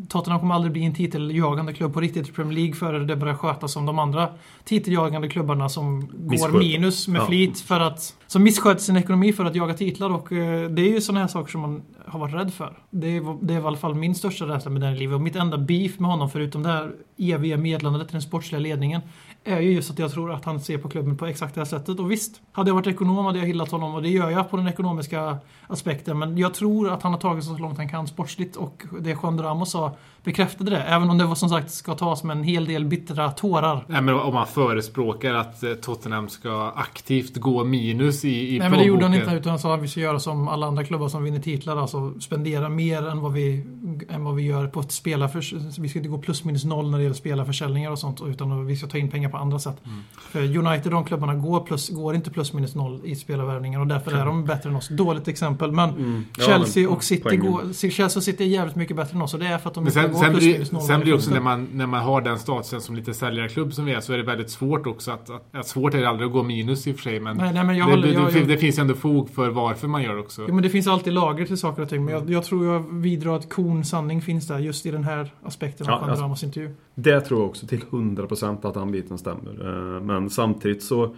Tottenham 0.08 0.40
kommer 0.40 0.54
aldrig 0.54 0.72
bli 0.72 0.84
en 0.84 0.94
titeljagande 0.94 1.72
klubb 1.72 1.94
på 1.94 2.00
riktigt 2.00 2.28
i 2.28 2.32
Premier 2.32 2.54
League 2.54 2.74
före 2.74 2.98
det 3.04 3.16
börjar 3.16 3.34
skötas 3.34 3.72
som 3.72 3.86
de 3.86 3.98
andra 3.98 4.28
titeljagande 4.64 5.28
klubbarna 5.28 5.68
som 5.68 6.00
går 6.00 6.30
Missköter. 6.30 6.58
minus 6.58 7.08
med 7.08 7.20
Ja. 7.20 7.26
flit 7.26 7.60
för 7.60 7.80
att 7.80 8.14
som 8.26 8.42
missköter 8.42 8.80
sin 8.80 8.96
ekonomi 8.96 9.32
för 9.32 9.44
att 9.44 9.54
jaga 9.54 9.74
titlar 9.74 10.10
och 10.14 10.32
eh, 10.32 10.70
det 10.70 10.82
är 10.82 10.90
ju 10.92 11.00
sådana 11.00 11.20
här 11.20 11.28
saker 11.28 11.50
som 11.52 11.60
man 11.60 11.82
har 12.06 12.18
varit 12.20 12.34
rädd 12.34 12.52
för. 12.54 12.78
Det 12.90 13.16
är, 13.16 13.36
det 13.46 13.54
är 13.54 13.60
i 13.60 13.64
alla 13.66 13.76
fall 13.76 13.94
min 13.94 14.14
största 14.14 14.44
rädsla 14.44 14.70
med 14.70 14.80
den 14.80 14.92
i 14.94 14.98
livet 14.98 15.14
och 15.14 15.20
mitt 15.20 15.36
enda 15.36 15.58
beef 15.58 15.98
med 15.98 16.10
honom 16.10 16.30
förutom 16.30 16.62
det 16.62 16.68
här 16.68 16.92
eviga 17.16 17.56
meddelandet 17.56 18.08
till 18.08 18.12
den 18.12 18.22
sportsliga 18.22 18.60
ledningen 18.60 19.00
är 19.44 19.60
ju 19.60 19.72
just 19.72 19.90
att 19.90 19.98
jag 19.98 20.12
tror 20.12 20.32
att 20.32 20.44
han 20.44 20.60
ser 20.60 20.78
på 20.78 20.88
klubben 20.88 21.16
på 21.16 21.26
exakt 21.26 21.54
det 21.54 21.60
här 21.60 21.66
sättet. 21.66 21.98
Och 21.98 22.10
visst, 22.10 22.40
hade 22.52 22.70
jag 22.70 22.74
varit 22.74 22.86
ekonom 22.86 23.24
hade 23.26 23.38
jag 23.38 23.46
hyllat 23.46 23.70
honom 23.70 23.94
och 23.94 24.02
det 24.02 24.08
gör 24.08 24.30
jag 24.30 24.50
på 24.50 24.56
den 24.56 24.68
ekonomiska 24.68 25.38
aspekten. 25.66 26.18
Men 26.18 26.38
jag 26.38 26.54
tror 26.54 26.90
att 26.90 27.02
han 27.02 27.12
har 27.12 27.20
tagit 27.20 27.44
sig 27.44 27.54
så 27.54 27.62
långt 27.62 27.76
han 27.76 27.88
kan 27.88 28.06
sportsligt 28.06 28.56
och 28.56 28.82
det 29.00 29.16
Juan 29.22 29.42
Ramos 29.42 29.70
sa 29.70 29.96
bekräftade 30.26 30.70
det. 30.70 30.82
Även 30.82 31.10
om 31.10 31.18
det 31.18 31.24
var 31.24 31.34
som 31.34 31.48
sagt 31.48 31.70
ska 31.70 31.94
tas 31.94 32.24
med 32.24 32.36
en 32.36 32.42
hel 32.42 32.66
del 32.66 32.84
bittra 32.84 33.30
tårar. 33.30 33.84
Nej, 33.86 34.02
men 34.02 34.14
om 34.14 34.34
man 34.34 34.46
förespråkar 34.46 35.34
att 35.34 35.62
eh, 35.62 35.72
Tottenham 35.72 36.28
ska 36.28 36.72
aktivt 36.76 37.36
gå 37.36 37.64
minus 37.64 38.24
i, 38.24 38.54
i 38.54 38.58
Nej 38.58 38.70
men 38.70 38.78
det 38.78 38.84
gjorde 38.84 39.04
han 39.04 39.12
plånboken. 39.12 39.34
inte 39.34 39.40
utan 39.40 39.50
han 39.50 39.58
sa 39.58 39.74
att 39.74 39.82
vi 39.82 39.88
ska 39.88 40.00
göra 40.00 40.20
som 40.20 40.48
alla 40.48 40.66
andra 40.66 40.84
klubbar 40.84 41.08
som 41.08 41.22
vinner 41.22 41.40
titlar. 41.40 41.76
Alltså 41.76 42.20
spendera 42.20 42.68
mer 42.68 43.06
än 43.08 43.20
vad 43.20 43.32
vi, 43.32 43.64
än 44.08 44.24
vad 44.24 44.34
vi 44.34 44.42
gör 44.42 44.66
på 44.66 44.80
ett 44.80 44.92
spelar. 44.92 45.28
För, 45.28 45.80
vi 45.80 45.88
ska 45.88 45.98
inte 45.98 46.08
gå 46.08 46.18
plus 46.18 46.44
minus 46.44 46.64
noll 46.64 46.90
när 46.90 46.98
det 46.98 47.02
gäller 47.04 47.16
spelarförsäljningar 47.16 47.90
och 47.90 47.98
sånt 47.98 48.20
utan 48.26 48.52
att 48.52 48.66
vi 48.66 48.76
ska 48.76 48.86
ta 48.86 48.98
in 48.98 49.10
pengar 49.10 49.28
på 49.28 49.36
andra 49.36 49.58
sätt. 49.58 49.76
Mm. 49.84 49.98
För 50.30 50.56
United, 50.56 50.92
de 50.92 51.04
klubbarna, 51.04 51.34
går, 51.34 51.60
plus, 51.60 51.88
går 51.88 52.14
inte 52.14 52.30
plus 52.30 52.52
minus 52.52 52.74
noll 52.74 53.00
i 53.04 53.16
spelarvärvningar 53.16 53.80
och 53.80 53.86
därför 53.86 54.12
är 54.12 54.26
de 54.26 54.44
bättre 54.44 54.70
än 54.70 54.76
oss. 54.76 54.88
Dåligt 54.88 55.28
exempel, 55.28 55.72
men 55.72 55.86
Mm. 55.90 56.24
Ja, 56.38 56.44
Chelsea 56.44 56.82
men, 56.82 56.96
och 56.96 57.04
City 57.04 57.22
poängen. 57.22 57.52
går, 57.52 57.90
Chelsea 57.90 58.18
och 58.18 58.22
City 58.22 58.44
är 58.44 58.48
jävligt 58.48 58.76
mycket 58.76 58.96
bättre 58.96 59.16
än 59.16 59.22
oss 59.22 59.34
och 59.34 59.40
det 59.40 59.46
är 59.46 59.58
för 59.58 59.68
att 59.68 59.74
de 59.74 59.84
sen, 60.18 60.32
blir, 60.34 60.64
sen 60.80 61.00
blir 61.00 61.12
det 61.12 61.16
också 61.16 61.30
när 61.30 61.40
man, 61.40 61.68
när 61.72 61.86
man 61.86 62.02
har 62.02 62.20
den 62.20 62.38
statusen 62.38 62.80
som 62.80 62.96
lite 62.96 63.14
säljarklubb 63.14 63.72
som 63.74 63.84
vi 63.84 63.92
är 63.92 64.00
så 64.00 64.12
är 64.12 64.16
det 64.16 64.22
väldigt 64.22 64.50
svårt 64.50 64.86
också 64.86 65.10
att, 65.10 65.30
att, 65.30 65.54
att 65.54 65.66
svårt 65.66 65.94
är 65.94 65.98
det 65.98 66.08
aldrig 66.08 66.26
att 66.26 66.32
gå 66.32 66.42
minus 66.42 66.86
i 66.86 66.92
och 66.92 66.96
för 66.96 67.02
sig 67.02 67.20
men, 67.20 67.36
Nej, 67.36 67.52
nej, 67.54 67.64
men 67.64 67.76
jag 67.76 67.86
det, 67.88 67.90
håller- 67.90 68.08
det, 68.08 68.14
jag- 68.14 68.32
det, 68.32 68.38
jag- 68.38 68.48
det 68.48 68.58
finns 68.58 68.78
ändå 68.78 68.94
fog 68.94 69.30
för 69.30 69.48
varför 69.48 69.88
man 69.88 70.02
gör 70.02 70.18
också. 70.18 70.44
Jo, 70.48 70.54
men 70.54 70.62
det 70.62 70.70
finns 70.70 70.86
alltid 70.86 71.12
lager 71.12 71.44
till 71.46 71.56
saker 71.58 71.82
och 71.82 71.88
ting. 71.88 72.04
Men 72.04 72.14
jag, 72.14 72.30
jag 72.30 72.44
tror 72.44 72.66
jag 72.66 72.92
vidrar 72.92 73.36
att 73.36 73.48
konsanning 73.52 74.22
finns 74.22 74.48
där 74.48 74.58
just 74.58 74.86
i 74.86 74.90
den 74.90 75.04
här 75.04 75.34
aspekten 75.42 75.88
av 75.88 76.02
Ja, 76.08 76.10
alltså- 76.26 76.46
intervju. 76.46 76.70
Det 76.94 77.20
tror 77.20 77.40
jag 77.40 77.48
också 77.48 77.66
till 77.66 77.80
100% 77.90 78.68
att 78.68 78.74
den 78.74 78.92
biten 78.92 79.18
stämmer. 79.18 79.94
Eh, 79.96 80.00
Men 80.02 80.30
samtidigt 80.30 80.82
så 80.82 81.14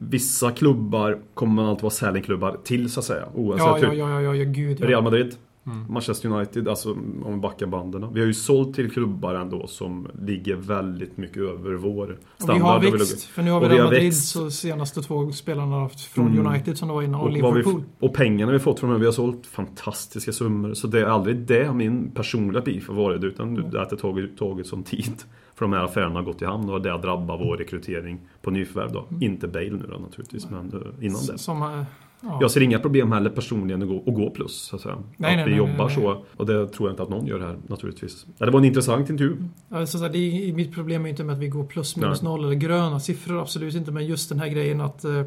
Vissa 0.00 0.50
klubbar 0.50 1.18
kommer 1.34 1.54
man 1.54 1.66
alltid 1.66 1.82
vara 1.82 1.90
säljklubbar 1.90 2.56
till 2.64 2.90
så 2.90 3.00
att 3.00 3.06
säga. 3.06 3.24
Oavsett 3.34 3.66
Ja, 3.66 3.78
ja, 3.78 3.94
ja, 3.94 4.08
ja, 4.10 4.20
ja, 4.22 4.34
ja, 4.34 4.44
gud 4.44 4.80
ja. 4.80 4.86
Real 4.88 5.02
Madrid, 5.02 5.34
Mm. 5.66 5.92
Manchester 5.92 6.28
United, 6.28 6.68
alltså 6.68 6.92
om 7.24 7.32
vi 7.34 7.36
backar 7.40 7.66
banden. 7.66 8.12
Vi 8.14 8.20
har 8.20 8.26
ju 8.26 8.34
sålt 8.34 8.74
till 8.74 8.90
klubbar 8.90 9.34
ändå 9.34 9.66
som 9.66 10.08
ligger 10.22 10.56
väldigt 10.56 11.16
mycket 11.16 11.36
över 11.36 11.74
vår 11.74 12.18
Och 12.36 12.42
standard. 12.42 12.80
vi 12.82 12.90
har 12.90 12.98
växt. 12.98 13.24
För 13.24 13.42
nu 13.42 13.50
har 13.50 13.60
vi 13.60 13.66
Och 13.66 13.70
Real 13.70 13.84
Madrid 13.84 14.02
växt. 14.02 14.28
så 14.28 14.50
senaste 14.50 15.02
två 15.02 15.32
spelarna 15.32 15.88
från 15.88 16.26
Mm. 16.32 16.46
United 16.46 16.78
som 16.78 16.88
det 16.88 16.94
var 16.94 17.02
innan 17.02 17.20
och, 17.20 17.26
Och, 17.26 17.38
vad 17.38 17.52
vi, 17.54 17.58
Liverpool. 17.58 17.82
och 18.00 18.14
pengarna 18.14 18.52
vi 18.52 18.58
fått 18.58 18.80
från 18.80 18.90
dem, 18.90 19.00
vi 19.00 19.06
har 19.06 19.12
sålt 19.12 19.46
fantastiska 19.46 20.32
summor. 20.32 20.74
Så 20.74 20.86
det 20.86 21.00
är 21.00 21.04
aldrig 21.06 21.36
det 21.36 21.72
min 21.74 22.10
personliga 22.10 22.62
beef 22.62 22.88
har 22.88 22.94
varit. 22.94 23.24
Utan 23.24 23.56
Mm. 23.56 23.76
att 23.82 23.90
det 23.90 23.96
tagit, 23.96 24.38
tagit 24.38 24.66
sån 24.66 24.82
tid. 24.82 25.22
För 25.54 25.64
de 25.64 25.72
här 25.72 25.84
affärerna 25.84 26.14
har 26.14 26.22
gått 26.22 26.42
i 26.42 26.44
hamn 26.44 26.70
och 26.70 26.82
det 26.82 26.90
har 26.90 26.98
drabbat 26.98 27.40
vår 27.40 27.56
rekrytering 27.56 28.20
på 28.42 28.50
nyförvärv 28.50 28.92
då. 28.92 29.06
Mm. 29.10 29.22
Inte 29.22 29.48
Bale 29.48 29.70
nu 29.70 29.86
då 29.92 29.98
naturligtvis, 29.98 30.50
men 30.50 30.72
eh, 30.98 31.04
innan 31.06 31.26
det. 31.26 31.38
Som, 31.38 31.62
eh, 31.62 31.82
ja. 32.22 32.38
Jag 32.40 32.50
ser 32.50 32.60
inga 32.60 32.78
problem 32.78 33.12
heller 33.12 33.30
personligen 33.30 33.82
att 33.82 33.88
gå, 33.88 33.98
att 34.06 34.14
gå 34.14 34.30
plus. 34.30 34.52
Så 34.52 34.76
att 34.76 34.82
säga. 34.82 34.94
Nej, 35.16 35.30
att 35.30 35.36
nej, 35.36 35.44
vi 35.44 35.50
nej, 35.50 35.58
jobbar 35.58 35.88
så. 35.88 36.24
Och 36.36 36.46
det 36.46 36.68
tror 36.68 36.88
jag 36.88 36.92
inte 36.92 37.02
att 37.02 37.08
någon 37.08 37.26
gör 37.26 37.40
här 37.40 37.56
naturligtvis. 37.66 38.26
Ja, 38.38 38.46
det 38.46 38.52
var 38.52 38.60
en 38.60 38.64
intressant 38.64 39.10
intervju. 39.10 39.36
Alltså, 39.70 39.98
så 39.98 40.04
här, 40.04 40.12
det 40.12 40.52
mitt 40.52 40.74
problem 40.74 41.04
är 41.04 41.10
inte 41.10 41.24
med 41.24 41.32
att 41.32 41.38
vi 41.38 41.48
går 41.48 41.64
plus 41.64 41.96
minus 41.96 42.22
noll 42.22 42.44
eller 42.44 42.54
gröna 42.54 43.00
siffror, 43.00 43.40
absolut 43.40 43.74
inte. 43.74 43.90
Men 43.90 44.06
just 44.06 44.28
den 44.28 44.40
här 44.40 44.48
grejen 44.48 44.80
att 44.80 45.04
eh, 45.04 45.22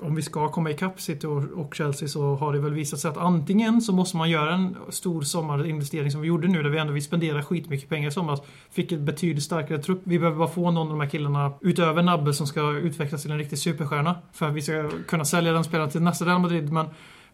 om 0.00 0.14
vi 0.14 0.22
ska 0.22 0.48
komma 0.48 0.70
ikapp 0.70 1.00
City 1.00 1.26
och, 1.26 1.42
och 1.54 1.74
Chelsea 1.74 2.08
så 2.08 2.34
har 2.34 2.52
det 2.52 2.58
väl 2.58 2.72
visat 2.72 3.00
sig 3.00 3.10
att 3.10 3.16
antingen 3.16 3.80
så 3.80 3.92
måste 3.92 4.16
man 4.16 4.30
göra 4.30 4.54
en 4.54 4.76
stor 4.88 5.22
sommarinvestering 5.22 6.10
som 6.10 6.20
vi 6.20 6.28
gjorde 6.28 6.48
nu 6.48 6.62
där 6.62 6.70
vi 6.70 6.78
ändå 6.78 6.92
vi 6.92 7.00
spenderar 7.00 7.42
skitmycket 7.42 7.88
pengar 7.88 8.08
i 8.08 8.12
somras. 8.12 8.42
Fick 8.70 8.92
ett 8.92 9.00
betydligt 9.00 9.44
starkare 9.44 9.78
trupp. 9.78 10.00
Vi 10.04 10.18
behöver 10.18 10.38
bara 10.38 10.48
få 10.48 10.70
någon 10.70 10.86
av 10.86 10.88
de 10.88 11.00
här 11.00 11.08
killarna 11.08 11.52
utöver 11.60 12.02
Nabbe 12.02 12.32
som 12.32 12.46
ska 12.46 12.72
utvecklas 12.72 13.22
till 13.22 13.30
en 13.30 13.38
riktig 13.38 13.58
superstjärna. 13.58 14.14
För 14.32 14.48
att 14.48 14.54
vi 14.54 14.62
ska 14.62 14.90
kunna 15.08 15.24
sälja 15.24 15.52
den 15.52 15.64
spelaren 15.64 15.90
till 15.90 16.02
nästa 16.02 16.24
Real 16.32 16.42
Madrid. 16.42 16.72
Men 16.72 16.86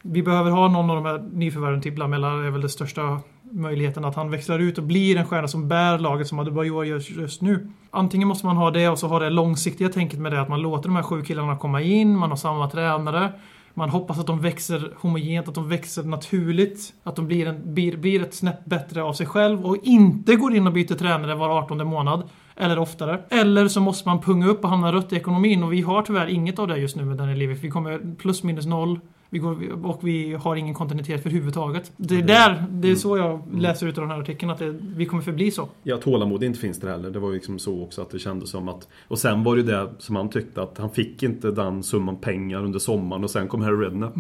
vi 0.03 0.23
behöver 0.23 0.51
ha 0.51 0.69
någon 0.69 0.91
av 0.91 0.97
de 0.97 1.05
här 1.05 1.19
nyförvärven. 1.33 1.83
Typ 1.83 1.99
Lamela 1.99 2.29
är 2.47 2.51
väl 2.51 2.61
den 2.61 2.71
största 2.71 3.21
möjligheten 3.53 4.05
att 4.05 4.15
han 4.15 4.31
växlar 4.31 4.59
ut 4.59 4.79
och 4.79 4.85
blir 4.85 5.17
en 5.17 5.27
stjärna 5.27 5.49
som 5.49 5.69
bär 5.69 5.99
laget 5.99 6.29
som 6.29 6.39
Adebayor 6.39 6.87
gör 6.87 7.21
just 7.21 7.43
nu. 7.43 7.71
Antingen 7.91 8.29
måste 8.29 8.47
man 8.47 8.57
ha 8.57 8.71
det 8.71 8.89
och 8.89 8.99
så 8.99 9.07
ha 9.07 9.19
det 9.19 9.31
långsiktiga 9.31 9.89
tänket 9.89 10.19
med 10.19 10.33
det 10.33 10.41
att 10.41 10.49
man 10.49 10.63
låter 10.63 10.89
de 10.89 10.97
här 10.97 11.03
sju 11.03 11.23
killarna 11.23 11.57
komma 11.57 11.83
in, 11.83 12.17
man 12.17 12.31
har 12.31 12.37
samma 12.37 12.71
tränare. 12.71 13.33
Man 13.75 13.91
hoppas 13.91 14.19
att 14.19 14.27
de 14.27 14.41
växer 14.41 14.93
homogent, 14.97 15.49
att 15.49 15.55
de 15.55 15.69
växer 15.69 16.03
naturligt. 16.03 16.93
Att 17.03 17.17
de 17.17 17.27
blir, 17.27 17.47
en, 17.47 17.75
blir, 17.75 17.97
blir 17.97 18.23
ett 18.23 18.35
snäpp 18.35 18.65
bättre 18.65 19.03
av 19.03 19.13
sig 19.13 19.27
själv 19.27 19.67
och 19.67 19.77
inte 19.83 20.37
går 20.37 20.55
in 20.55 20.67
och 20.67 20.73
byter 20.73 20.95
tränare 20.95 21.35
var 21.35 21.49
18 21.49 21.87
månad. 21.87 22.29
Eller 22.61 22.79
oftare. 22.79 23.21
Eller 23.29 23.69
så 23.69 23.81
måste 23.81 24.09
man 24.09 24.21
punga 24.21 24.47
upp 24.49 24.65
och 24.65 24.71
hamna 24.71 24.93
rött 24.93 25.13
i 25.13 25.17
ekonomin 25.17 25.63
och 25.63 25.73
vi 25.73 25.81
har 25.81 26.03
tyvärr 26.03 26.27
inget 26.27 26.59
av 26.59 26.69
det 26.69 26.79
just 26.79 26.97
nu 26.97 27.05
med 27.05 27.17
Daniel 27.17 27.39
Levy. 27.39 27.55
Vi 27.55 27.71
kommer 27.71 28.17
plus 28.19 28.43
minus 28.43 28.67
noll. 28.67 29.01
Vi 29.31 29.39
går, 29.39 29.87
och 29.87 30.01
vi 30.03 30.35
har 30.35 30.57
ingen 30.57 30.75
kontinuitet 30.75 31.23
för 31.23 31.31
huvudtaget. 31.31 31.93
Det 31.97 32.15
är 32.15 32.23
där, 32.23 32.65
det 32.71 32.91
är 32.91 32.95
så 32.95 33.17
jag 33.17 33.43
läser 33.53 33.87
ut 33.87 33.99
av 33.99 34.03
den 34.03 34.11
här 34.11 34.21
artikeln, 34.21 34.51
att 34.51 34.59
det, 34.59 34.79
vi 34.97 35.07
kommer 35.07 35.23
förbli 35.23 35.51
så. 35.51 35.69
Ja, 35.83 35.97
tålamod 35.97 36.45
inte 36.45 36.59
finns 36.59 36.81
det 36.81 36.91
heller. 36.91 37.11
Det 37.11 37.19
var 37.19 37.29
ju 37.29 37.35
liksom 37.35 37.59
så 37.59 37.83
också 37.83 38.03
att 38.03 38.11
det 38.11 38.19
kändes 38.19 38.51
som 38.51 38.69
att... 38.69 38.89
Och 39.09 39.19
sen 39.19 39.45
var 39.45 39.57
det 39.57 39.63
ju 39.63 39.67
det 39.67 39.89
som 39.99 40.17
han 40.17 40.29
tyckte 40.29 40.63
att 40.63 40.79
han 40.79 40.91
fick 40.91 41.23
inte 41.23 41.51
den 41.51 41.83
summan 41.83 42.17
pengar 42.17 42.65
under 42.65 42.79
sommaren 42.79 43.25
och 43.25 43.31
sen 43.31 43.49
kom 43.49 43.63
Harry 43.63 43.87
Redknapp. 43.87 44.15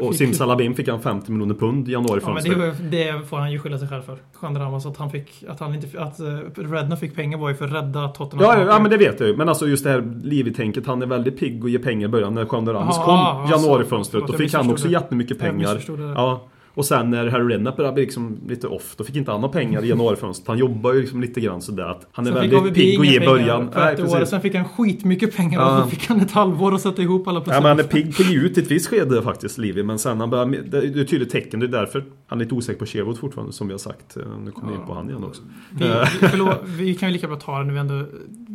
Och 0.00 0.14
Simsalabim 0.14 0.74
fick 0.74 0.88
han 0.88 1.02
50 1.02 1.32
miljoner 1.32 1.54
pund 1.54 1.88
i 1.88 1.92
Ja, 1.92 2.00
men 2.00 2.44
det, 2.44 2.74
det 2.90 3.28
får 3.28 3.36
han 3.36 3.52
ju 3.52 3.58
skylla 3.58 3.78
sig 3.78 3.88
själv 3.88 4.02
för. 4.02 4.18
Juan 4.42 4.58
Ramos, 4.58 4.86
att 4.86 4.96
han 4.96 5.10
fick, 5.10 5.44
att 5.48 5.60
han 5.60 5.74
inte, 5.74 6.00
att 6.00 6.20
uh, 6.20 6.72
Redna 6.72 6.96
fick 6.96 7.14
pengar 7.14 7.38
var 7.38 7.48
ju 7.48 7.54
för 7.54 7.64
att 7.64 7.72
rädda 7.72 8.08
Tottenham. 8.08 8.58
Ja, 8.58 8.64
ja, 8.64 8.78
men 8.78 8.90
det 8.90 8.96
vet 8.96 9.20
jag 9.20 9.28
ju. 9.28 9.36
Men 9.36 9.48
alltså 9.48 9.66
just 9.66 9.84
det 9.84 9.90
här 9.90 10.20
Livi-tänket. 10.22 10.86
Han 10.86 11.02
är 11.02 11.06
väldigt 11.06 11.38
pigg 11.38 11.64
och 11.64 11.70
ger 11.70 11.78
pengar 11.78 12.08
i 12.08 12.10
början. 12.10 12.34
När 12.34 12.44
Ramos 12.44 12.96
Jaha, 12.96 13.04
kom 13.04 13.14
alltså, 13.14 13.56
januarifönstret, 13.56 14.26
då 14.26 14.32
fick 14.32 14.54
han 14.54 14.70
också 14.70 14.88
jättemycket 14.88 15.38
pengar. 15.38 15.80
Ja. 16.14 16.48
Och 16.74 16.84
sen 16.86 17.10
när 17.10 17.26
Harry 17.26 17.54
Redknapp 17.54 17.76
började 17.76 17.94
bli 17.94 18.02
liksom 18.02 18.38
lite 18.48 18.66
off, 18.68 18.94
då 18.96 19.04
fick 19.04 19.16
inte 19.16 19.30
han 19.30 19.40
några 19.40 19.52
pengar 19.52 19.84
i 19.84 19.88
januarifönstret. 19.88 20.48
Han 20.48 20.58
jobbar 20.58 20.92
ju 20.92 21.00
liksom 21.00 21.20
lite 21.20 21.40
grann 21.40 21.62
sådär 21.62 21.84
att 21.84 22.06
han 22.12 22.26
är 22.26 22.32
Sen 22.32 22.50
väldigt 22.50 22.74
pigg 22.74 22.98
och 22.98 23.06
ger 23.06 23.22
i 23.22 23.26
början. 23.26 23.68
Ett 23.68 24.00
år, 24.00 24.24
sen 24.24 24.40
fick 24.40 24.54
han 24.54 24.64
skitmycket 24.68 25.36
pengar 25.36 25.60
och 25.60 25.66
Ja. 25.66 25.86
fick 25.90 26.06
han 26.06 26.20
ett 26.20 26.30
halvår 26.32 26.74
att 26.74 26.80
sätta 26.80 27.02
ihop 27.02 27.28
alla 27.28 27.38
Ja, 27.38 27.44
pusselbitar. 27.44 27.60
men 27.62 27.68
han 27.70 27.78
är 27.78 27.82
pigg 28.12 28.20
ge 28.30 28.36
ut 28.40 28.58
i 28.58 28.60
ett 28.60 28.70
visst 28.70 28.86
skede 28.88 29.22
faktiskt, 29.22 29.58
Livi. 29.58 29.82
Men 29.82 29.98
sen 29.98 30.20
han 30.20 30.30
börjar, 30.30 30.46
det 30.46 30.78
är 30.78 31.00
ett 31.02 31.08
tydligt 31.08 31.30
tecken. 31.30 31.60
Det 31.60 31.66
är 31.66 31.68
därför 31.68 32.04
han 32.26 32.40
är 32.40 32.44
lite 32.44 32.54
osäker 32.54 32.78
på 32.78 32.86
Sherwood 32.86 33.18
fortfarande, 33.18 33.52
som 33.52 33.66
vi 33.66 33.72
har 33.72 33.78
sagt. 33.78 34.16
Eh, 34.16 34.22
Nu 34.44 34.50
kommer 34.50 34.72
vi 34.72 34.78
in 34.78 34.86
på 34.86 34.94
han 34.94 35.10
igen 35.10 35.24
också. 35.24 35.42
Vi, 35.70 35.84
vi, 36.20 36.28
förlåt, 36.28 36.60
vi 36.64 36.94
kan 36.94 37.08
ju 37.08 37.12
lika 37.12 37.26
bra 37.26 37.36
ta 37.36 37.58
det 37.58 37.64
nu 37.64 37.78
ändå. 37.78 37.94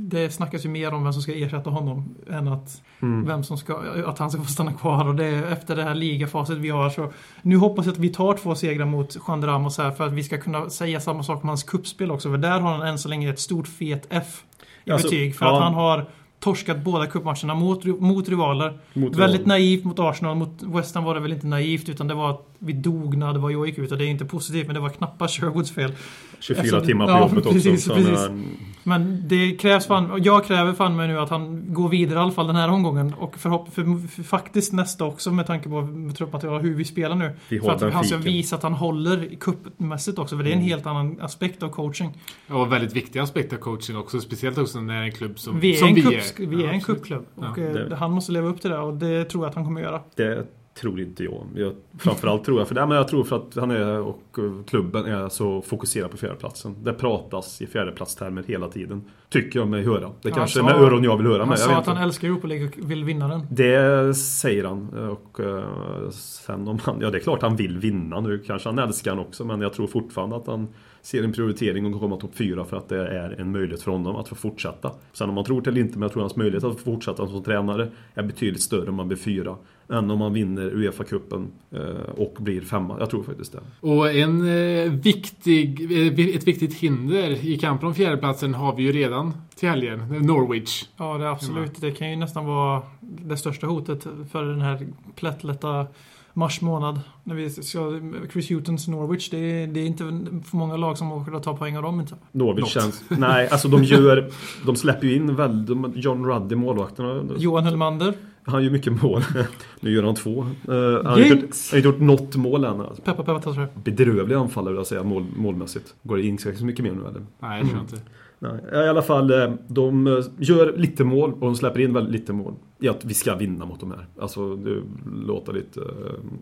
Det 0.10 0.30
snackas 0.34 0.65
ju 0.65 0.69
mer 0.69 0.93
om 0.93 1.04
vem 1.04 1.13
som 1.13 1.22
ska 1.22 1.34
ersätta 1.34 1.69
honom 1.69 2.15
än 2.30 2.48
att, 2.48 2.82
Mm. 3.02 3.26
vem 3.26 3.43
som 3.43 3.58
ska, 3.58 3.80
att 4.06 4.19
han 4.19 4.32
ska 4.32 4.41
få 4.41 4.50
stanna 4.50 4.74
kvar. 4.74 5.08
Och 5.08 5.15
det 5.15 5.26
är 5.26 5.43
efter 5.43 5.76
det 5.76 5.84
här 5.84 5.95
ligafaset 5.95 6.58
vi 6.58 6.69
har 6.69 6.89
så 6.89 7.12
nu 7.41 7.58
hoppas 7.58 7.86
jag 7.86 7.93
att 7.93 8.00
vi 8.00 8.10
tar 8.10 8.34
två 8.38 8.56
segrar 8.56 8.86
mot 8.86 9.17
Juan 9.28 9.45
Ramos 9.45 9.78
här 9.78 9.91
för 9.91 10.08
att 10.08 10.13
vi 10.13 10.24
ska 10.24 10.38
kunna 10.38 10.69
säga 10.69 11.00
samma 11.00 11.24
sak 11.24 11.43
om 11.43 11.50
hans 11.50 11.63
kuppspel 11.63 12.12
också. 12.12 12.30
För 12.30 12.38
där 12.38 12.60
har 12.60 12.72
han 12.72 12.88
än 12.88 13.00
så 13.00 13.10
länge 13.10 13.30
ett 13.30 13.39
stort 13.39 13.67
fet 13.67 14.08
F 14.10 14.43
i 14.86 14.91
Alltså, 14.91 15.08
betyg. 15.08 15.36
För 15.36 15.45
ja. 15.45 15.58
att 15.58 15.63
han 15.63 15.74
har 15.74 16.06
torskat 16.39 16.78
båda 16.84 17.08
cupmatcherna 17.08 17.54
mot, 17.56 17.86
mot 17.86 18.30
rivaler. 18.30 18.80
Mot 18.93 19.15
Väldigt 19.15 19.45
naivt 19.45 19.84
mot 19.84 20.00
Arsenal. 20.00 20.36
Mot 20.36 20.63
West 20.63 20.95
Ham 20.95 21.04
var 21.04 21.15
det 21.15 21.19
väl 21.22 21.34
inte 21.34 21.48
naivt 21.48 21.89
utan 21.89 22.08
det 22.08 22.13
var 22.13 22.38
vi 22.60 22.74
dog 22.74 23.17
när 23.17 23.34
det 23.34 23.39
var 23.39 23.50
jag 23.50 23.67
gick 23.67 23.78
ut. 23.78 23.91
Och 23.91 23.98
det 23.98 24.06
är 24.06 24.10
inte 24.10 24.26
positivt 24.26 24.65
men 24.65 24.74
det 24.76 24.82
var 24.82 24.89
knappast 24.89 25.39
Sherwoods 25.41 25.72
fel. 25.72 25.91
24 26.39 26.62
Alltså, 26.62 26.86
timmar 26.88 27.06
på 27.06 27.12
ja, 27.12 27.19
jobbet 27.19 27.38
också. 27.38 27.52
precis, 27.54 27.88
precis. 27.88 28.19
han, 28.19 28.45
Men 28.84 29.24
det 29.28 29.52
krävs 29.56 29.86
fan, 29.88 30.22
jag 30.24 30.45
kräver 30.45 30.74
fan 30.74 30.95
mig 30.95 31.08
nu 31.08 31.19
att 31.19 31.30
han 31.30 31.74
går 31.74 31.89
vidare 31.89 32.19
i 32.19 32.22
alla 32.22 32.32
fall 32.32 32.48
den 32.48 32.56
här 32.56 32.69
omgången. 32.69 33.13
Och 33.13 33.38
förhopp, 33.38 33.74
för, 33.74 34.08
för 34.08 34.24
faktiskt 34.24 34.74
nästa 34.74 35.06
också 35.06 35.32
med 35.32 35.48
tanke 35.48 35.69
på 35.69 35.82
med 35.82 36.15
truppmaterial 36.17 36.62
hur 36.62 36.76
vi 36.76 36.86
spelar 36.86 37.15
nu. 37.15 37.32
Vi 37.50 37.60
för 37.60 37.72
att 37.72 37.93
han 37.93 38.04
ska 38.04 38.17
visa 38.17 38.56
att 38.56 38.63
han 38.63 38.74
håller 38.74 39.30
kuppmässigt 39.39 40.19
också. 40.19 40.38
För 40.38 40.43
det 40.43 40.50
är 40.50 40.54
en 40.54 40.58
Mm. 40.60 40.69
helt 40.69 40.86
annan 40.86 41.22
aspekt 41.22 41.63
av 41.63 41.69
coaching. 41.69 42.17
Och 42.50 42.72
väldigt 42.72 42.95
viktig 42.95 43.19
aspekt 43.19 43.54
av 43.54 43.58
coaching 43.58 43.98
också. 43.98 44.19
Speciellt 44.22 44.58
också 44.58 44.82
när 44.82 44.93
det 44.93 45.00
är 45.00 45.04
en 45.04 45.12
klubb 45.12 45.39
som 45.39 45.60
Vi 45.60 45.74
är 45.74 45.78
som 45.78 45.88
en, 45.88 45.95
vi 45.95 46.02
kupp, 46.02 46.13
är. 46.13 46.45
vi 46.45 46.63
är 46.63 46.67
Ja, 46.67 46.74
en. 46.74 46.82
Ja, 47.10 47.50
Och 47.52 47.60
eh, 47.60 47.74
det- 47.74 47.95
han 47.95 48.12
måste 48.12 48.32
leva 48.32 48.48
upp 48.48 48.62
till 48.62 48.69
det 48.69 48.78
och 48.80 48.93
det 48.93 49.26
tror 49.26 49.43
jag 49.43 49.50
att 49.50 49.56
han 49.56 49.65
kommer 49.65 49.82
göra. 49.82 50.02
det 50.15 50.45
tror 50.73 50.99
inte 50.99 51.23
jag. 51.23 51.47
jag 51.55 51.73
framförallt 51.97 52.43
tror 52.43 52.60
jag 52.60 52.67
för 52.67 52.75
det. 52.75 52.86
Men 52.86 52.97
jag 52.97 53.08
tror 53.08 53.23
för 53.23 53.36
att 53.36 53.55
han 53.55 53.71
är 53.71 53.99
och 53.99 54.21
klubben 54.67 55.05
är 55.05 55.29
så 55.29 55.62
fokuserad 55.62 56.12
på 56.12 56.17
fjärdeplatsen. 56.17 56.75
Det 56.84 56.93
pratas 56.93 57.62
i 57.62 57.67
fjärdeplatstermer 57.67 58.43
hela 58.47 58.67
tiden. 58.67 59.03
Tycker 59.29 59.60
jag 59.60 59.67
mig 59.67 59.84
höra. 59.84 60.12
Det 60.21 60.32
kanske 60.32 60.62
han 60.62 60.69
är 60.69 60.73
med 60.73 60.84
öron 60.84 61.03
jag 61.03 61.17
vill 61.17 61.27
höra 61.27 61.39
Han 61.39 61.49
med. 61.49 61.60
Jag 61.60 61.65
sa 61.65 61.77
att 61.77 61.86
han 61.86 61.97
älskar 61.97 62.27
Europa 62.27 62.47
League 62.47 62.67
och 62.67 62.91
vill 62.91 63.03
vinna 63.03 63.27
den. 63.27 63.47
Det 63.51 64.13
säger 64.15 64.63
han. 64.63 64.89
Och 65.10 65.39
eh, 65.39 66.10
sen 66.12 66.67
om 66.67 66.79
han... 66.84 67.01
Ja, 67.01 67.10
det 67.10 67.17
är 67.17 67.21
klart 67.21 67.41
han 67.41 67.55
vill 67.55 67.77
vinna 67.77 68.19
nu. 68.19 68.39
Kanske 68.39 68.69
han 68.69 68.79
älskar 68.79 69.12
han 69.12 69.19
också. 69.19 69.45
Men 69.45 69.62
jag 69.62 69.73
tror 69.73 69.88
fortfarande 69.88 70.36
att 70.36 70.47
han 70.47 70.67
ser 71.01 71.23
en 71.23 71.34
prioritering 71.34 71.93
att 71.93 71.99
komma 71.99 72.17
topp 72.17 72.36
fyra 72.36 72.65
för 72.65 72.77
att 72.77 72.89
det 72.89 73.08
är 73.08 73.41
en 73.41 73.51
möjlighet 73.51 73.82
för 73.82 73.91
honom 73.91 74.15
att 74.15 74.27
få 74.27 74.36
fortsätta. 74.36 74.91
Sen 75.13 75.29
om 75.29 75.36
man 75.36 75.43
tror 75.43 75.62
det 75.62 75.69
eller 75.69 75.82
inte, 75.82 75.93
men 75.93 76.01
jag 76.01 76.12
tror 76.12 76.21
hans 76.21 76.36
möjlighet 76.36 76.63
att 76.63 76.77
få 76.77 76.84
fortsätta 76.84 77.27
som 77.27 77.43
tränare 77.43 77.88
är 78.13 78.23
betydligt 78.23 78.62
större 78.62 78.89
om 78.89 78.95
man 78.95 79.08
blir 79.08 79.17
fyra 79.17 79.55
än 79.89 80.12
om 80.12 80.19
man 80.19 80.34
vinner 80.34 80.71
Uefa-cupen 80.71 81.47
eh, 81.71 81.82
och 82.17 82.36
blir 82.39 82.62
femma. 82.62 82.99
Jag 82.99 83.10
tror 83.10 83.23
faktiskt 83.23 83.52
det. 83.52 83.60
Och 83.80 84.12
en 84.12 84.41
eh, 84.47 84.91
viktig, 84.91 85.91
eh, 85.91 86.36
ett 86.36 86.47
viktigt 86.47 86.73
hinder 86.73 87.45
i 87.45 87.58
kampen 87.58 87.88
om 87.88 87.95
fjärdeplatsen 87.95 88.54
har 88.54 88.75
vi 88.75 88.84
ju 88.84 88.91
redan 88.91 89.34
till 89.56 89.69
helgen. 89.69 89.99
Norwich. 89.99 90.86
Ja, 90.97 91.17
det 91.17 91.25
är 91.25 91.30
absolut. 91.30 91.82
Det 91.82 91.91
kan 91.91 92.10
ju 92.10 92.15
nästan 92.15 92.45
vara 92.45 92.82
det 93.02 93.38
största 93.38 93.67
hotet 93.67 94.08
för 94.32 94.43
den 94.43 94.62
här 94.62 94.88
plättlätta 95.15 95.88
mars 96.34 96.62
månad. 96.62 96.99
När 97.23 97.36
vi 97.36 97.49
ska, 97.49 97.99
Chris 98.32 98.52
Hutons 98.52 98.88
Norwich, 98.88 99.30
det 99.30 99.38
är, 99.38 99.67
det 99.67 99.80
är 99.80 99.86
inte 99.86 100.04
för 100.49 100.58
många 100.58 100.78
lag 100.78 100.97
som 100.97 101.12
åker 101.12 101.32
att 101.32 101.43
ta 101.43 101.58
poäng 101.58 101.78
av 101.78 101.84
dem 101.84 101.99
inte. 101.99 102.15
Norwich 102.32 102.67
känns... 102.67 103.04
Nej, 103.10 103.47
alltså 103.49 103.67
de 103.67 103.84
gör... 103.84 104.32
De 104.65 104.75
släpper 104.75 105.08
ju 105.08 105.15
in 105.15 105.36
väldigt... 105.36 105.78
John 105.95 106.25
Ruddy, 106.25 106.56
målvakterna. 106.56 107.23
Johan 107.38 107.63
Hellmander. 107.63 108.13
Han 108.43 108.63
gör 108.63 108.71
mycket 108.71 109.02
mål. 109.04 109.21
nu 109.80 109.91
gör 109.91 110.04
han 110.04 110.15
två. 110.15 110.41
Uh, 110.69 110.95
han 110.95 111.06
har 111.06 111.19
inte 111.19 111.75
inte 111.75 111.88
gjort 111.88 111.99
något 111.99 112.36
mål 112.36 112.63
än. 112.63 112.82
Alltså. 112.82 113.02
Peppa, 113.02 113.23
peppa, 113.23 113.39
ta. 113.39 113.67
Bedrövlig 113.84 114.36
anfallare 114.36 114.71
vill 114.71 114.80
jag 114.80 114.88
säga 114.88 115.04
mål, 115.04 115.25
målmässigt. 115.36 115.93
Går 116.04 116.17
det 116.17 116.23
in 116.23 116.38
så 116.38 116.65
mycket 116.65 116.84
mer 116.84 116.91
nu 116.91 117.02
eller? 117.08 117.25
Nej, 117.39 117.60
jag 117.60 117.69
tror 117.69 117.82
inte. 117.82 117.95
Nej, 118.39 118.86
i 118.86 118.89
alla 118.89 119.02
fall, 119.02 119.32
eh, 119.32 119.54
de 119.67 120.08
eh, 120.08 120.23
gör 120.38 120.78
lite 120.78 121.04
mål 121.04 121.34
och 121.34 121.39
de 121.39 121.56
släpper 121.56 121.80
in 121.80 121.93
väldigt 121.93 122.13
lite 122.13 122.34
mål. 122.34 122.54
Att 122.89 123.06
vi 123.06 123.13
ska 123.13 123.36
vinna 123.36 123.65
mot 123.65 123.80
de 123.80 123.92
här. 123.92 124.06
Alltså, 124.22 124.56
det 124.56 124.82
låter 125.26 125.54
lite 125.54 125.80
uh, 125.80 125.86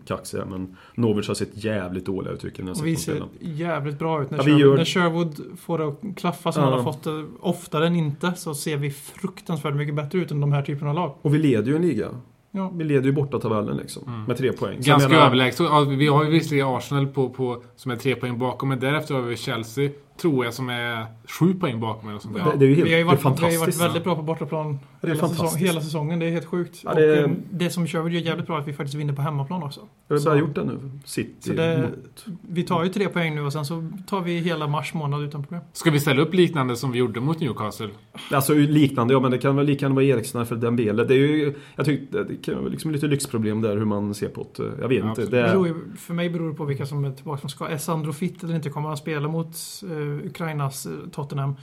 kaxigt 0.06 0.44
men 0.48 0.76
Norwich 0.94 1.28
har 1.28 1.34
sett 1.34 1.64
jävligt 1.64 2.06
dåliga 2.06 2.32
ut 2.32 2.40
tycker 2.40 2.62
jag. 2.62 2.70
Och 2.78 2.86
vi 2.86 2.96
ser 2.96 3.22
jävligt 3.40 3.98
bra 3.98 4.22
ut. 4.22 4.30
När, 4.30 4.38
Ja, 4.38 4.42
Sherwood, 4.44 4.60
gör- 4.60 4.76
när 4.76 4.84
Sherwood 4.84 5.40
får 5.60 5.78
det 5.78 5.86
att 5.88 6.00
klaffa 6.16 6.52
som 6.52 6.62
Ja. 6.62 6.68
han 6.70 6.78
har 6.84 6.92
fått 6.92 7.02
det 7.04 7.24
oftare 7.40 7.86
än 7.86 7.96
inte 7.96 8.32
så 8.36 8.54
ser 8.54 8.76
vi 8.76 8.90
fruktansvärt 8.90 9.74
mycket 9.74 9.94
bättre 9.94 10.18
ut 10.18 10.30
än 10.30 10.40
de 10.40 10.52
här 10.52 10.62
typerna 10.62 10.90
av 10.90 10.96
lag. 10.96 11.14
Och 11.22 11.34
vi 11.34 11.38
leder 11.38 11.70
ju 11.70 11.76
en 11.76 11.82
liga. 11.82 12.08
Ja. 12.50 12.70
Vi 12.74 12.84
leder 12.84 13.06
ju 13.06 13.12
borta 13.12 13.38
tabellen 13.38 13.76
liksom. 13.76 14.24
Med 14.28 14.36
tre 14.36 14.52
poäng. 14.52 14.82
Så 14.82 14.88
Ganska 14.90 15.08
menar- 15.08 15.26
överlägset. 15.26 15.66
Ja, 15.70 15.80
vi 15.80 16.06
har 16.06 16.24
ju 16.24 16.30
visserligen 16.30 16.66
Arsenal 16.68 17.06
på, 17.06 17.28
på, 17.30 17.62
som 17.76 17.90
är 17.92 17.96
tre 17.96 18.14
poäng 18.14 18.38
bakom, 18.38 18.68
men 18.68 18.80
därefter 18.80 19.14
har 19.14 19.22
vi 19.22 19.36
Chelsea, 19.36 19.90
tror 20.20 20.44
jag, 20.44 20.54
som 20.54 20.68
är 20.68 21.06
sju 21.40 21.54
poäng 21.54 21.80
bakom. 21.80 22.08
Eller 22.08 22.18
sånt 22.18 22.34
där. 22.36 22.44
Det, 22.44 22.58
det 22.58 22.64
är 22.64 22.68
ju 22.68 22.74
helt 22.74 22.88
vi 22.88 22.92
har 22.92 22.98
ju 22.98 23.04
varit, 23.04 23.20
vi 23.20 23.24
har 23.24 23.32
ju 23.32 23.40
varit 23.42 23.50
fantastiskt. 23.50 23.82
väldigt 23.82 24.04
bra 24.04 24.16
på 24.16 24.22
bortaplan 24.22 24.78
Det 25.00 25.06
är 25.06 25.08
hela, 25.08 25.20
säsong, 25.20 25.36
fantastiskt. 25.36 25.68
hela 25.70 25.80
säsongen. 25.80 26.18
Det 26.18 26.26
är 26.26 26.30
helt 26.30 26.46
sjukt. 26.46 26.80
Ja, 26.84 26.94
det- 26.94 27.24
Och, 27.24 27.30
eh, 27.30 27.36
det 27.50 27.70
som 27.70 27.86
Sherwood 27.86 28.12
gör 28.12 28.20
jävligt 28.20 28.46
bra 28.46 28.58
att 28.58 28.68
vi 28.68 28.72
faktiskt 28.72 28.94
vinner 28.94 29.12
på 29.12 29.22
hemmaplan 29.22 29.62
också. 29.62 29.80
Vi 30.08 30.14
har 30.18 30.24
bara 30.24 30.36
gjort 30.38 30.54
det 30.54 30.64
nu. 30.64 30.78
City 31.04 31.32
Så 31.40 31.52
det- 31.52 31.78
mot... 31.90 32.24
Vi 32.48 32.62
tar 32.62 32.84
ju 32.84 32.88
tre 32.90 33.08
poäng 33.08 33.34
nu 33.34 33.40
och 33.42 33.52
sen 33.52 33.64
så 33.64 33.88
tar 34.06 34.20
vi 34.20 34.38
hela 34.38 34.66
mars 34.66 34.94
månad 34.94 35.22
utan 35.22 35.42
problem. 35.42 35.60
Ska 35.72 35.90
vi 35.90 36.00
ställa 36.00 36.22
upp 36.22 36.34
liknande 36.34 36.76
som 36.76 36.92
vi 36.92 36.98
gjorde 36.98 37.20
mot 37.20 37.40
Newcastle? 37.40 37.88
Alltså 38.32 38.54
liknande, 38.54 39.14
ja 39.14 39.20
men 39.20 39.30
det 39.30 39.38
kan 39.38 39.56
väl 39.56 39.66
lika 39.66 39.84
gärna 39.84 39.94
vara 39.94 40.04
Eriksen 40.04 40.46
för 40.46 40.56
Dembele. 40.56 41.04
Det 41.04 41.14
är 41.14 41.18
ju, 41.18 41.54
jag 41.76 41.86
tycker 41.86 42.24
det 42.24 42.36
kan 42.36 42.54
vara 42.58 42.68
liksom 42.68 42.90
lite 42.90 43.06
lyxproblem 43.06 43.60
där 43.62 43.76
hur 43.76 43.84
man 43.84 44.14
ser 44.14 44.28
på 44.28 44.46
det. 44.56 44.62
Jag 44.80 44.88
vet 44.88 44.98
Ja, 45.04 45.08
inte. 45.10 45.22
Det 45.22 45.30
Beror 45.30 45.76
för 45.96 46.14
mig 46.14 46.30
beror 46.30 46.48
det 46.50 46.54
på 46.54 46.64
vilka 46.64 46.86
som 46.86 47.04
är 47.04 47.12
tillbaka 47.12 47.40
som 47.40 47.50
ska. 47.50 47.68
Är 47.68 47.78
Sandro 47.78 48.12
fit 48.12 48.42
eller 48.44 48.54
inte? 48.54 48.70
Kommer 48.70 48.88
han 48.88 48.96
spela 48.96 49.28
mot 49.28 49.54
eh, 49.90 50.26
Ukrainas 50.26 50.86
eh, 50.86 50.92
Tottenham? 51.12 51.54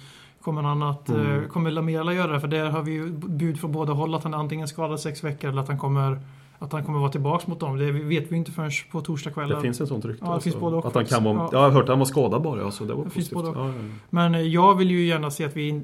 Kommer 0.46 0.64
han 0.64 0.84
att... 0.84 1.10
Mm. 1.10 1.44
Eh, 1.44 1.48
kommer 1.48 1.72
Lamela 1.72 2.14
göra 2.14 2.32
det? 2.32 2.40
För 2.40 2.48
där 2.48 2.70
har 2.70 2.82
vi 2.82 2.92
ju 2.92 3.10
bud 3.10 3.60
från 3.60 3.72
båda 3.72 3.94
håll 3.94 4.16
att 4.16 4.24
han 4.24 4.34
antingen 4.34 4.68
skadad 4.68 5.00
sex 5.00 5.24
veckor 5.24 5.50
eller 5.50 5.62
att 5.62 5.68
han 5.68 5.80
kommer... 5.80 6.20
Att 6.60 6.74
han 6.74 6.84
kommer 6.84 7.00
vara 7.00 7.12
tillbaka 7.12 7.44
mot 7.48 7.60
dem. 7.60 7.78
Det 7.78 7.92
vet 7.92 8.32
vi 8.32 8.36
inte 8.36 8.52
förrän 8.52 8.72
på 8.92 9.02
torsdag 9.02 9.32
kväll. 9.32 9.50
det 9.50 9.62
finns 9.62 9.82
en 9.82 9.88
sån 9.88 10.02
rykte. 10.02 10.26
Ja, 10.26 10.36
det 10.36 10.42
finns 10.42 10.56
både 10.60 10.76
och 10.78 10.86
att 10.86 10.96
han 10.96 11.06
kan 11.06 11.24
vara, 11.24 11.36
faktiskt. 11.38 11.54
Jag 11.54 11.60
har 11.60 11.70
hört 11.70 11.84
att 11.84 11.90
han 11.90 12.00
var 12.00 12.06
skadad 12.06 12.42
bara. 12.42 12.66
Alltså, 12.66 12.86
det 12.86 12.94
var 12.94 13.04
Det 13.04 13.10
finns 13.10 13.30
positivt. 13.30 13.54
både. 13.56 13.68
Ja, 13.68 13.74
ja, 13.76 13.82
ja. 13.84 13.94
Men 14.10 14.52
jag 14.52 14.76
vill 14.76 14.92
ju 14.92 15.06
gärna 15.06 15.32
se 15.32 15.46
att 15.46 15.56
vi 15.58 15.82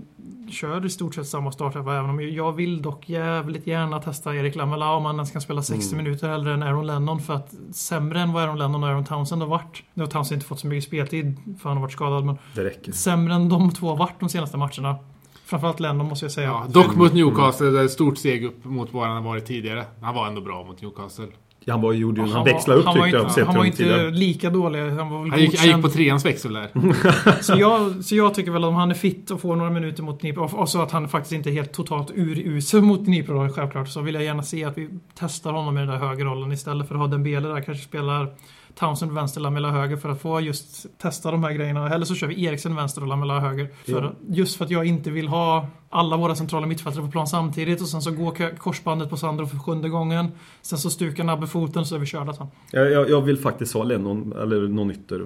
kör 0.52 0.86
i 0.86 0.90
stort 0.90 1.16
sett 1.16 1.28
samma 1.28 1.52
startelva. 1.52 1.98
Även 1.98 2.10
om 2.10 2.22
jag 2.22 2.52
vill 2.52 2.82
dock 2.82 3.10
jävligt 3.10 3.68
gärna 3.68 4.00
testa 4.00 4.36
Erik 4.36 4.56
Lamela 4.56 4.92
om 4.94 5.06
han 5.06 5.16
ens 5.16 5.32
kan 5.32 5.42
spela 5.42 5.62
60 5.62 5.94
Mm. 5.94 6.04
minuter 6.06 6.30
hellre 6.30 6.54
än 6.54 6.64
Aaron 6.64 6.88
Lennon. 6.88 7.20
För 7.20 7.34
att 7.34 7.54
sämre 7.72 8.20
än 8.20 8.34
vad 8.34 8.44
Aaron 8.44 8.58
Lennon 8.60 8.84
och 8.84 8.90
Aaron 8.90 9.06
Townsend 9.06 9.42
har 9.42 9.50
varit. 9.50 9.84
Nu 9.94 10.04
har 10.04 10.10
Townsend 10.10 10.38
inte 10.38 10.46
fått 10.46 10.60
så 10.60 10.68
mycket 10.68 10.84
speltid 10.84 11.38
för 11.62 11.70
han 11.70 11.78
har 11.78 11.82
varit 11.82 11.92
skadad. 11.94 12.26
Men 12.26 12.38
Det 12.56 12.64
räcker. 12.64 12.92
sämre 12.92 13.34
än 13.34 13.50
de 13.50 13.72
två 13.72 13.88
har 13.90 13.98
varit 13.98 14.20
de 14.20 14.30
senaste 14.30 14.58
matcherna. 14.58 14.96
Framförallt 15.52 15.80
Lennon 15.80 16.08
måste 16.08 16.26
jag 16.26 16.32
säga. 16.32 16.48
Ja, 16.48 16.66
dock 16.70 16.96
mot 16.96 17.14
Newcastle, 17.14 17.68
är 17.80 17.86
ett 17.86 17.92
stort 17.92 18.18
steg 18.18 18.46
upp 18.46 18.66
mot 18.66 18.94
vad 18.94 19.08
han 19.08 19.24
varit 19.24 19.46
tidigare. 19.46 19.86
Han 20.02 20.16
var 20.16 20.28
ändå 20.28 20.42
bra 20.42 20.64
mot 20.64 20.82
Newcastle. 20.82 21.28
Han, 21.68 21.82
var, 21.82 21.94
gjorde, 21.94 22.22
ju- 22.22 22.28
han, 22.28 22.38
var- 22.38 22.46
växlade 22.54 22.80
upp 22.80 22.86
tyckte 22.94 23.40
jag. 23.40 23.46
Han 23.46 23.56
var 23.58 23.66
inte 23.66 24.10
lika 24.10 24.50
dålig. 24.50 24.80
Han 24.80 25.10
var 25.10 25.22
väl 25.22 25.32
Han 25.32 25.40
gick, 25.40 25.60
han 25.60 25.68
gick 25.68 25.82
på 25.82 25.90
treans 25.90 26.26
växel 26.26 26.54
där. 26.54 26.70
Så 27.42 27.54
jag, 27.58 28.04
så 28.04 28.16
jag 28.16 28.34
tycker 28.34 28.52
väl 28.52 28.64
om 28.64 28.76
han 28.76 28.92
är 28.92 28.96
fit 28.96 29.32
och 29.32 29.42
får 29.42 29.56
några 29.56 29.72
minuter 29.72 30.04
mot 30.04 30.20
Dnipro 30.22 30.44
och 30.44 30.70
så 30.70 30.82
att 30.82 30.92
han 30.92 31.08
faktiskt 31.10 31.34
inte 31.34 31.50
är 31.50 31.52
helt 31.52 31.74
totalt 31.74 32.12
urusel 32.16 32.82
mot 32.82 33.06
Dnipro 33.06 33.50
självklart 33.50 33.88
så 33.90 34.02
vill 34.02 34.16
jag 34.16 34.24
gärna 34.24 34.44
se 34.44 34.64
att 34.66 34.78
vi 34.78 34.90
testar 35.20 35.52
honom 35.54 35.78
i 35.78 35.80
den 35.80 35.90
där 35.90 35.98
högerrollen 35.98 36.52
istället 36.52 36.88
för 36.88 36.96
att 36.96 37.02
ha 37.02 37.08
Dembele 37.08 37.48
där 37.48 37.62
kanske 37.62 37.84
spelar 37.84 38.28
Townsend 38.76 39.12
vänster, 39.12 39.42
Lamela 39.42 39.72
höger 39.72 39.98
för 39.98 40.10
att 40.10 40.22
få 40.22 40.42
just 40.42 40.86
testa 40.98 41.32
de 41.32 41.44
här 41.44 41.52
grejerna. 41.52 41.90
Eller 41.90 42.06
så 42.06 42.16
kör 42.16 42.28
vi 42.28 42.46
Eriksen 42.46 42.76
vänster 42.76 43.02
och 43.02 43.08
Lamela 43.08 43.40
höger. 43.40 43.70
För, 43.86 44.02
Ja. 44.04 44.12
Just 44.30 44.58
för 44.58 44.66
att 44.66 44.72
jag 44.72 44.86
inte 44.86 45.12
vill 45.12 45.28
ha 45.28 45.68
alla 45.94 46.18
våra 46.18 46.36
centrala 46.36 46.68
mittfältare 46.68 47.06
på 47.06 47.12
plan 47.12 47.28
samtidigt 47.28 47.82
och 47.82 47.88
sen 47.88 48.02
så 48.02 48.12
går 48.12 48.58
korsbandet 48.58 49.10
på 49.10 49.18
Sandro 49.18 49.46
för 49.46 49.58
sjunde 49.58 49.90
gången. 49.90 50.32
Sen 50.62 50.80
så 50.80 50.90
stukar 50.90 51.24
Nabbe 51.24 51.48
foten 51.48 51.86
så 51.86 51.96
är 51.96 52.00
vi 52.00 52.06
körda 52.06 52.34
sen. 52.34 52.48
Jag, 52.72 52.92
jag, 52.92 53.10
jag 53.10 53.22
vill 53.22 53.38
faktiskt 53.38 53.74
ha 53.74 53.84
Lennon, 53.84 54.34
eller 54.42 54.68
någon 54.68 54.92
ytter, 54.92 55.26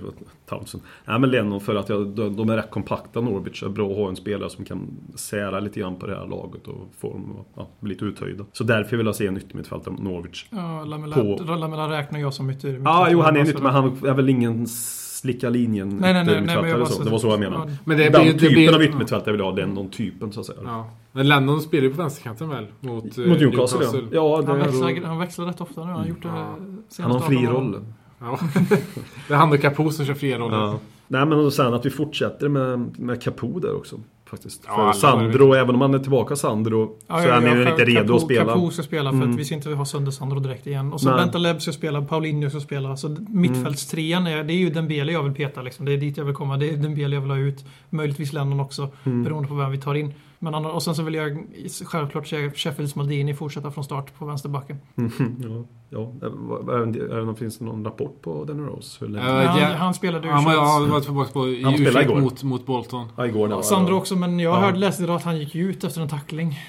Townsend. 0.49 0.84
Nej 1.05 1.20
men 1.20 1.30
Lennon 1.30 1.61
för 1.61 1.76
att 1.76 1.89
jag, 1.89 2.07
de, 2.07 2.36
de 2.36 2.49
är 2.49 2.55
rätt 2.55 2.72
kompakta 2.72 3.22
Norwich. 3.22 3.59
Det 3.61 3.66
är 3.66 3.70
bra 3.70 3.89
att 3.91 3.97
ha 3.97 4.09
en 4.09 4.16
spelare 4.16 4.49
som 4.49 4.66
kan 4.66 4.88
sära 5.16 5.59
lite 5.59 5.80
grann 5.80 5.95
på 5.95 6.07
det 6.07 6.16
här 6.16 6.28
laget 6.28 6.68
och 6.68 6.88
få 6.99 7.09
dem 7.11 7.36
ja, 7.55 7.68
bli 7.80 7.93
lite 7.93 8.05
uthöjda. 8.05 8.45
Så 8.53 8.63
därför 8.63 8.97
vill 8.97 9.05
jag 9.05 9.16
se 9.16 9.28
en 9.28 9.38
yttermittfältare 9.38 9.91
mot 9.93 10.03
Norwich. 10.03 10.45
Ja, 10.49 10.84
Lamela, 10.84 11.16
På- 11.16 11.55
Lamela 11.55 11.89
räknar 11.89 12.20
jag 12.20 12.34
som 12.34 12.49
ytter. 12.49 12.82
Ja, 12.86 13.07
jo 13.11 13.22
han 13.22 13.36
är 13.36 13.39
en 13.39 13.47
ytter, 13.47 13.61
men 13.63 13.74
han 13.74 13.86
är 14.05 14.13
väl 14.13 14.30
ingen 14.30 14.68
slicka 15.16 15.49
linjen 15.49 15.89
Nej, 15.89 16.13
nej, 16.13 16.26
nej, 16.26 16.41
nej, 16.41 16.55
men 16.61 16.70
jag 16.70 16.88
så. 16.88 16.93
så- 16.93 17.03
Det 17.03 17.09
var 17.09 17.18
så 17.20 17.28
jag 17.28 17.39
menade. 17.39 17.72
Ja. 17.72 17.78
Men 17.86 17.97
det 17.97 18.09
Den 18.09 18.26
det 18.26 18.34
typen 18.34 18.49
blir, 18.53 18.76
av 18.76 18.84
yttermittfältare 18.84 19.32
vill 19.32 19.39
jag 19.39 19.45
ha, 19.49 19.55
den 19.55 19.70
någon 19.70 19.89
typen 19.89 20.32
så 20.32 20.39
att 20.39 20.45
säga. 20.45 20.59
Ja. 20.66 20.89
Men 21.11 21.28
Lennon 21.28 21.61
spelar 21.61 21.84
ju 21.84 21.89
på 21.89 21.97
vänsterkanten 21.97 22.49
väl? 22.49 22.68
Mot, 22.80 23.18
eh, 23.18 23.26
Mot 23.26 23.39
Newcastle, 23.39 23.80
ja. 23.91 23.99
ja 24.11 24.41
det 24.41 24.47
Han 24.47 24.59
växlar, 24.59 25.07
han 25.07 25.20
växlar 25.20 25.45
rätt 25.45 25.61
ofta 25.61 25.82
nu. 25.82 25.88
Han 25.91 25.99
har 25.99 26.07
gjort 26.07 26.22
det 26.22 26.28
Ja. 26.28 26.57
han 26.99 27.11
har 27.11 27.18
en 27.20 27.26
fri 27.28 27.38
18 27.38 27.55
åren. 27.55 27.74
roll. 27.74 27.84
Ja. 28.20 28.39
det 29.28 29.34
är 29.34 29.38
han 29.38 29.51
och 29.51 29.61
Capo 29.61 29.91
som 29.91 30.05
kör 30.05 30.13
fria 30.13 30.38
roller. 30.39 30.57
Ja. 30.57 30.80
Nej 31.07 31.26
men 31.26 31.39
och 31.39 31.53
sen 31.53 31.74
att 31.74 31.86
vi 31.86 31.89
fortsätter 31.89 32.49
med, 32.49 32.99
med 32.99 33.22
Capo 33.22 33.59
där 33.59 33.76
också. 33.76 33.99
Faktiskt. 34.36 34.63
Ja, 34.67 34.91
För 34.93 34.99
Sandro, 34.99 35.53
även 35.53 35.75
om 35.75 35.81
han 35.81 35.93
är 35.93 35.99
tillbaka 35.99 36.36
Sandro, 36.36 36.95
Ja, 37.07 37.15
så 37.17 37.23
är 37.23 37.27
ja, 37.27 37.33
han 37.33 37.43
ju 37.43 37.69
inte 37.69 37.86
redo 37.86 38.13
Capo- 38.13 38.15
att 38.15 38.21
spela. 38.21 38.53
Capo 38.53 38.69
ska 38.71 38.83
spela 38.83 39.09
för 39.11 39.17
Mm. 39.17 39.31
att 39.31 39.39
vi 39.39 39.45
ska 39.45 39.55
inte 39.55 39.69
ha 39.69 39.86
sönder 39.86 40.11
Sandro 40.11 40.39
direkt 40.39 40.67
igen. 40.67 40.93
Och 40.93 41.01
så 41.01 41.09
Nej. 41.09 41.17
Bentaleb 41.17 41.61
ska 41.61 41.71
spela, 41.71 42.01
Paulinho 42.01 42.49
ska 42.49 42.59
spela. 42.59 42.97
Så 42.97 43.15
mittfältstrean, 43.29 44.27
är, 44.27 44.43
det 44.43 44.53
är 44.53 44.57
ju 44.57 44.69
Dembele 44.69 45.11
jag 45.11 45.23
vill 45.23 45.33
peta 45.33 45.61
liksom. 45.61 45.86
Det 45.86 45.93
är 45.93 45.97
dit 45.97 46.17
jag 46.17 46.25
vill 46.25 46.36
komma. 46.36 46.57
Det 46.57 46.69
är 46.69 46.77
Dembele 46.77 47.15
jag 47.15 47.21
vill 47.21 47.31
ha 47.31 47.38
ut. 47.38 47.65
Möjligtvis 47.89 48.33
Lennon 48.33 48.59
också, 48.59 48.89
Mm. 49.03 49.23
beroende 49.23 49.47
på 49.49 49.55
vem 49.55 49.71
vi 49.71 49.77
tar 49.77 49.95
in. 49.95 50.13
Men 50.39 50.55
annars, 50.55 50.73
och 50.73 50.83
sen 50.83 50.95
så 50.95 51.03
vill 51.03 51.13
jag 51.13 51.43
självklart 51.86 52.27
se 52.27 52.51
Sheffields 52.51 52.95
Maldini 52.95 53.33
fortsätta 53.33 53.71
från 53.71 53.83
start 53.83 54.17
på 54.19 54.25
vänsterbacken. 54.25 54.77
ja, 54.95 55.65
ja. 55.95 56.11
Är, 56.21 56.81
är, 57.21 57.25
det- 57.25 57.35
finns 57.35 57.57
det 57.57 57.65
någon 57.65 57.85
rapport 57.85 58.21
på 58.21 58.43
Danny 58.43 58.61
Rose? 58.63 58.97
Hur 58.99 59.07
länge? 59.07 59.27
Ja, 59.27 59.33
Men 59.33 59.47
han, 59.47 59.59
ja. 59.61 59.67
han 59.67 59.93
spelade 59.93 60.27
ju 60.27 60.33
Han 60.33 60.43
var, 60.43 60.53
ja, 60.53 60.99
tillbaka 61.01 61.31
på, 61.33 61.47
i 61.47 61.63
Han 61.63 61.73
spelade 61.73 61.99
U21 62.05 62.11
igår. 62.11 62.21
mot, 62.21 62.43
mot 62.43 62.65
Bolton. 62.65 63.07
Ja, 63.17 63.25
igår 63.27 63.47
när 63.47 63.61
Sandro 63.61 63.95
också, 63.95 64.15
men 64.15 64.39
jag 64.39 64.55
Ja. 64.55 64.59
hörde 64.59 64.77
läste 64.77 65.03
idag 65.03 65.15
att 65.15 65.23
han 65.23 65.37
gick 65.39 65.55
ut 65.55 65.83
efter 65.83 66.01
en 66.01 66.09
tackling. 66.09 66.59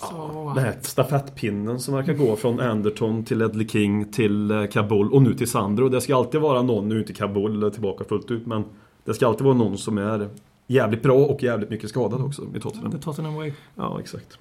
Så, 0.00 0.52
Den 0.54 0.64
här 0.64 0.76
stafettpinnen 0.82 1.80
som 1.80 1.94
verkar 1.94 2.12
gå 2.14 2.36
från 2.36 2.60
Anderton 2.60 3.24
till 3.24 3.38
Ledley 3.38 3.68
King 3.68 4.12
till 4.12 4.50
eh, 4.50 4.66
Kabul 4.66 5.12
och 5.12 5.22
nu 5.22 5.34
till 5.34 5.50
Sandro. 5.50 5.88
Det 5.88 6.00
ska 6.00 6.16
alltid 6.16 6.40
vara 6.40 6.62
någon, 6.62 6.88
nu 6.88 6.94
är 6.94 6.98
inte 6.98 7.12
Kabul 7.12 7.70
tillbaka 7.72 8.04
fullt 8.04 8.30
ut, 8.30 8.46
men 8.46 8.64
det 9.04 9.14
ska 9.14 9.26
alltid 9.26 9.44
vara 9.44 9.54
någon 9.54 9.78
som 9.78 9.98
är 9.98 10.28
jävligt 10.66 11.02
bra 11.02 11.14
och 11.16 11.42
jävligt 11.42 11.70
mycket 11.70 11.90
skadad 11.90 12.20
också 12.22 12.42
i 12.56 12.60
Tottenham. 12.60 12.92
The 12.92 12.98
Tottenham 12.98 13.34
Way. 13.34 13.52
Ja, 13.74 14.00
exakt. 14.00 14.38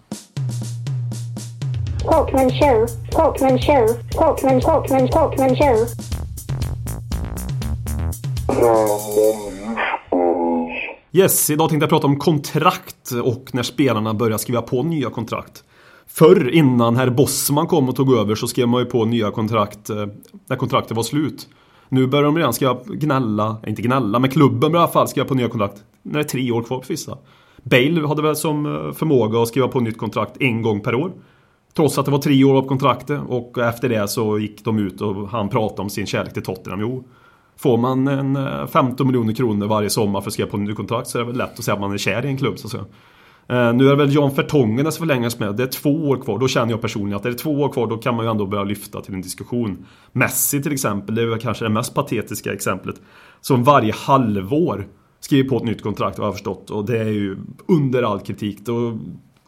Talkman 2.11 2.49
show, 2.49 2.87
Talkman 3.11 3.59
show, 3.59 3.87
Talkman, 4.11 4.61
Talkman, 4.61 5.07
Talkman 5.07 5.55
show. 5.55 5.87
Yes, 11.11 11.49
idag 11.49 11.69
tänkte 11.69 11.83
jag 11.83 11.89
prata 11.89 12.07
om 12.07 12.19
kontrakt 12.19 13.11
och 13.23 13.49
när 13.53 13.63
spelarna 13.63 14.13
börjar 14.13 14.37
skriva 14.37 14.61
på 14.61 14.83
nya 14.83 15.09
kontrakt. 15.09 15.63
Förr, 16.07 16.49
innan 16.49 16.95
herr 16.95 17.09
Bossman 17.09 17.67
kom 17.67 17.89
och 17.89 17.95
tog 17.95 18.13
över, 18.13 18.35
så 18.35 18.47
skrev 18.47 18.67
man 18.67 18.79
ju 18.79 18.85
på 18.85 19.05
nya 19.05 19.31
kontrakt 19.31 19.89
eh, 19.89 20.05
när 20.49 20.55
kontraktet 20.55 20.97
var 20.97 21.03
slut. 21.03 21.47
Nu 21.89 22.07
börjar 22.07 22.23
de 22.23 22.37
redan 22.37 22.53
skriva, 22.53 22.77
gnälla, 22.85 23.57
eh, 23.63 23.69
inte 23.69 23.81
gnälla, 23.81 24.19
men 24.19 24.29
klubben 24.29 24.71
börjar 24.71 24.75
i 24.75 24.83
alla 24.83 24.91
fall 24.91 25.07
skriva 25.07 25.27
på 25.27 25.33
nya 25.33 25.49
kontrakt 25.49 25.77
när 26.03 26.13
det 26.13 26.19
är 26.19 26.23
tre 26.23 26.51
år 26.51 26.63
kvar 26.63 26.77
på 26.77 26.85
vissa. 26.87 27.17
Bale 27.63 28.07
hade 28.07 28.21
väl 28.21 28.35
som 28.35 28.65
eh, 28.65 28.93
förmåga 28.93 29.41
att 29.41 29.47
skriva 29.47 29.67
på 29.67 29.79
nytt 29.79 29.97
kontrakt 29.97 30.37
en 30.39 30.61
gång 30.61 30.81
per 30.81 30.95
år. 30.95 31.11
Trots 31.77 31.97
att 31.97 32.05
det 32.05 32.11
var 32.11 32.19
tre 32.19 32.43
år 32.43 32.61
på 32.61 32.67
kontraktet 32.67 33.21
och 33.27 33.57
efter 33.57 33.89
det 33.89 34.07
så 34.07 34.39
gick 34.39 34.65
de 34.65 34.79
ut 34.79 35.01
och 35.01 35.29
han 35.29 35.49
pratade 35.49 35.81
om 35.81 35.89
sin 35.89 36.05
kärlek 36.05 36.33
till 36.33 36.43
Tottenham. 36.43 36.81
Jo, 36.81 37.03
Får 37.57 37.77
man 37.77 38.07
en 38.07 38.35
eh, 38.35 38.67
15 38.67 39.07
miljoner 39.07 39.33
kronor 39.33 39.67
varje 39.67 39.89
sommar 39.89 40.21
för 40.21 40.29
att 40.29 40.33
skriva 40.33 40.49
på 40.49 40.57
en 40.57 40.63
ny 40.63 40.73
kontrakt 40.73 41.07
så 41.07 41.17
är 41.17 41.19
det 41.19 41.27
väl 41.27 41.37
lätt 41.37 41.59
att 41.59 41.65
säga 41.65 41.75
att 41.75 41.81
man 41.81 41.93
är 41.93 41.97
kär 41.97 42.25
i 42.25 42.27
en 42.27 42.37
klubb 42.37 42.59
så 42.59 42.67
att 42.67 42.71
säga. 42.71 42.85
Eh, 43.47 43.73
nu 43.73 43.85
är 43.85 43.89
det 43.89 43.95
väl 43.95 44.15
Jan 44.15 44.35
Fertongen 44.35 44.85
det 44.85 44.91
ska 44.91 44.99
förlängas 44.99 45.39
med. 45.39 45.55
Det 45.55 45.63
är 45.63 45.67
två 45.67 46.09
år 46.09 46.17
kvar. 46.17 46.39
Då 46.39 46.47
känner 46.47 46.71
jag 46.71 46.81
personligen 46.81 47.17
att 47.17 47.25
är 47.25 47.29
det 47.29 47.37
två 47.37 47.51
år 47.51 47.69
kvar 47.69 47.87
då 47.87 47.97
kan 47.97 48.15
man 48.15 48.25
ju 48.25 48.31
ändå 48.31 48.45
börja 48.45 48.63
lyfta 48.63 49.01
till 49.01 49.13
en 49.13 49.21
diskussion. 49.21 49.85
Messi 50.11 50.63
till 50.63 50.73
exempel, 50.73 51.15
det 51.15 51.21
är 51.21 51.25
väl 51.25 51.39
kanske 51.39 51.65
det 51.65 51.69
mest 51.69 51.93
patetiska 51.93 52.53
exemplet. 52.53 52.95
Som 53.41 53.63
varje 53.63 53.93
halvår 53.93 54.87
skriver 55.19 55.49
på 55.49 55.57
ett 55.57 55.63
nytt 55.63 55.83
kontrakt 55.83 56.17
har 56.17 56.25
jag 56.25 56.33
förstått. 56.33 56.69
Och 56.69 56.85
det 56.85 56.99
är 56.99 57.09
ju 57.09 57.37
under 57.67 58.03
all 58.03 58.19
kritik. 58.19 58.65
Då, 58.65 58.99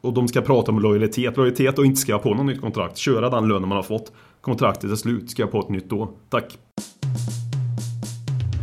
och 0.02 0.14
de 0.14 0.28
ska 0.28 0.42
prata 0.42 0.72
om 0.72 0.80
lojalitet. 0.80 1.38
Lojalitet 1.38 1.80
och 1.80 1.86
inte 1.86 2.02
skriva 2.02 2.20
på 2.20 2.34
något 2.34 2.46
nytt 2.46 2.62
kontrakt. 2.62 2.98
Köra 2.98 3.30
den 3.30 3.48
lönen 3.48 3.70
man 3.70 3.76
har 3.76 3.84
fått. 3.84 4.12
Kontraktet 4.42 4.92
är 4.92 4.96
slut. 4.96 5.32
Skriva 5.32 5.50
på 5.50 5.60
ett 5.60 5.70
nytt 5.70 5.90
då. 5.90 6.10
Tack. 6.30 6.58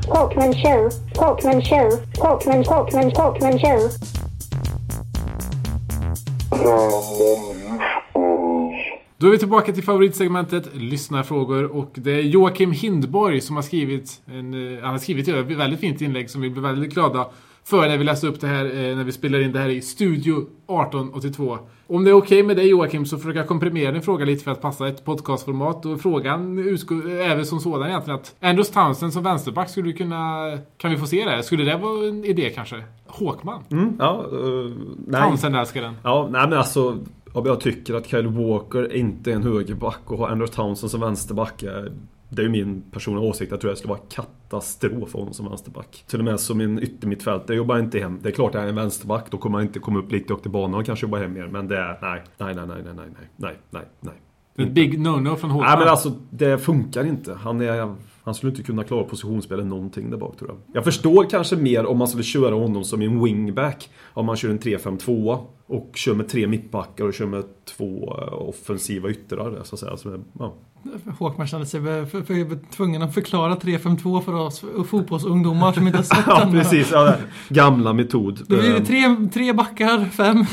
Talkman 0.07 0.53
show, 0.53 0.91
Talkman 1.14 1.62
show, 1.62 1.91
Talkman, 2.14 2.64
Talkman, 2.64 3.11
Talkman 3.11 3.59
show. 3.59 3.91
Då 9.18 9.26
är 9.26 9.30
vi 9.30 9.38
tillbaka 9.38 9.72
till 9.72 9.82
favoritsegmentet 9.82 10.68
Lyssnarfrågor 10.74 11.64
och 11.76 11.90
det 11.94 12.12
är 12.12 12.20
Joakim 12.22 12.72
Hindborg 12.72 13.40
som 13.40 13.56
har 13.56 13.62
skrivit 13.62 14.22
en, 14.26 14.74
eh, 14.76 14.82
han 14.82 14.90
har 14.90 14.98
skrivit 14.98 15.28
ett 15.28 15.46
väldigt 15.46 15.80
fint 15.80 16.00
inlägg 16.00 16.30
som 16.30 16.40
vi 16.40 16.50
blir 16.50 16.62
väldigt 16.62 16.94
glada 16.94 17.26
för 17.64 17.88
när 17.88 17.98
vi 17.98 18.04
läste 18.04 18.26
upp 18.26 18.40
det 18.40 18.46
här, 18.46 18.64
eh, 18.64 18.96
när 18.96 19.04
vi 19.04 19.12
spelar 19.12 19.40
in 19.40 19.52
det 19.52 19.58
här 19.58 19.68
i 19.68 19.80
Studio 19.80 20.46
1882. 20.66 21.58
Om 21.86 22.04
det 22.04 22.10
är 22.10 22.14
okej 22.14 22.42
med 22.42 22.56
dig 22.56 22.68
Joakim 22.68 23.06
så 23.06 23.16
försöker 23.18 23.38
jag 23.38 23.48
komprimera 23.48 23.92
din 23.92 24.02
fråga 24.02 24.24
lite 24.24 24.44
för 24.44 24.50
att 24.50 24.60
passa 24.60 24.88
ett 24.88 25.04
podcastformat 25.04 25.86
och 25.86 26.00
frågan 26.00 26.58
utgår- 26.58 27.10
är 27.10 27.36
väl 27.36 27.46
som 27.46 27.60
sådan 27.60 27.88
egentligen 27.88 28.20
att 28.20 28.34
Andrews 28.40 28.70
Townsend 28.70 29.12
som 29.12 29.22
vänsterback 29.22 29.70
skulle 29.70 29.86
du 29.88 29.92
kunna, 29.92 30.18
kan 30.78 30.90
vi 30.90 30.96
få 30.96 31.06
se 31.06 31.24
det? 31.24 31.42
Skulle 31.42 31.64
det 31.64 31.76
vara 31.76 32.08
en 32.08 32.24
idé 32.24 32.50
kanske? 32.50 32.82
Håkman? 33.06 33.62
Mm, 33.70 33.96
ja, 33.98 34.24
uh, 34.32 34.72
nej. 35.06 35.22
Townsend-älskaren. 35.22 35.94
Ja, 36.02 36.28
nej 36.30 36.48
men 36.48 36.58
alltså. 36.58 36.98
Jag 37.35 37.61
tycker 37.61 37.95
att 37.95 38.07
Kyle 38.07 38.27
Walker 38.29 38.93
inte 38.97 39.31
är 39.31 39.35
en 39.35 39.43
högerback 39.43 40.01
och 40.05 40.18
har 40.18 40.29
Andrew 40.29 40.55
Townsend 40.57 40.91
som 40.91 41.01
vänsterback. 41.01 41.62
är- 41.62 41.93
Det 42.29 42.43
är 42.43 42.45
ju 42.45 42.51
min 42.51 42.83
personliga 42.91 43.24
åsikt. 43.29 43.51
Jag 43.51 43.61
tror 43.61 43.70
det 43.70 43.77
skulle 43.77 43.95
vara 43.95 44.01
katastrof 44.09 45.11
för 45.11 45.18
honom 45.18 45.35
som 45.35 45.49
vänsterback. 45.49 46.05
Till 46.07 46.18
och 46.18 46.24
med 46.24 46.41
som 46.41 46.61
en 46.61 46.83
yttermittfältare 46.83 47.57
jobbar 47.57 47.79
inte 47.79 47.99
hem. 47.99 48.18
Det 48.22 48.29
är 48.29 48.33
klart 48.33 48.49
att 48.49 48.55
jag 48.55 48.64
är 48.64 48.68
en 48.68 48.74
vänsterback. 48.74 49.27
Då 49.31 49.39
kommer 49.39 49.59
han 49.59 49.66
inte 49.66 49.79
komma 49.79 49.99
upp 49.99 50.12
lite 50.12 50.33
upp 50.33 50.43
till 50.43 50.51
banan 50.51 50.81
och 50.81 50.87
kanske 50.87 51.07
jobba 51.07 51.18
hem 51.18 51.33
mer. 51.33 51.47
Men 51.47 51.68
det 51.68 51.77
är... 51.79 51.99
Nej, 52.03 52.22
nej, 52.39 52.55
nej, 52.55 52.66
nej, 52.66 52.83
nej, 52.85 52.95
nej, 52.97 53.07
nej, 53.37 53.55
nej, 53.70 53.83
nej. 54.01 54.14
En 54.57 54.74
big 54.74 54.99
no-no 54.99 55.37
från 55.37 55.51
Håkman. 55.51 55.70
Nej 55.70 55.79
men 55.79 55.89
alltså 55.89 56.12
det 56.31 56.59
funkar 56.59 57.05
inte. 57.05 57.35
Han, 57.35 57.61
är, 57.61 57.95
han 58.27 58.35
skulle 58.35 58.51
inte 58.51 58.62
kunna 58.62 58.85
klara 58.85 59.05
positionsspel 59.05 59.59
eller 59.59 59.68
någonting 59.68 60.11
där 60.11 60.16
bak 60.18 60.37
tror 60.39 60.51
jag. 60.51 60.59
Jag 60.77 60.85
förstår 60.85 61.31
kanske 61.31 61.57
mer 61.57 61.87
om 61.87 61.99
man 61.99 62.09
skulle 62.09 62.24
köra 62.24 62.55
honom 62.55 62.85
som 62.85 63.03
en 63.03 63.24
wingback. 63.24 63.91
Om 64.14 64.27
man 64.27 64.37
kör 64.37 64.51
en 64.51 64.59
3-5-2 64.59 65.39
och 65.66 65.91
kör 65.95 66.14
med 66.14 66.29
tre 66.29 66.47
mittbackar 66.47 67.05
och 67.05 67.14
kör 67.14 67.27
med 67.27 67.45
två 67.77 68.16
eh, 68.22 68.49
offensiva 68.49 69.11
yttrar. 69.11 69.61
Så 69.64 69.74
att 69.74 69.81
säga. 69.81 69.97
Så, 69.97 70.18
ja. 70.39 70.55
Håkman 71.18 71.47
kände 71.47 71.66
sig 71.66 71.81
för, 71.83 72.05
för, 72.07 72.72
tvungen 72.77 73.03
att 73.03 73.14
förklara 73.14 73.55
3-5-2 73.55 74.20
för 74.20 74.33
oss 74.35 74.64
fotbollsungdomar 74.87 75.72
som 75.72 75.87
inte 75.87 75.99
har 75.99 76.03
sett 76.05 76.18
ja 76.27 76.39
den. 76.41 76.53
precis, 76.53 76.89
ja, 76.93 77.05
det- 77.05 77.18
gamla 77.55 77.93
metod. 77.93 78.41
Då 78.49 78.57
blir 78.57 78.70
det 78.70 78.77
Eh, 78.77 78.85
tre, 78.85 79.29
tre 79.35 79.53
backar, 79.53 80.05
fem. 80.05 80.45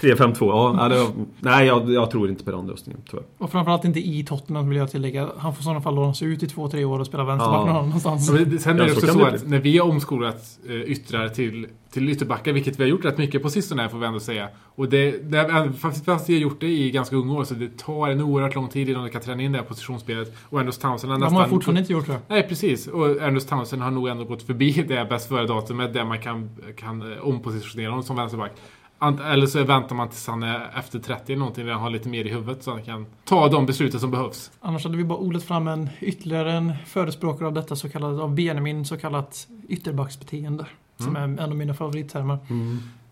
3-5-2, 0.00 0.36
ja. 0.40 0.76
ja, 0.78 0.88
det, 0.88 1.06
nej 1.40 1.66
jag, 1.66 1.90
jag 1.92 2.10
tror 2.10 2.28
inte 2.30 2.44
på 2.44 2.50
den 2.50 2.66
lösningen 2.66 3.02
tyvärr. 3.10 3.24
Och 3.38 3.50
framförallt 3.52 3.84
inte 3.84 4.00
i 4.00 4.24
Tottenham 4.24 4.68
vill 4.68 4.78
jag 4.78 4.90
tillägga. 4.90 5.28
Han 5.38 5.54
får 5.54 5.60
i 5.60 5.64
sådana 5.64 5.80
fall 5.80 5.94
lånas 5.94 6.22
ut 6.22 6.42
i 6.42 6.46
två, 6.46 6.68
tre 6.68 6.84
år 6.84 6.98
och 6.98 7.06
spela 7.06 7.24
vänsterback 7.24 7.56
Ja. 7.68 7.72
någon 7.72 7.84
annanstans. 7.84 8.28
Ja, 8.28 8.34
men 8.34 8.50
det- 8.50 8.58
Sen 8.58 8.80
är 8.80 8.84
det 8.84 8.90
så 8.90 8.96
också 8.96 9.12
så 9.18 9.24
att 9.24 9.46
när 9.48 9.58
vi 9.58 9.78
har 9.78 9.88
omskolat 9.88 10.58
eh, 10.68 10.74
yttrar 10.74 11.28
till, 11.28 11.66
till 11.92 12.08
ytterbackar, 12.08 12.52
vilket 12.52 12.78
vi 12.78 12.82
har 12.82 12.88
gjort 12.90 13.04
rätt 13.04 13.18
mycket 13.18 13.42
på 13.42 13.50
sistone 13.50 13.82
här, 13.82 13.88
får 13.88 13.98
vi 13.98 14.06
ändå 14.06 14.20
säga. 14.20 14.48
Och 14.74 14.88
det, 14.88 15.30
det, 15.30 15.72
fast, 15.78 16.28
vi 16.28 16.34
har 16.34 16.40
gjort 16.40 16.60
det 16.60 16.66
i 16.66 16.90
ganska 16.90 17.16
unga 17.16 17.32
år, 17.34 17.44
så 17.44 17.54
det 17.54 17.78
tar 17.78 18.08
en 18.08 18.20
oerhört 18.20 18.54
lång 18.54 18.68
tid 18.68 18.88
innan 18.88 19.04
du 19.04 19.10
kan 19.10 19.20
träna 19.20 19.42
in 19.42 19.52
det 19.52 19.58
här 19.58 19.64
positionsspelet. 19.64 20.34
Och 20.42 20.58
Andrews 20.58 20.78
Townsend 20.78 21.12
har 21.12 21.18
De 21.18 21.24
nästan... 21.24 21.40
har 21.40 21.48
fortfarande 21.48 21.80
inte 21.80 21.92
gjort 21.92 22.06
det. 22.06 22.18
Nej, 22.28 22.48
precis. 22.48 22.86
Och 22.86 23.06
Andrews 23.06 23.46
Townsend 23.46 23.82
har 23.82 23.90
nog 23.90 24.08
ändå 24.08 24.24
gått 24.24 24.42
förbi 24.42 24.72
det 24.88 25.06
bäst 25.10 25.28
före-datumet 25.28 25.94
där 25.94 26.04
man 26.04 26.18
kan, 26.20 26.50
kan 26.76 27.12
eh, 27.12 27.18
ompositionera 27.18 27.90
honom 27.90 28.02
som 28.04 28.16
vänsterback. 28.16 28.52
Eller 29.00 29.46
så 29.46 29.64
väntar 29.64 29.96
man 29.96 30.08
tills 30.08 30.26
han 30.26 30.42
är 30.42 30.70
efter 30.78 30.98
30 30.98 31.32
eller 31.32 31.38
någonting, 31.38 31.66
där 31.66 31.72
han 31.72 31.82
har 31.82 31.90
lite 31.90 32.08
mer 32.08 32.24
i 32.24 32.28
huvudet 32.28 32.62
så 32.62 32.70
han 32.70 32.82
kan 32.82 33.06
ta 33.24 33.48
de 33.48 33.66
besluten 33.66 34.00
som 34.00 34.10
behövs. 34.10 34.50
Annars 34.60 34.84
hade 34.84 34.96
vi 34.96 35.04
bara 35.04 35.18
odlat 35.18 35.42
fram 35.42 35.68
en 35.68 35.88
ytterligare 36.00 36.52
en 36.52 36.72
förespråkare 36.86 37.46
av 37.46 37.54
detta 37.54 37.76
så 37.76 37.88
kallat, 37.88 38.20
av 38.20 38.34
Benjamin, 38.34 38.84
så 38.84 38.96
kallat 38.96 39.46
ytterbacksbeteende. 39.68 40.66
Som 40.96 41.16
är 41.16 41.20
en 41.20 41.38
av 41.38 41.56
mina 41.56 41.74
favorittermer. 41.74 42.38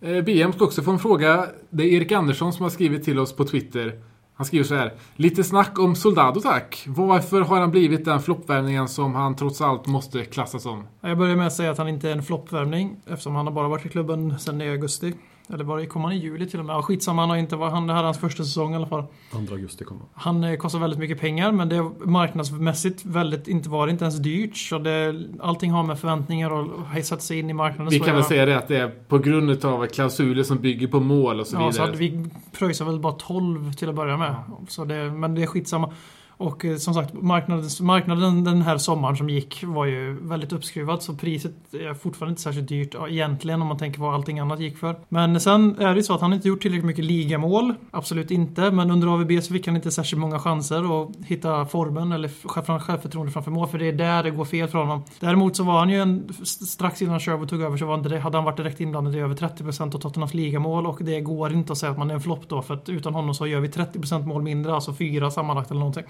Eh, 0.00 0.24
BM 0.24 0.52
ska 0.52 0.64
också 0.64 0.82
få 0.82 0.90
en 0.90 0.98
fråga. 0.98 1.46
Det 1.70 1.84
är 1.84 1.88
Erik 1.88 2.12
Andersson 2.12 2.52
som 2.52 2.62
har 2.62 2.70
skrivit 2.70 3.04
till 3.04 3.18
oss 3.18 3.32
på 3.36 3.44
Twitter. 3.44 4.00
Han 4.34 4.46
skriver 4.46 4.64
så 4.64 4.74
här. 4.74 4.92
Lite 5.16 5.44
snack 5.44 5.78
om 5.78 5.94
Soldado 5.94 6.40
tack. 6.40 6.84
Varför 6.86 7.40
har 7.40 7.60
han 7.60 7.70
blivit 7.70 8.04
den 8.04 8.20
floppvärvningen 8.22 8.88
som 8.88 9.14
han 9.14 9.36
trots 9.36 9.60
allt 9.60 9.86
måste 9.86 10.24
klassas 10.24 10.62
som? 10.62 10.84
Jag 11.00 11.18
börjar 11.18 11.36
med 11.36 11.46
att 11.46 11.52
säga 11.52 11.70
att 11.70 11.78
han 11.78 11.88
inte 11.88 12.08
är 12.08 12.12
en 12.12 12.22
floppvärvning 12.22 12.96
eftersom 13.06 13.34
han 13.34 13.46
har 13.46 13.54
bara 13.54 13.68
varit 13.68 13.86
i 13.86 13.88
klubben 13.88 14.38
sedan 14.38 14.60
i 14.60 14.70
augusti. 14.70 15.14
Eller 15.52 15.64
var 15.64 15.78
det, 15.78 15.86
kom 15.86 16.02
han 16.04 16.12
i 16.12 16.16
juli 16.16 16.46
till 16.46 16.58
och 16.60 16.64
med? 16.66 16.74
Ja, 16.74 16.82
skitsamma, 16.82 17.22
han 17.22 17.30
har 17.30 17.36
inte 17.36 17.56
varit, 17.56 17.72
han, 17.72 17.86
det 17.86 17.92
här 17.92 18.00
är 18.00 18.04
hans 18.04 18.18
första 18.18 18.44
säsong 18.44 18.72
i 18.72 18.76
alla 18.76 18.86
fall. 18.86 19.04
2 19.30 19.38
augusti 19.54 19.84
kommer. 19.84 20.02
Han 20.14 20.44
eh, 20.44 20.56
kostar 20.56 20.78
väldigt 20.78 20.98
mycket 20.98 21.20
pengar 21.20 21.52
men 21.52 21.68
det 21.68 21.76
är 21.76 22.06
marknadsmässigt 22.06 23.04
väldigt, 23.04 23.48
inte 23.48 23.68
var 23.68 23.86
det 23.86 23.90
inte 23.90 24.04
ens 24.04 24.18
dyrt. 24.18 24.56
Så 24.56 24.78
det, 24.78 25.26
allting 25.40 25.70
har 25.70 25.82
med 25.82 25.98
förväntningar 25.98 26.50
och 26.50 26.68
sätta 27.04 27.20
sig 27.20 27.38
in 27.38 27.50
i 27.50 27.52
marknaden 27.52 27.90
Vi 27.90 28.00
kan 28.00 28.14
väl 28.14 28.24
säga 28.24 28.46
det 28.46 28.58
att 28.58 28.68
det 28.68 28.76
är 28.76 28.88
på 28.88 29.18
grund 29.18 29.64
av 29.64 29.86
klausuler 29.86 30.42
som 30.42 30.58
bygger 30.58 30.86
på 30.86 31.00
mål 31.00 31.40
och 31.40 31.46
så 31.46 31.54
Ja, 31.56 31.58
vidare. 31.58 31.72
så 31.72 31.82
hade 31.82 31.96
vi 31.96 32.26
pröjsade 32.52 32.90
väl 32.90 33.00
bara 33.00 33.12
12 33.12 33.72
till 33.72 33.88
att 33.88 33.94
börja 33.94 34.16
med. 34.16 34.34
Så 34.68 34.84
det, 34.84 35.10
men 35.10 35.34
det 35.34 35.42
är 35.42 35.46
skitsamma. 35.46 35.92
Och 36.38 36.64
eh, 36.64 36.76
som 36.76 36.94
sagt, 36.94 37.12
marknaden, 37.14 37.64
marknaden 37.80 38.44
den 38.44 38.62
här 38.62 38.78
sommaren 38.78 39.16
som 39.16 39.30
gick 39.30 39.64
var 39.64 39.86
ju 39.86 40.18
väldigt 40.20 40.52
uppskruvad 40.52 41.02
så 41.02 41.14
priset 41.14 41.74
är 41.74 41.94
fortfarande 41.94 42.32
inte 42.32 42.42
särskilt 42.42 42.68
dyrt 42.68 42.94
egentligen 43.08 43.62
om 43.62 43.68
man 43.68 43.78
tänker 43.78 43.98
på 43.98 44.04
vad 44.04 44.14
allting 44.14 44.38
annat 44.38 44.60
gick 44.60 44.78
för. 44.78 44.96
Men 45.08 45.40
sen 45.40 45.78
är 45.78 45.88
det 45.88 45.96
ju 45.96 46.02
så 46.02 46.14
att 46.14 46.20
han 46.20 46.32
inte 46.32 46.48
gjort 46.48 46.62
tillräckligt 46.62 46.86
mycket 46.86 47.04
ligamål. 47.04 47.74
Absolut 47.90 48.30
inte, 48.30 48.70
men 48.70 48.90
under 48.90 49.08
AVB 49.08 49.42
så 49.42 49.52
fick 49.52 49.66
han 49.66 49.76
inte 49.76 49.90
särskilt 49.90 50.20
många 50.20 50.38
chanser 50.38 51.02
att 51.02 51.16
hitta 51.26 51.66
formen 51.66 52.12
eller 52.12 52.30
självförtroende 52.78 53.32
framför 53.32 53.50
mål 53.50 53.68
för 53.68 53.78
det 53.78 53.88
är 53.88 53.92
där 53.92 54.22
det 54.22 54.30
går 54.30 54.44
fel 54.44 54.68
för 54.68 54.78
honom. 54.78 55.04
Däremot 55.20 55.56
så 55.56 55.64
var 55.64 55.78
han 55.78 55.90
ju 55.90 56.00
en, 56.00 56.28
strax 56.44 57.02
innan 57.02 57.20
Sherwood 57.20 57.48
tog 57.48 57.62
över 57.62 57.76
så 57.76 57.86
var 57.86 57.96
han, 57.96 58.20
hade 58.20 58.38
han 58.38 58.44
varit 58.44 58.56
direkt 58.56 58.80
inblandad 58.80 59.16
i 59.16 59.18
över 59.18 59.34
30% 59.34 59.94
av 59.94 59.98
Tottenhams 59.98 60.34
ligamål 60.34 60.86
och 60.86 60.98
det 61.00 61.20
går 61.20 61.52
inte 61.52 61.72
att 61.72 61.78
säga 61.78 61.92
att 61.92 61.98
man 61.98 62.10
är 62.10 62.14
en 62.14 62.20
flopp 62.20 62.48
då 62.48 62.62
för 62.62 62.74
att 62.74 62.88
utan 62.88 63.14
honom 63.14 63.34
så 63.34 63.46
gör 63.46 63.60
vi 63.60 63.68
30% 63.68 64.26
mål 64.26 64.42
mindre, 64.42 64.74
alltså 64.74 64.94
fyra 64.94 65.30
sammanlagt 65.30 65.70
eller 65.70 65.78
någonting. 65.78 66.04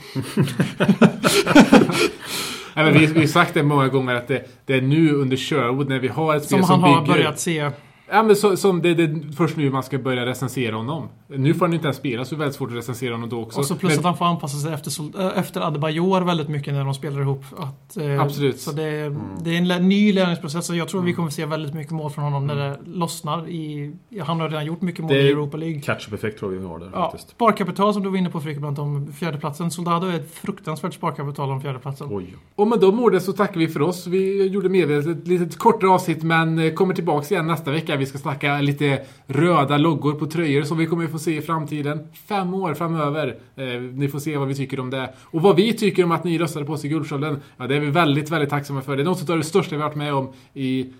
Nej, 2.74 2.84
men 2.84 2.92
vi, 2.92 3.06
vi 3.06 3.20
har 3.20 3.26
sagt 3.26 3.54
det 3.54 3.62
många 3.62 3.88
gånger 3.88 4.14
att 4.14 4.28
det, 4.28 4.48
det 4.66 4.74
är 4.74 4.80
nu 4.80 5.12
under 5.12 5.36
Sherwood 5.36 5.88
när 5.88 5.98
vi 5.98 6.08
har 6.08 6.36
ett 6.36 6.44
spel 6.44 6.58
Som 6.58 6.66
som, 6.66 6.82
han 6.82 6.92
har 6.92 7.00
bygger... 7.00 7.14
börjat 7.14 7.40
se. 7.40 7.70
Ja, 8.10 8.22
men 8.22 8.36
så, 8.36 8.56
som 8.56 8.82
det, 8.82 8.94
det 8.94 9.02
är 9.02 9.32
först 9.36 9.56
nu 9.56 9.70
man 9.70 9.82
ska 9.82 9.98
börja 9.98 10.26
recensera 10.26 10.76
honom. 10.76 11.08
Nu 11.28 11.54
får 11.54 11.66
han 11.66 11.74
inte 11.74 11.86
ens 11.86 11.96
spela 11.96 12.24
så 12.24 12.34
det 12.34 12.36
är 12.36 12.38
väldigt 12.38 12.56
svårt 12.56 12.70
att 12.70 12.76
recensera 12.76 13.14
honom 13.14 13.28
då 13.28 13.42
också. 13.42 13.58
Och 13.58 13.66
så 13.66 13.74
plus 13.76 13.90
Men- 13.92 13.98
att 13.98 14.04
han 14.04 14.16
får 14.16 14.24
anpassa 14.24 14.56
sig 14.58 14.72
efter, 14.74 15.20
äh, 15.20 15.38
efter 15.38 15.60
Adebayor 15.60 16.20
väldigt 16.20 16.48
mycket 16.48 16.74
när 16.74 16.84
de 16.84 16.94
spelar 16.94 17.20
ihop. 17.20 17.44
Att, 17.56 17.96
eh, 17.96 18.20
Absolut. 18.22 18.60
Så 18.60 18.72
det, 18.72 18.82
är- 18.82 19.16
det 19.44 19.50
är 19.54 19.58
en 19.58 19.68
lä- 19.68 19.78
ny 19.78 20.12
lärningsprocess 20.12 20.70
och 20.70 20.76
jag 20.76 20.88
tror 20.88 21.02
vi 21.02 21.12
kommer 21.12 21.30
se 21.30 21.46
väldigt 21.46 21.74
mycket 21.74 21.92
mål 21.92 22.10
från 22.10 22.24
honom 22.24 22.46
när 22.46 22.54
det 22.56 22.78
lossnar. 22.86 23.48
I, 23.48 23.92
han 24.26 24.40
har 24.40 24.48
redan 24.48 24.66
gjort 24.66 24.82
mycket 24.82 25.00
mål 25.04 25.12
Det- 25.12 25.22
i 25.22 25.28
Europa 25.28 25.56
League. 25.56 25.80
Catch-up-effekt 25.80 26.38
tror 26.38 26.52
jag 26.54 26.60
vi 26.60 26.66
har 26.66 26.78
där 26.78 26.90
Ja, 26.94 27.10
faktiskt. 27.10 27.30
sparkapital 27.30 27.94
som 27.94 28.02
du 28.02 28.08
var 28.08 28.16
inne 28.16 28.30
på 28.30 28.40
Fredrik 28.40 28.60
bland 28.60 28.78
om 28.78 29.12
fjärdeplatsen. 29.12 29.70
Soldado 29.70 30.06
är 30.06 30.14
ett 30.16 30.34
fruktansvärt 30.34 30.94
sparkapital 30.94 31.50
om 31.50 31.60
fjärdeplatsen. 31.60 32.08
Oj. 32.10 32.34
Och 32.54 32.68
med 32.68 32.80
de 32.80 33.00
orden 33.00 33.20
så 33.20 33.32
tackar 33.32 33.60
vi 33.60 33.68
för 33.68 33.82
oss. 33.82 34.06
Vi 34.06 34.46
gjorde 34.46 34.68
medvetet 34.68 35.18
ett 35.18 35.28
litet 35.28 35.58
kortare 35.58 35.90
avsnitt 35.90 36.22
men 36.22 36.58
eh, 36.58 36.72
kommer 36.72 36.94
tillbaks 36.94 37.32
igen 37.32 37.46
nästa 37.46 37.70
vecka. 37.70 37.95
Vi 37.96 38.06
ska 38.06 38.18
snacka 38.18 38.60
lite 38.60 39.02
röda 39.26 39.78
loggor 39.78 40.12
på 40.12 40.26
tröjor 40.26 40.62
som 40.62 40.78
vi 40.78 40.86
kommer 40.86 41.06
få 41.06 41.18
se 41.18 41.36
i 41.36 41.42
framtiden. 41.42 42.08
Fem 42.28 42.54
år 42.54 42.74
framöver. 42.74 43.38
Eh, 43.56 43.80
ni 43.80 44.08
får 44.08 44.18
se 44.18 44.36
vad 44.36 44.48
vi 44.48 44.54
tycker 44.54 44.80
om 44.80 44.90
det. 44.90 45.14
Och 45.18 45.42
vad 45.42 45.56
vi 45.56 45.72
tycker 45.72 46.04
om 46.04 46.12
att 46.12 46.24
ni 46.24 46.38
röstade 46.38 46.66
på 46.66 46.72
oss 46.72 46.84
i 46.84 46.88
Guldskölden. 46.88 47.40
Ja, 47.56 47.66
det 47.66 47.76
är 47.76 47.80
vi 47.80 47.90
väldigt, 47.90 48.30
väldigt 48.30 48.50
tacksamma 48.50 48.82
för. 48.82 48.96
Det 48.96 49.02
är 49.02 49.04
något 49.04 49.30
av 49.30 49.38
det 49.38 49.44
största 49.44 49.76
vi 49.76 49.82
har 49.82 49.88
varit 49.88 49.96
med 49.96 50.14
om 50.14 50.32
i 50.54 50.92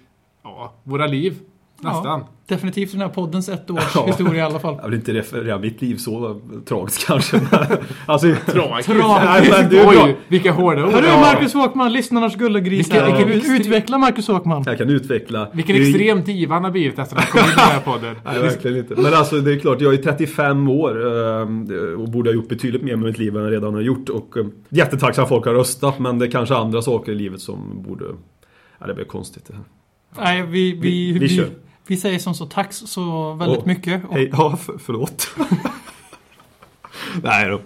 ja, 0.42 0.74
våra 0.82 1.06
liv. 1.06 1.38
Nästan. 1.80 2.04
Ja, 2.20 2.28
definitivt 2.46 2.92
den 2.92 3.00
här 3.00 3.08
poddens 3.08 3.48
ett 3.48 3.70
års 3.70 3.80
Ja. 3.94 4.06
historia 4.06 4.42
i 4.42 4.46
alla 4.46 4.58
fall. 4.58 4.74
Jag 4.82 4.88
vill 4.88 4.98
inte 4.98 5.12
referera 5.14 5.58
mitt 5.58 5.82
liv 5.82 5.96
så 5.96 6.40
tragiskt 6.68 7.06
kanske. 7.06 7.40
alltså, 8.06 8.26
Tragiskt. 8.46 8.88
Nej. 8.88 9.84
Oj, 9.86 10.16
vilka 10.28 10.52
hårda 10.52 10.84
ord. 10.86 10.92
Hörru 10.92 11.06
Ja. 11.06 11.20
Marcus 11.20 11.54
Håkman, 11.54 11.92
lyssnarnas 11.92 12.36
gullegrisar. 12.36 13.06
Vilken- 13.06 13.28
vilken- 13.28 13.56
Utveckla 13.56 13.98
Marcus 13.98 14.28
Håkman. 14.28 14.62
jag 14.66 14.78
kan 14.78 14.90
utveckla. 14.90 15.48
Vilken 15.52 15.76
extrem 15.76 16.22
diva 16.24 16.54
han 16.54 16.64
har 16.64 16.70
blivit 16.70 16.98
efter 16.98 17.16
att 17.16 17.22
han 17.24 17.32
kom 17.32 17.40
in 17.40 17.52
i 17.52 17.56
den 17.56 17.64
här 17.64 17.80
podden. 17.80 18.16
Nej, 18.24 18.38
verkligen 18.38 18.76
inte. 18.76 18.94
Men 18.94 19.14
alltså 19.14 19.40
det 19.40 19.52
är 19.52 19.58
klart, 19.58 19.80
jag 19.80 19.94
är 19.94 19.98
35 19.98 20.68
år 20.68 21.06
eh, 21.06 22.00
och 22.00 22.08
borde 22.08 22.30
ha 22.30 22.34
gjort 22.34 22.48
betydligt 22.48 22.82
mer 22.82 22.96
med 22.96 23.06
mitt 23.06 23.18
liv 23.18 23.36
än 23.36 23.42
jag 23.42 23.52
redan 23.52 23.74
har 23.74 23.80
gjort. 23.80 24.08
Och 24.08 24.36
eh, 24.36 24.46
jättetacksam 24.68 25.22
att 25.22 25.28
folk 25.28 25.44
har 25.46 25.54
röstat, 25.54 25.98
men 25.98 26.18
det 26.18 26.26
är 26.26 26.30
kanske 26.30 26.54
andra 26.54 26.82
saker 26.82 27.12
i 27.12 27.14
livet 27.14 27.40
som 27.40 27.82
borde... 27.82 28.04
Ja, 28.78 28.86
det 28.86 28.94
blir 28.94 29.04
konstigt 29.04 29.44
det 29.46 29.54
här. 29.54 29.62
Nej, 30.24 30.42
vi, 30.42 30.72
vi, 30.72 30.78
Vi- 30.80 31.12
vi 31.12 31.18
vi, 31.18 31.28
kör. 31.28 31.48
Vi, 31.86 31.96
säger 31.96 32.18
som 32.18 32.34
så 32.34 32.46
tack 32.46 32.72
så 32.72 33.32
väldigt 33.32 33.58
Åh, 33.58 33.66
mycket. 33.66 34.04
Och 34.04 34.14
Hej, 34.14 34.30
ja, 34.32 34.56
för, 34.56 34.78
förlåt. 34.78 35.28
Nej 37.22 37.48
då. 37.48 37.60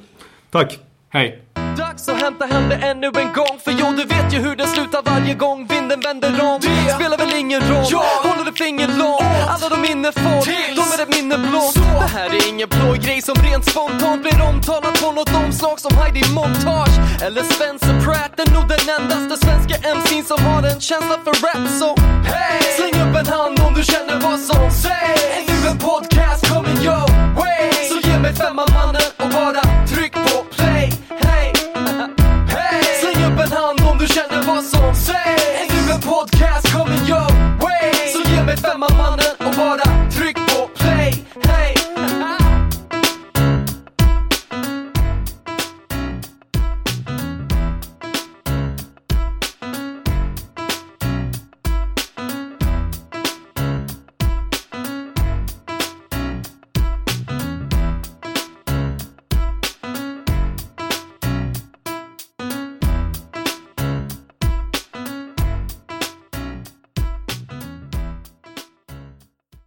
Tack. 0.50 0.78
Hej. 1.08 1.42
Dags 1.76 2.08
att 2.08 2.22
hämta 2.22 2.46
hem 2.46 2.68
det 2.68 2.74
ännu 2.74 3.06
en 3.06 3.32
gång 3.32 3.58
För 3.64 3.70
jo, 3.70 3.86
du 3.96 4.04
vet 4.04 4.34
ju 4.34 4.38
hur 4.38 4.56
det 4.56 4.66
slutar 4.66 5.02
varje 5.02 5.34
gång 5.34 5.66
vinden 5.66 6.00
vänder 6.00 6.28
om 6.28 6.60
Det 6.60 6.92
spelar 6.94 7.18
väl 7.18 7.34
ingen 7.34 7.60
roll 7.60 7.84
Håller 8.22 8.44
du 8.44 8.52
finger 8.52 8.88
långt 8.88 9.48
Alla 9.48 9.68
de 9.68 9.80
minne 9.80 10.12
får 10.12 10.44
ett 11.03 11.09
minne 11.09 11.38
blåst 11.38 11.74
Det 11.74 12.11
här 12.18 12.30
är 12.30 12.48
ingen 12.48 12.68
blå 12.68 12.92
grej 12.92 13.22
som 13.22 13.34
rent 13.34 13.64
spontant 13.70 14.22
blir 14.22 14.42
omtalat 14.42 15.03
på 15.03 15.12
något 15.12 15.34
omslag 15.34 15.80
som 15.80 15.96
Heidi 15.96 16.22
Montage. 16.34 16.96
Eller 17.22 17.42
Spencer 17.42 18.01
Pratt 18.05 18.40
är 18.40 18.51
nog 18.55 18.68
den 18.68 18.84
endaste 18.96 19.46
svenska 19.46 19.74
MC'n 19.96 20.24
som 20.24 20.44
har 20.44 20.62
en 20.62 20.80
känsla 20.80 21.16
för 21.24 21.34
rap. 21.44 21.68
Så 21.80 21.88
hey! 22.30 22.62
Släng 22.76 22.96
upp 23.05 23.16
en 23.16 23.26
hand 23.26 23.61
om 23.66 23.74
du 23.74 23.82
känner 23.82 24.20
vad 24.20 24.40
som 24.40 24.70
sägs. 24.70 25.22
Är 25.38 25.42
du 25.48 25.68
en 25.68 25.78
podcast? 25.78 26.40
Kommer 26.51 26.74
your 26.84 27.07
way! 27.40 27.72
Så 27.90 28.09
ge 28.09 28.18
mig 28.18 28.34
femman 28.34 28.68
mannen 28.72 29.09
och 29.22 29.28
bara 29.28 29.62
tryck 29.92 30.12
på 30.12 30.44
play. 30.57 30.92
Hey! 32.55 32.84
Släng 33.01 33.24
upp 33.28 33.40
en 33.44 33.53
hand 33.53 33.80
om 33.90 33.98
du 33.98 34.07
känner 34.07 34.42
vad 34.42 34.64
som 34.64 34.94
sägs. 34.94 35.44
Är 35.62 35.66
du 35.74 35.92
en 35.92 36.01
podcast? 36.01 36.72
Kommer 36.72 36.98
your 37.11 37.30
way! 37.62 37.92
Så 38.12 38.30
ge 38.30 38.42
mig 38.42 38.57
femman 38.57 38.96
mannen 38.96 39.29